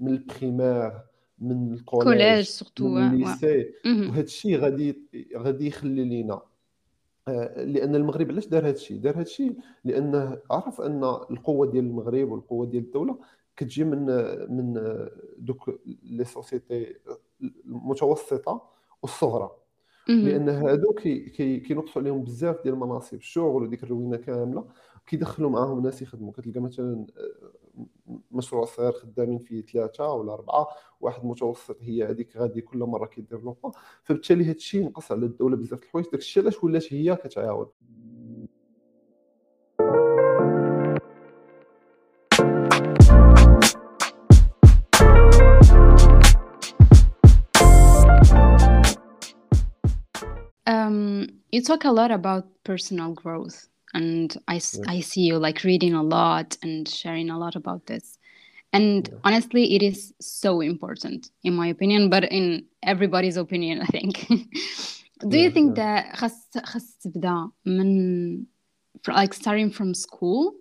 من 0.00 0.08
ال 0.08 0.17
primaire 0.17 0.92
من 1.38 1.78
collège 1.78 2.08
ال 2.08 2.12
collège 2.12 2.44
surtout 2.44 2.88
من 2.88 3.14
ال 3.14 3.22
lycée. 3.22 3.72
وهذا 3.84 4.20
الشيء 4.20 4.58
غادي 4.58 5.02
غادي 5.36 5.66
يخلي 5.66 6.04
لينا 6.04 6.40
آه، 7.28 7.64
لأن 7.64 7.96
المغرب 7.96 8.30
علاش 8.30 8.46
دار 8.46 8.62
هذا 8.62 8.70
الشيء 8.70 8.98
دار 8.98 9.14
هذا 9.14 9.22
الشيء 9.22 9.56
لأنه 9.84 10.38
عرف 10.50 10.80
أن 10.80 11.04
القوة 11.04 11.70
ديال 11.70 11.84
المغرب 11.84 12.30
والقوه 12.32 12.66
ديال 12.66 12.82
الدولة 12.82 13.18
كتجي 13.56 13.84
من 13.84 14.06
من 14.54 14.74
دوك 15.38 15.80
les 16.02 16.24
sociétés 16.24 16.96
المتوسطة 17.66 18.70
والصغرى. 19.02 19.50
لأن 20.08 20.48
هادو 20.48 20.92
كي 20.92 21.30
كي 21.30 21.60
كينقصوا 21.60 22.02
عليهم 22.02 22.24
بزاف 22.24 22.62
ديال 22.64 22.76
مناصب 22.76 23.16
الشغل 23.16 23.62
وديك 23.62 23.82
الروينة 23.82 24.16
كاملة 24.16 24.64
كيدخلوا 25.06 25.50
معاهم 25.50 25.82
ناس 25.82 26.02
يخدموا. 26.02 26.32
كتلقى 26.32 26.60
مثلا 26.60 27.06
آه، 27.18 28.16
مشروع 28.32 28.64
صغير 28.64 28.92
خدامين 28.92 29.38
فيه 29.38 29.62
ثلاثة 29.62 30.12
ولا 30.12 30.32
أربعة 30.32 30.68
واحد 31.00 31.24
متوسط 31.24 31.76
هي 31.80 32.04
هذيك 32.04 32.36
غادي 32.36 32.60
كل 32.60 32.78
مرة 32.78 33.06
كيديفلوبا. 33.06 33.70
فبالتالي 34.02 34.44
هذا 34.44 34.52
الشيء 34.52 34.84
نقص 34.84 35.12
على 35.12 35.26
الدولة 35.26 35.56
بزاف 35.56 35.80
د 35.80 35.82
الحوايج. 35.82 36.06
داك 36.06 36.20
الشيء 36.20 36.42
علاش 36.42 36.64
ولات 36.64 36.92
هي 36.92 37.16
كتعاون. 37.16 37.66
Um, 50.69 51.29
you 51.51 51.61
talk 51.61 51.85
a 51.85 51.91
lot 51.91 52.11
about 52.11 52.45
personal 52.63 53.13
growth, 53.13 53.67
and 53.93 54.35
I, 54.47 54.55
s- 54.57 54.79
Yes. 54.79 54.87
I 54.87 54.99
see 55.01 55.21
you 55.21 55.37
like 55.37 55.63
reading 55.63 55.93
a 55.93 56.03
lot 56.03 56.57
and 56.63 56.87
sharing 56.87 57.29
a 57.29 57.37
lot 57.37 57.55
about 57.55 57.85
this. 57.85 58.17
And 58.73 59.07
Yeah. 59.07 59.19
honestly, 59.23 59.75
it 59.75 59.83
is 59.83 60.13
so 60.19 60.61
important, 60.61 61.29
in 61.43 61.53
my 61.53 61.67
opinion, 61.67 62.09
but 62.09 62.23
in 62.31 62.65
everybody's 62.83 63.37
opinion, 63.37 63.81
I 63.81 63.85
think. 63.85 64.27
Do 65.29 65.37
you 65.37 65.49
Yeah, 65.49 65.53
think 65.55 65.77
yeah. 65.77 65.83
that 65.83 66.15
خاص 66.17 66.49
خاص 66.65 66.97
تبدأ 67.03 67.51
من 67.65 68.45
fr- 69.03 69.13
like 69.13 69.33
starting 69.33 69.69
from 69.71 69.93
school, 69.93 70.53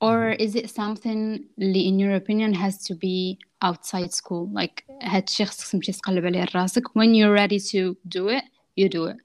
or 0.00 0.30
is 0.32 0.54
it 0.54 0.68
something 0.70 1.44
اللي 1.58 1.88
in 1.88 1.98
your 1.98 2.14
opinion 2.16 2.52
has 2.54 2.78
to 2.84 2.94
be 2.94 3.38
outside 3.62 4.12
school? 4.12 4.48
Like 4.52 4.84
هاد 5.02 5.22
الشيء 5.28 5.46
خصك 5.46 5.72
تمشي 5.72 5.92
تقلب 5.92 6.24
عليه 6.26 6.46
راسك 6.54 6.82
when 6.88 7.14
you're 7.14 7.32
ready 7.34 7.58
to 7.58 7.96
do 8.08 8.28
it, 8.28 8.44
you 8.75 8.89
do 8.89 9.05
it. 9.05 9.17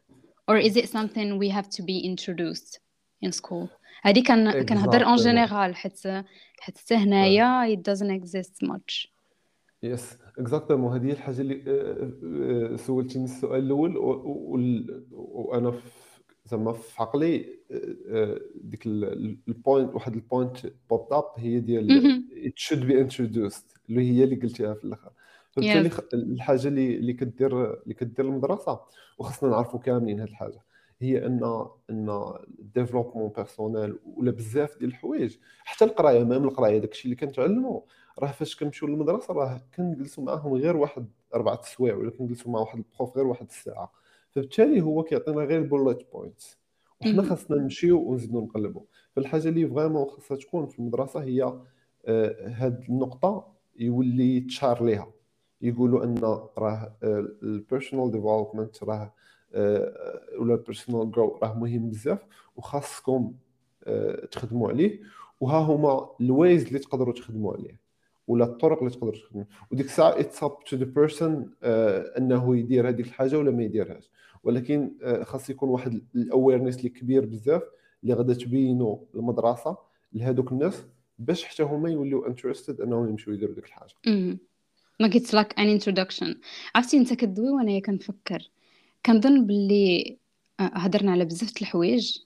Or 0.49 0.57
is 0.57 0.76
it 0.76 0.88
something 0.88 1.38
we 1.38 1.49
have 1.49 1.68
to 1.76 1.82
be 1.82 1.99
introduced 2.12 2.80
in 3.22 3.32
school? 3.32 3.68
هادي 4.05 4.22
كان 4.22 4.64
كنهضر 4.64 5.05
en 5.05 5.16
exactly. 5.16 5.22
général 5.22 5.77
حيت 5.76 6.07
حيت 6.59 6.78
حتى 6.78 6.94
هنايا 6.94 7.76
it 7.76 7.78
doesn't 7.78 8.11
exist 8.22 8.68
much. 8.68 9.09
yes 9.83 10.18
exactement 10.39 10.93
هذه 10.92 11.07
هي 11.07 11.12
الحاجة 11.12 11.40
اللي 11.40 11.62
آه، 11.66 12.72
آه، 12.72 12.76
سولتيني 12.76 13.24
السؤال 13.24 13.64
الأول 13.64 13.97
وأنا 15.12 15.80
زعما 16.44 16.72
في 16.72 17.03
عقلي 17.03 17.47
آه، 18.11 18.40
ديك 18.55 18.86
ال 18.87 19.05
point 19.05 19.95
واحد 19.94 20.14
ال 20.14 20.22
point 20.22 20.57
pop 20.91 21.12
up 21.12 21.24
هي 21.36 21.61
ديال 21.61 22.24
it 22.47 22.59
should 22.59 22.81
be 22.81 23.01
introduced 23.01 23.77
اللي 23.88 24.11
هي 24.11 24.24
اللي 24.24 24.36
قلتيها 24.36 24.74
في 24.74 24.84
الأخر 24.84 25.11
فبالتالي 25.57 25.91
الحاجة 26.15 26.69
اللي 26.69 26.97
اللي 26.97 27.13
كدير 27.13 27.83
اللي 27.83 27.95
كدير 27.95 28.25
المدرسة 28.25 28.81
وخصنا 29.19 29.51
نعرفوا 29.51 29.81
كاملين 29.81 30.21
هذه 30.21 30.29
الحاجة. 30.29 30.63
هي 31.01 31.27
أن 31.27 31.67
أن 31.91 32.33
développement 32.74 33.29
personnel 33.37 33.99
ولا 34.17 34.31
بزاف 34.31 34.79
ديال 34.79 34.91
الحوايج. 34.91 35.37
حتى 35.65 35.85
القراية 35.85 36.25
même 36.24 36.45
القراية 36.45 36.79
داكشي 36.79 37.05
اللي 37.05 37.17
كنتعلموا 37.17 37.81
راه 38.19 38.33
فاش 38.33 38.57
كنمشيو 38.57 38.89
للمدرسة 38.89 39.35
راه 39.35 39.61
كنجلسوا 39.77 40.25
معاهم 40.25 40.55
غير 40.55 40.77
واحد 40.77 41.07
أربعة 41.35 41.63
سوايع 41.63 41.97
ولا 41.97 42.11
كنجلسوا 42.11 42.53
مع 42.53 42.61
واحد 42.61 42.79
ال 42.79 42.86
prof 42.86 43.16
غير 43.17 43.27
واحد 43.27 43.47
الساعة. 43.47 43.93
فبالتالي 44.31 44.81
هو 44.81 45.03
كيعطينا 45.03 45.45
غير 45.45 45.59
ال 45.59 45.66
bullet 45.66 46.12
points 46.12 46.59
وحنا 47.01 47.23
خاصنا 47.23 47.57
نمشيو 47.57 47.99
ونزيدو 47.99 48.41
نقلبوا 48.41 48.83
فالحاجة 49.17 49.49
اللي 49.49 49.69
vraiment 49.68 50.07
خاصها 50.07 50.37
تكون 50.37 50.67
في 50.67 50.79
المدرسة 50.79 51.23
هي 51.23 51.43
هاد 52.09 52.81
آه، 52.83 52.89
النقطة 52.89 53.53
يولي 53.79 54.41
تشار 54.41 54.85
ليها. 54.85 55.16
يقولوا 55.63 56.05
إن 56.05 56.19
راه 56.59 56.97
ال 57.43 57.50
personal 57.50 58.11
development 58.11 58.85
راه 58.85 59.13
آه، 59.55 60.21
ولا 60.39 60.55
ال 60.55 60.61
personal 60.61 61.11
growth 61.11 61.39
راه 61.43 61.59
مهم 61.59 61.91
بزاف 61.91 62.19
وخاصكم 62.57 63.35
آه، 63.85 64.27
تخدموا 64.27 64.69
عليه 64.69 65.01
وها 65.41 65.59
هما 65.59 66.11
ال 66.20 66.30
ways 66.30 66.66
اللي 66.67 66.79
تقدروا 66.79 67.15
تخدموا 67.15 67.53
عليه 67.53 67.81
ولا 68.29 68.45
الطرق 68.45 68.79
اللي 68.79 68.91
تقدروا 68.91 69.13
تخدموا. 69.13 69.45
وديك 69.73 69.87
الساعة 69.87 70.21
it's 70.20 70.43
up 70.43 70.64
to 70.64 70.77
the 70.77 70.85
person 70.85 71.51
إنه 71.63 72.57
يدير 72.57 72.89
هذيك 72.89 73.07
الحاجة 73.07 73.39
ولا 73.39 73.51
ما 73.51 73.63
يديرهاش. 73.63 74.11
ولكن 74.45 74.93
آه، 75.03 75.23
خاص 75.23 75.51
يكون 75.51 75.69
واحد 75.69 76.03
ال 76.14 76.21
awareness 76.21 76.79
اللي 76.79 76.89
كبير 76.89 77.27
بزاف 77.27 77.63
اللي 78.03 78.15
غادا 78.15 78.35
تبينوا 78.35 78.97
المدرسة 79.15 79.77
لهذوك 80.13 80.53
الناس 80.53 80.87
باش 81.19 81.45
حتى 81.45 81.63
هما 81.63 81.91
يوليو 81.91 82.27
interested 82.27 82.81
إنهم 82.81 83.09
يمشيو 83.09 83.35
يديروا 83.35 83.55
ديك 83.55 83.65
الحاجة. 83.65 83.95
ما 85.01 85.09
قلت 85.09 85.34
لك 85.34 85.59
an 85.59 85.68
introduction 85.68 86.41
عرفتي 86.74 86.97
انت 86.97 87.12
كدوي 87.12 87.51
وأنا 87.51 87.80
كنفكر 87.80 88.51
كنظن 89.07 89.47
باللي 89.47 90.18
آه، 90.61 90.70
هضرنا 90.74 91.12
على 91.12 91.24
بزاف 91.24 91.53
د 91.53 91.57
الحوايج 91.61 92.18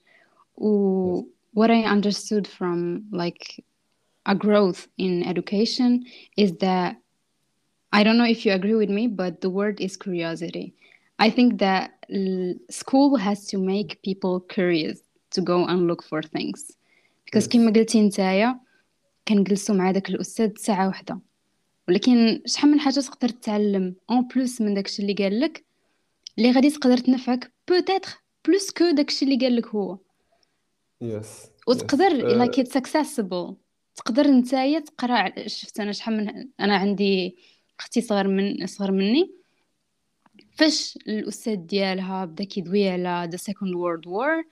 و 0.57 1.21
what 1.53 1.69
I 1.69 1.83
understood 1.83 2.47
from 2.47 3.03
like 3.11 3.63
a 4.25 4.35
growth 4.35 4.87
in 4.97 5.23
education 5.23 6.05
is 6.37 6.51
that 6.65 6.95
I 7.93 8.03
don't 8.03 8.17
know 8.17 8.31
if 8.35 8.45
you 8.45 8.53
agree 8.53 8.75
with 8.75 8.89
me, 8.89 9.07
but 9.07 9.41
the 9.41 9.49
word 9.49 9.81
is 9.81 9.97
curiosity. 9.97 10.73
I 11.19 11.29
think 11.29 11.59
that 11.59 11.91
school 12.69 13.17
has 13.17 13.47
to 13.47 13.57
make 13.57 14.01
people 14.01 14.39
curious 14.39 14.97
to 15.31 15.41
go 15.41 15.65
and 15.65 15.87
look 15.87 16.01
for 16.03 16.21
things 16.21 16.77
because 17.25 17.45
yes. 17.45 17.53
كما 17.53 17.71
قلتي 17.71 18.01
نتايا 18.01 18.59
كنجلسوا 19.27 19.75
مع 19.75 19.91
داك 19.91 20.09
الاستاذ 20.09 20.57
ساعه 20.57 20.87
واحدة 20.87 21.19
ولكن 21.91 22.41
شحال 22.45 22.71
من 22.71 22.79
حاجة 22.79 22.99
تقدر 22.99 23.29
تتعلم 23.29 23.95
en 24.09 24.27
plus 24.27 24.61
من 24.61 24.73
داكشي 24.73 25.01
اللي 25.01 25.13
قال 25.13 25.39
لك 25.39 25.65
اللي 26.37 26.51
غادي 26.51 26.69
تقدر 26.69 26.97
تنفعك 26.97 27.53
peut-être 27.67 28.09
plus 28.47 28.71
que 28.71 28.91
داكشي 28.91 29.25
اللي 29.25 29.37
قال 29.37 29.55
لك 29.55 29.67
هو. 29.67 29.97
yes 31.01 31.45
وتقدر 31.67 32.13
like 32.13 32.59
it's 32.59 32.77
accessible 32.77 33.55
تقدر 33.95 34.27
نتايا 34.27 34.79
تقرا 34.79 35.47
شفت 35.47 35.79
أنا 35.79 35.91
شحال 35.91 36.17
من 36.17 36.49
أنا 36.59 36.75
عندي 36.75 37.35
أختي 37.79 38.01
صغر 38.01 38.27
من 38.27 38.67
صغر 38.67 38.91
مني. 38.91 39.31
فاش 40.51 40.97
الأستاذ 41.07 41.55
ديالها 41.55 42.25
بدا 42.25 42.43
كيدوي 42.43 42.89
على 42.89 43.29
the 43.31 43.37
Second 43.37 43.75
World 43.75 44.07
War 44.07 44.43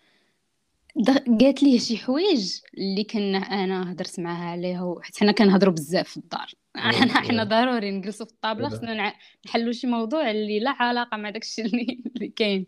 قالت 1.41 1.63
ليه 1.63 1.79
شي 1.79 1.97
حوايج 1.97 2.59
اللي 2.77 3.03
كنا 3.03 3.37
أنا 3.37 3.91
هضرت 3.91 4.19
معاها 4.19 4.49
عليها 4.51 4.95
حيت 5.01 5.19
حنا 5.19 5.31
كنهضروا 5.31 5.73
بزاف 5.73 6.09
في 6.09 6.17
الدار. 6.17 6.47
حنا 6.75 7.13
حنا 7.13 7.43
ضروري 7.43 7.91
نجلسوا 7.91 8.25
في 8.25 8.31
الطابلة 8.31 8.69
خصنا 8.69 9.13
نحلوا 9.45 9.71
شي 9.71 9.87
موضوع 9.87 10.31
اللي 10.31 10.59
لا 10.59 10.71
علاقة 10.71 11.17
مع 11.17 11.29
داكشي 11.29 11.61
اللي 11.65 11.99
اللي 12.15 12.27
كاين. 12.27 12.65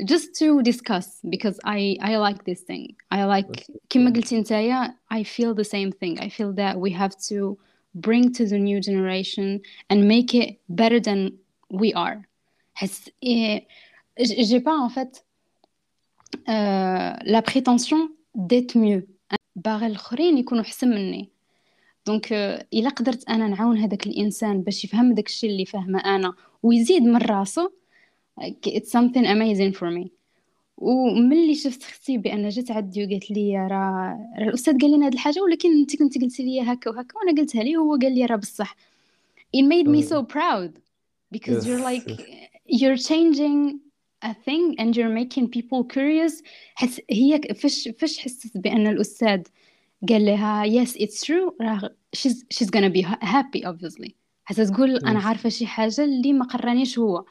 Just 0.00 0.28
to 0.40 0.62
discuss 0.62 1.20
because 1.30 1.58
I 1.66 1.96
I 2.00 2.16
like 2.16 2.44
this 2.44 2.60
thing. 2.60 2.94
I 3.14 3.24
like 3.24 3.70
كما 3.90 4.10
قلتي 4.10 4.40
نتايا 4.40 4.94
I 5.14 5.22
feel 5.22 5.54
the 5.54 5.68
same 5.68 5.92
thing. 5.92 6.20
I 6.20 6.28
feel 6.28 6.52
that 6.52 6.76
we 6.78 6.90
have 6.90 7.14
to 7.28 7.58
bring 7.94 8.32
to 8.32 8.46
the 8.46 8.58
new 8.58 8.80
generation 8.80 9.60
and 9.90 10.08
make 10.14 10.34
it 10.34 10.58
better 10.68 11.00
than 11.00 11.32
we 11.70 11.92
are. 11.94 12.28
حيت 12.74 13.10
j'ai 14.20 14.60
pas 14.60 14.76
en 14.76 14.88
fait 14.88 15.24
la 17.24 17.42
prétention 17.48 18.14
d'être 18.34 18.76
mieux 18.76 19.02
باغي 19.56 19.86
الآخرين 19.86 20.38
يكونوا 20.38 20.62
أحسن 20.62 20.88
مني. 20.88 21.28
donc 22.06 22.32
إلا 22.74 22.88
قدرت 22.88 23.28
أنا 23.28 23.48
نعاون 23.48 23.78
هذاك 23.78 24.06
الإنسان 24.06 24.62
باش 24.62 24.84
يفهم 24.84 25.14
داك 25.14 25.26
الشيء 25.26 25.50
اللي 25.50 25.64
فاهمه 25.64 25.98
أنا 26.16 26.34
ويزيد 26.62 27.02
من 27.02 27.16
راسو 27.16 27.68
it's 28.66 28.90
something 28.90 29.24
amazing 29.24 29.72
for 29.78 29.90
me. 29.90 30.08
وملي 30.76 31.54
شفت 31.54 31.82
أختي 31.82 32.18
بأن 32.18 32.48
جات 32.48 32.70
عندي 32.70 33.04
وقالت 33.04 33.30
لي 33.30 33.66
راه 33.70 34.18
الأستاذ 34.38 34.78
قال 34.78 34.90
لنا 34.90 35.06
هذه 35.06 35.14
الحاجة 35.14 35.40
ولكن 35.42 35.72
أنت 35.72 35.96
كنت 35.96 36.18
قلتي 36.22 36.42
لي 36.42 36.60
هكا 36.60 36.90
وهكا 36.90 37.18
وأنا 37.18 37.40
قلتها 37.40 37.62
ليه 37.62 37.78
وهو 37.78 37.98
قال 38.02 38.14
لي 38.14 38.26
راه 38.26 38.36
بصح. 38.36 38.76
It 39.56 39.64
made 39.64 39.88
me 39.88 40.02
so 40.02 40.22
proud 40.22 40.72
because 41.32 41.56
yes. 41.56 41.66
you're 41.66 41.84
like 41.90 42.08
you're 42.80 42.96
changing 42.96 43.80
a 44.23 44.33
thing 44.33 44.75
and 44.79 44.95
you're 44.95 45.09
making 45.09 45.49
people 45.49 45.83
curious 45.83 46.41
حس 46.75 47.01
هي 47.09 47.41
فش 47.55 47.87
فش 47.87 48.19
حست 48.19 48.57
بأن 48.57 48.87
الأستاذ 48.87 49.43
قال 50.09 50.25
لها 50.25 50.65
yes 50.65 50.89
it's 50.95 51.23
true 51.23 51.53
راه 51.61 51.95
she's 52.15 52.43
she's 52.51 52.69
gonna 52.69 52.89
be 52.89 53.01
happy 53.21 53.65
obviously 53.65 54.11
حتى 54.43 54.65
تقول 54.65 54.99
yes. 54.99 55.07
أنا 55.07 55.19
عارفة 55.19 55.49
شي 55.49 55.65
حاجة 55.65 56.03
اللي 56.03 56.33
ما 56.33 56.45
قرانيش 56.45 56.99
هو 56.99 57.25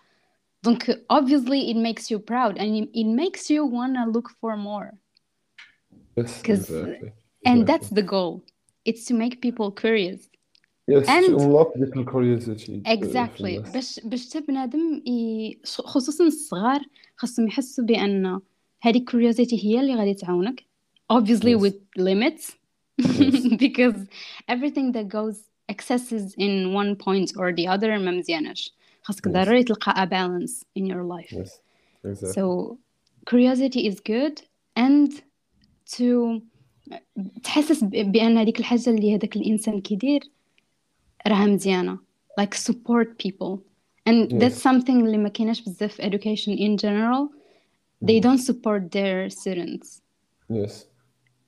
دونك 0.62 1.04
obviously 1.12 1.72
it 1.72 1.76
makes 1.76 2.10
you 2.10 2.18
proud 2.18 2.58
and 2.58 2.88
it 2.94 3.06
makes 3.06 3.50
you 3.50 3.64
wanna 3.64 4.06
look 4.06 4.30
for 4.40 4.56
more 4.56 4.92
yes 6.16 6.42
exactly. 6.42 7.12
and 7.46 7.66
that's 7.66 7.88
the 7.88 8.02
goal 8.02 8.44
it's 8.88 9.04
to 9.08 9.14
make 9.14 9.40
people 9.40 9.70
curious 9.70 10.28
Yes, 10.88 11.08
and 11.08 11.26
to 11.26 11.36
unlock 11.36 11.78
ديك 11.78 11.96
الكوريوزيتي 11.96 12.82
exactly 12.86 13.72
باش 13.72 14.00
باش 14.04 14.28
حتى 14.28 14.40
بنادم 14.40 15.02
ي... 15.06 15.58
خصوصا 15.64 16.24
الصغار 16.24 16.80
خاصهم 17.16 17.48
يحسوا 17.48 17.84
بان 17.84 18.40
هذه 18.82 18.98
الكوريوزيتي 18.98 19.64
هي 19.64 19.80
اللي 19.80 19.94
غادي 19.94 20.14
تعاونك 20.14 20.64
obviously 21.12 21.54
yes. 21.54 21.60
with 21.60 21.76
limits 21.98 22.52
yes. 23.02 23.56
because 23.66 23.96
everything 24.48 24.92
that 24.92 25.08
goes 25.08 25.36
excesses 25.68 26.34
in 26.38 26.72
one 26.72 26.96
point 26.96 27.32
or 27.36 27.52
the 27.52 27.68
other 27.68 27.98
ما 27.98 28.10
مزيانش 28.10 28.72
خاصك 29.02 29.28
yes. 29.28 29.30
ضروري 29.30 29.64
تلقى 29.64 29.92
a 29.92 30.06
balance 30.06 30.64
in 30.78 30.86
your 30.86 31.04
life 31.04 31.32
yes. 31.32 31.60
exactly. 32.04 32.32
so 32.32 32.76
curiosity 33.26 33.86
is 33.86 34.00
good 34.00 34.42
and 34.76 35.22
to 35.96 36.40
تحسس 37.42 37.84
بان 37.84 38.38
هذيك 38.38 38.60
الحاجه 38.60 38.90
اللي 38.90 39.16
هذاك 39.16 39.36
الانسان 39.36 39.80
كيدير 39.80 40.20
راها 41.27 41.45
مزيانه 41.45 41.99
like 42.39 42.53
support 42.53 43.17
people. 43.17 43.63
And 44.09 44.31
yes. 44.31 44.39
that's 44.41 44.61
something 44.61 44.89
اللي 44.89 45.17
ما 45.17 45.29
كايناش 45.29 45.61
بزاف 45.61 46.01
education 46.01 46.57
in 46.57 46.77
general. 46.77 47.29
They 48.01 48.19
don't 48.19 48.43
support 48.49 48.91
their 48.91 49.29
students. 49.29 50.01
Yes. 50.49 50.85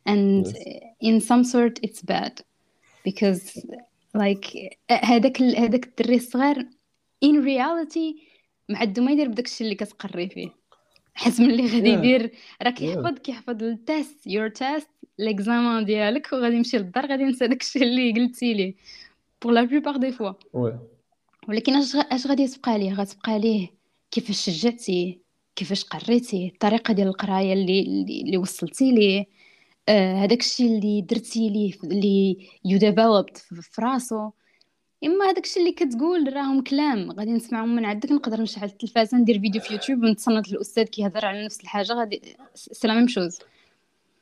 And 0.05 0.45
yes. 0.45 0.55
in 1.01 1.21
some 1.21 1.43
sort 1.43 1.79
it's 1.83 2.01
bad. 2.01 2.41
Because 3.03 3.65
like 4.13 4.77
هذاك 4.91 5.41
هذاك 5.41 5.87
الدري 5.87 6.15
الصغير 6.15 6.67
in 7.25 7.43
reality 7.43 8.21
ما 8.69 8.76
عندو 8.76 9.01
ما 9.01 9.11
يدير 9.11 9.27
بداك 9.27 9.45
الشيء 9.45 9.65
اللي 9.65 9.75
كتقري 9.75 10.29
فيه. 10.29 10.59
حيت 11.13 11.39
من 11.39 11.51
اللي 11.51 11.67
غادي 11.67 11.89
يدير 11.89 12.31
راه 12.61 12.71
كيحفظ 12.71 13.17
كيحفظ 13.17 13.63
ال 13.63 13.76
test 13.76 14.27
your 14.27 14.47
test 14.47 14.89
l'examen 15.19 15.85
ديالك 15.85 16.33
وغادي 16.33 16.55
يمشي 16.55 16.77
للدار 16.77 17.05
غادي 17.05 17.23
ينسى 17.23 17.47
داك 17.47 17.61
الشيء 17.61 17.83
اللي 17.83 18.11
قلتي 18.11 18.53
ليه. 18.53 18.75
pour 19.41 19.53
la 19.53 19.63
plupart 19.63 19.97
des 19.97 20.11
fois 20.11 20.33
ولكن 21.47 21.75
اش 21.75 21.95
اش 21.95 22.27
غادي 22.27 22.47
تبقى 22.47 22.79
ليه 22.79 22.93
غتبقى 22.93 23.39
ليه 23.39 23.67
كيفاش 24.11 24.45
شجعتيه 24.49 25.19
كيفاش 25.55 25.83
قريتيه 25.83 26.49
الطريقة 26.49 26.93
ديال 26.93 27.07
القراية 27.07 27.53
اللي 27.53 27.81
اللي 28.25 28.37
وصلتي 28.37 28.91
ليه؟ 28.91 29.25
هذاك 29.89 30.39
الشيء 30.39 30.67
اللي 30.67 31.01
درتي 31.01 31.49
ليه 31.49 31.73
اللي 31.83 32.37
developed 32.77 33.37
في 33.37 33.81
راسو. 33.81 34.29
إما 35.03 35.25
هذاك 35.25 35.45
الشيء 35.45 35.63
اللي 35.63 35.73
كتقول 35.73 36.33
راهم 36.33 36.61
كلام. 36.63 37.11
غادي 37.11 37.31
نسمعهم 37.31 37.75
من 37.75 37.85
عندك. 37.85 38.11
نقدر 38.11 38.41
نشعل 38.41 38.65
التلفازه 38.65 39.17
ندير 39.17 39.39
فيديو 39.39 39.61
في 39.61 39.73
يوتيوب 39.73 40.03
ونتصنت 40.03 40.47
الأستاذ 40.47 40.83
كيهضر 40.83 41.25
على 41.25 41.45
نفس 41.45 41.61
الحاجة. 41.61 41.93
غادي 41.93 42.21
c'est 42.55 42.87
la 42.87 42.93
même 42.93 43.07
chose. 43.07 43.39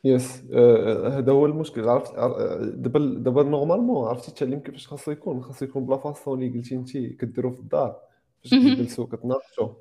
yes 0.03 0.43
آه، 0.53 1.07
هذا 1.17 1.31
هو 1.31 1.45
المشكل. 1.45 1.89
عرفت 1.89 2.15
عر- 2.15 2.63
دابا 2.63 2.99
دابا 3.19 3.43
normalement 3.43 4.07
عرفتي 4.07 4.27
التعليم 4.27 4.59
كيفاش 4.59 4.87
خاصو 4.87 5.11
يكون؟ 5.11 5.41
خاصو 5.43 5.65
يكون 5.65 5.85
ب 5.85 5.89
la 5.89 5.97
façon 5.97 6.43
اللي 6.43 6.57
قلتي 6.59 6.75
انت 6.75 6.97
كديروا 6.97 7.51
في 7.51 7.59
الدار 7.59 7.99
فاش 8.41 8.51
كتجلسوا 8.53 9.05
كتناقشوا 9.05 9.73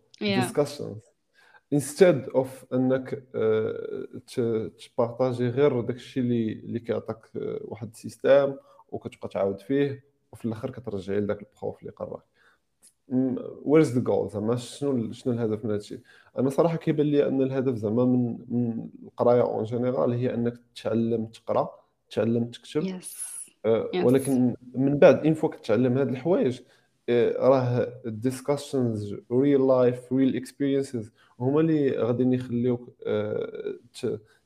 discussions. 0.44 1.10
Instead 1.74 2.32
of 2.34 2.46
انك 2.72 3.24
آه، 3.34 4.06
ت- 4.34 4.72
تبارطاجي 4.94 5.48
غير 5.48 5.80
داك 5.80 5.96
الشيء 5.96 6.22
اللي 6.22 6.52
اللي 6.52 6.78
كيعطيك 6.80 7.16
آه، 7.36 7.60
واحد 7.64 7.88
ال 7.88 7.96
système 7.96 8.54
وكتبقى 8.88 9.28
تعاود 9.28 9.60
فيه 9.60 10.04
وفي 10.32 10.44
الآخر 10.44 10.70
كترجعي 10.70 11.20
لذاك 11.20 11.42
ال 11.42 11.50
prof 11.50 11.80
اللي 11.80 11.92
قراك. 11.92 12.22
where's 13.08 13.92
the 13.92 14.00
goal 14.00 14.28
زعما؟ 14.28 14.56
شنو 14.56 15.12
شنو 15.12 15.32
الهدف 15.32 15.64
من 15.64 15.70
هذا 15.70 15.80
الشيء 15.80 16.00
أنا 16.38 16.50
صراحة 16.50 16.76
كيبان 16.76 17.06
لي 17.06 17.28
أن 17.28 17.42
الهدف 17.42 17.74
زعما 17.74 18.04
من 18.04 18.38
من 18.48 18.88
القراية 19.04 19.42
en 19.42 19.64
général 19.64 20.12
هي 20.12 20.34
أنك 20.34 20.60
تتعلم 20.74 21.26
تقرأ 21.26 21.70
تتعلم 22.10 22.44
تكتب 22.44 22.82
yes. 22.82 23.06
آه، 23.64 23.90
yes. 23.94 24.04
ولكن 24.04 24.54
من 24.74 24.98
بعد 24.98 25.26
une 25.26 25.34
fois 25.34 25.48
كتعلم 25.48 25.98
هاد 25.98 26.08
الحوايج 26.08 26.60
آه، 27.08 27.48
راه 27.48 27.92
ال 28.06 28.15
discussions 28.15 29.16
real 29.32 29.66
life 29.66 30.12
real 30.12 30.36
experiences 30.36 31.12
هما 31.40 31.60
اللي 31.60 31.90
غادي 31.90 32.34
يخليوك 32.34 32.96
آه، 33.06 33.74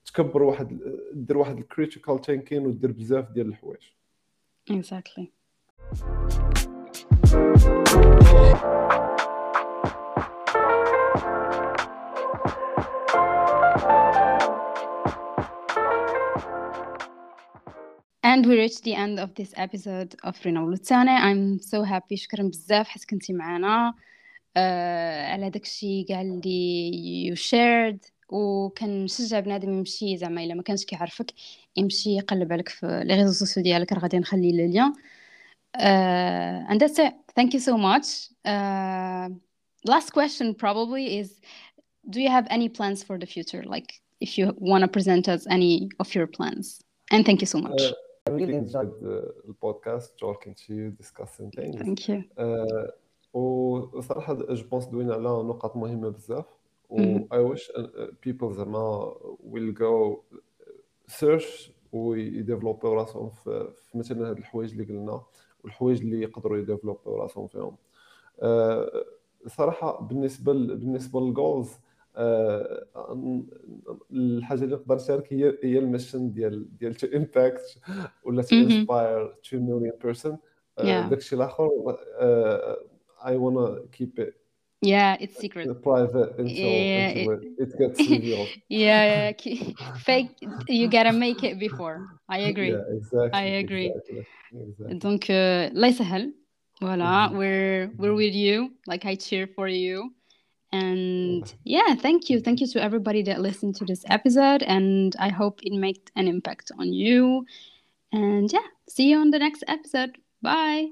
تكبر 0.05 0.43
واحد 0.43 0.81
دير 1.13 1.39
واحد 1.39 1.59
ال 1.59 1.66
critical 1.66 2.21
thinking 2.21 2.67
ودير 2.67 2.93
بزاف 2.93 3.31
ديال 3.31 3.49
الحوايج. 3.49 3.83
Exactly. 4.71 5.27
And 18.23 18.47
we 18.47 18.55
reached 18.57 18.85
the 18.85 18.95
end 18.95 19.19
of 19.19 19.35
this 19.35 19.53
episode 19.57 20.15
of 20.23 20.35
Renavoluzione. 20.45 21.15
I'm 21.29 21.59
so 21.59 21.83
happy. 21.83 22.17
شكرا 22.17 22.43
بزاف 22.43 22.89
حيت 22.89 23.05
كنتي 23.05 23.33
معنا. 23.33 23.95
آه 24.57 25.27
على 25.33 25.51
داكشي 25.51 26.05
كاع 26.05 26.21
اللي 26.21 27.33
you 27.33 27.39
shared. 27.39 28.11
وكنشجع 28.29 29.41
بنادم 29.41 29.73
يمشي 29.73 30.17
زعما 30.17 30.45
إلا 30.45 30.55
ما 30.55 30.63
كانش 30.63 30.85
كيعرفك 30.85 31.33
يمشي 31.77 32.11
يقلب 32.17 32.53
عليك 32.53 32.69
في 32.69 33.03
لي 33.05 33.15
ريزو 33.15 33.33
سوسيو 33.33 33.63
ديالك. 33.63 33.93
راه 33.93 34.01
غادي 34.01 34.19
نخلي 34.19 34.53
لي 34.53 34.67
لين 34.67 34.93
uh, 34.93 34.97
and 35.78 36.80
that's 36.80 37.00
it 37.00 37.14
thank 37.36 37.54
you 37.54 37.60
so 37.60 37.78
much 37.78 38.30
uh, 38.46 39.30
last 39.86 40.12
question 40.12 40.54
probably 40.54 41.18
is 41.20 41.42
do 42.10 42.22
you 42.22 42.30
have 42.30 42.48
any 42.50 42.70
plans 42.70 43.04
for 43.04 43.18
the 43.18 43.26
future 43.26 43.64
like 43.64 44.02
if 44.22 44.38
you 44.38 44.54
want 44.58 44.82
to 44.82 44.88
present 44.88 45.28
us 45.28 45.46
any 45.50 45.90
of 46.00 46.14
your 46.16 46.28
plans 46.28 46.82
and 47.12 47.26
thank 47.26 47.42
you 47.42 47.48
so 47.48 47.60
much 47.60 47.82
I 48.28 48.32
really 48.32 48.56
enjoyed 48.56 48.92
the 49.02 49.34
البودكاست 49.48 50.14
talking 50.20 50.54
to 50.54 50.74
you 50.74 50.92
discussing 50.92 51.52
things 51.52 51.82
thank 51.82 52.10
you 52.10 52.24
آه، 52.38 52.94
وصراحة 53.34 54.34
جو 54.34 54.68
بونس 54.70 54.86
دوينا 54.86 55.14
على 55.14 55.24
نقاط 55.24 55.76
مهمة 55.76 56.10
بزاف 56.10 56.46
و 56.90 56.98
مهم. 56.98 57.28
I 57.34 57.54
wish 57.54 57.62
uh, 57.62 57.82
people 58.22 58.46
زعما 58.54 59.14
will 59.44 59.72
go 59.72 60.24
search 61.08 61.70
ويديفلوبيو 61.92 62.94
راسهم 62.94 63.30
في 63.30 63.74
في 63.76 63.98
مثلا 63.98 64.30
هاد 64.30 64.38
الحوايج 64.38 64.72
اللي 64.72 64.84
قلنا 64.84 65.22
والحوايج 65.65 66.01
اللي 66.01 66.21
يقدروا 66.23 66.59
يديفلوبيو 66.59 67.17
راسهم 67.17 67.47
فيهم 67.47 67.77
آه، 68.43 69.05
صراحة 69.47 70.01
بالنسبة 70.03 70.53
ل- 70.53 70.77
بالنسبة 70.77 71.21
لل 71.21 71.35
goals 71.35 71.71
الحاجة 74.13 74.65
اللي 74.65 74.75
نقدر 74.77 74.95
نشارك 74.95 75.33
هي 75.33 75.59
هي 75.63 75.79
ال 75.79 75.85
mission 75.86 76.33
ديال 76.33 76.77
ديال 76.79 76.95
to 76.95 77.07
impact 77.07 77.79
ولا 78.25 78.43
تو. 78.43 78.57
انسباير 78.57 79.35
2 79.47 79.63
مليون 79.63 79.93
بيرسون. 80.03 80.39
داكشي 81.09 81.37
الآخر 81.37 81.69
آه، 82.19 82.79
wanna 83.39 83.79
keep 83.99 84.23
it 84.25 84.33
yeah 84.82 85.18
it's 85.20 85.38
secret 85.40 85.68
private 85.84 86.38
until 86.38 86.54
Yeah, 86.54 87.10
until 87.10 87.32
it, 87.32 87.50
it 87.58 87.78
gets 87.78 88.00
revealed. 88.10 88.50
yeah, 88.70 89.04
yeah 89.14 89.32
ki- 89.32 89.76
fake 90.06 90.30
you 90.68 90.88
gotta 90.88 91.12
make 91.14 91.44
it 91.44 91.60
before 91.60 92.08
I 92.30 92.40
agree 92.52 92.72
Yeah, 92.72 92.96
exactly. 92.98 93.40
I 93.40 93.44
agree. 93.64 93.88
Exactly. 93.88 94.26
exactly. 94.68 95.00
Donc, 95.00 95.30
euh, 95.30 95.70
الله 95.72 95.88
يسهل. 95.88 96.34
Voilà, 96.82 97.30
Mhm. 97.30 97.38
we're 97.38 97.92
we're 97.98 98.14
with 98.16 98.34
you. 98.36 98.72
Like 98.88 99.06
I 99.06 99.16
cheer 99.16 99.48
for 99.48 99.68
you. 99.68 100.12
And 100.72 101.44
yeah, 101.64 101.96
thank 101.96 102.30
you. 102.30 102.42
Thank 102.42 102.60
you 102.60 102.68
to 102.68 102.82
everybody 102.82 103.24
that 103.24 103.40
listened 103.40 103.76
to 103.78 103.86
this 103.86 104.04
episode. 104.10 104.62
And 104.64 105.16
I 105.20 105.30
hope 105.30 105.62
it 105.64 105.72
made 105.74 106.02
an 106.16 106.28
impact 106.28 106.72
on 106.78 106.92
you. 106.92 107.46
And 108.12 108.52
yeah, 108.52 108.68
see 108.90 109.10
you 109.12 109.20
on 109.20 109.32
the 109.32 109.40
next 109.40 109.64
episode. 109.68 110.18
Bye. 110.42 110.90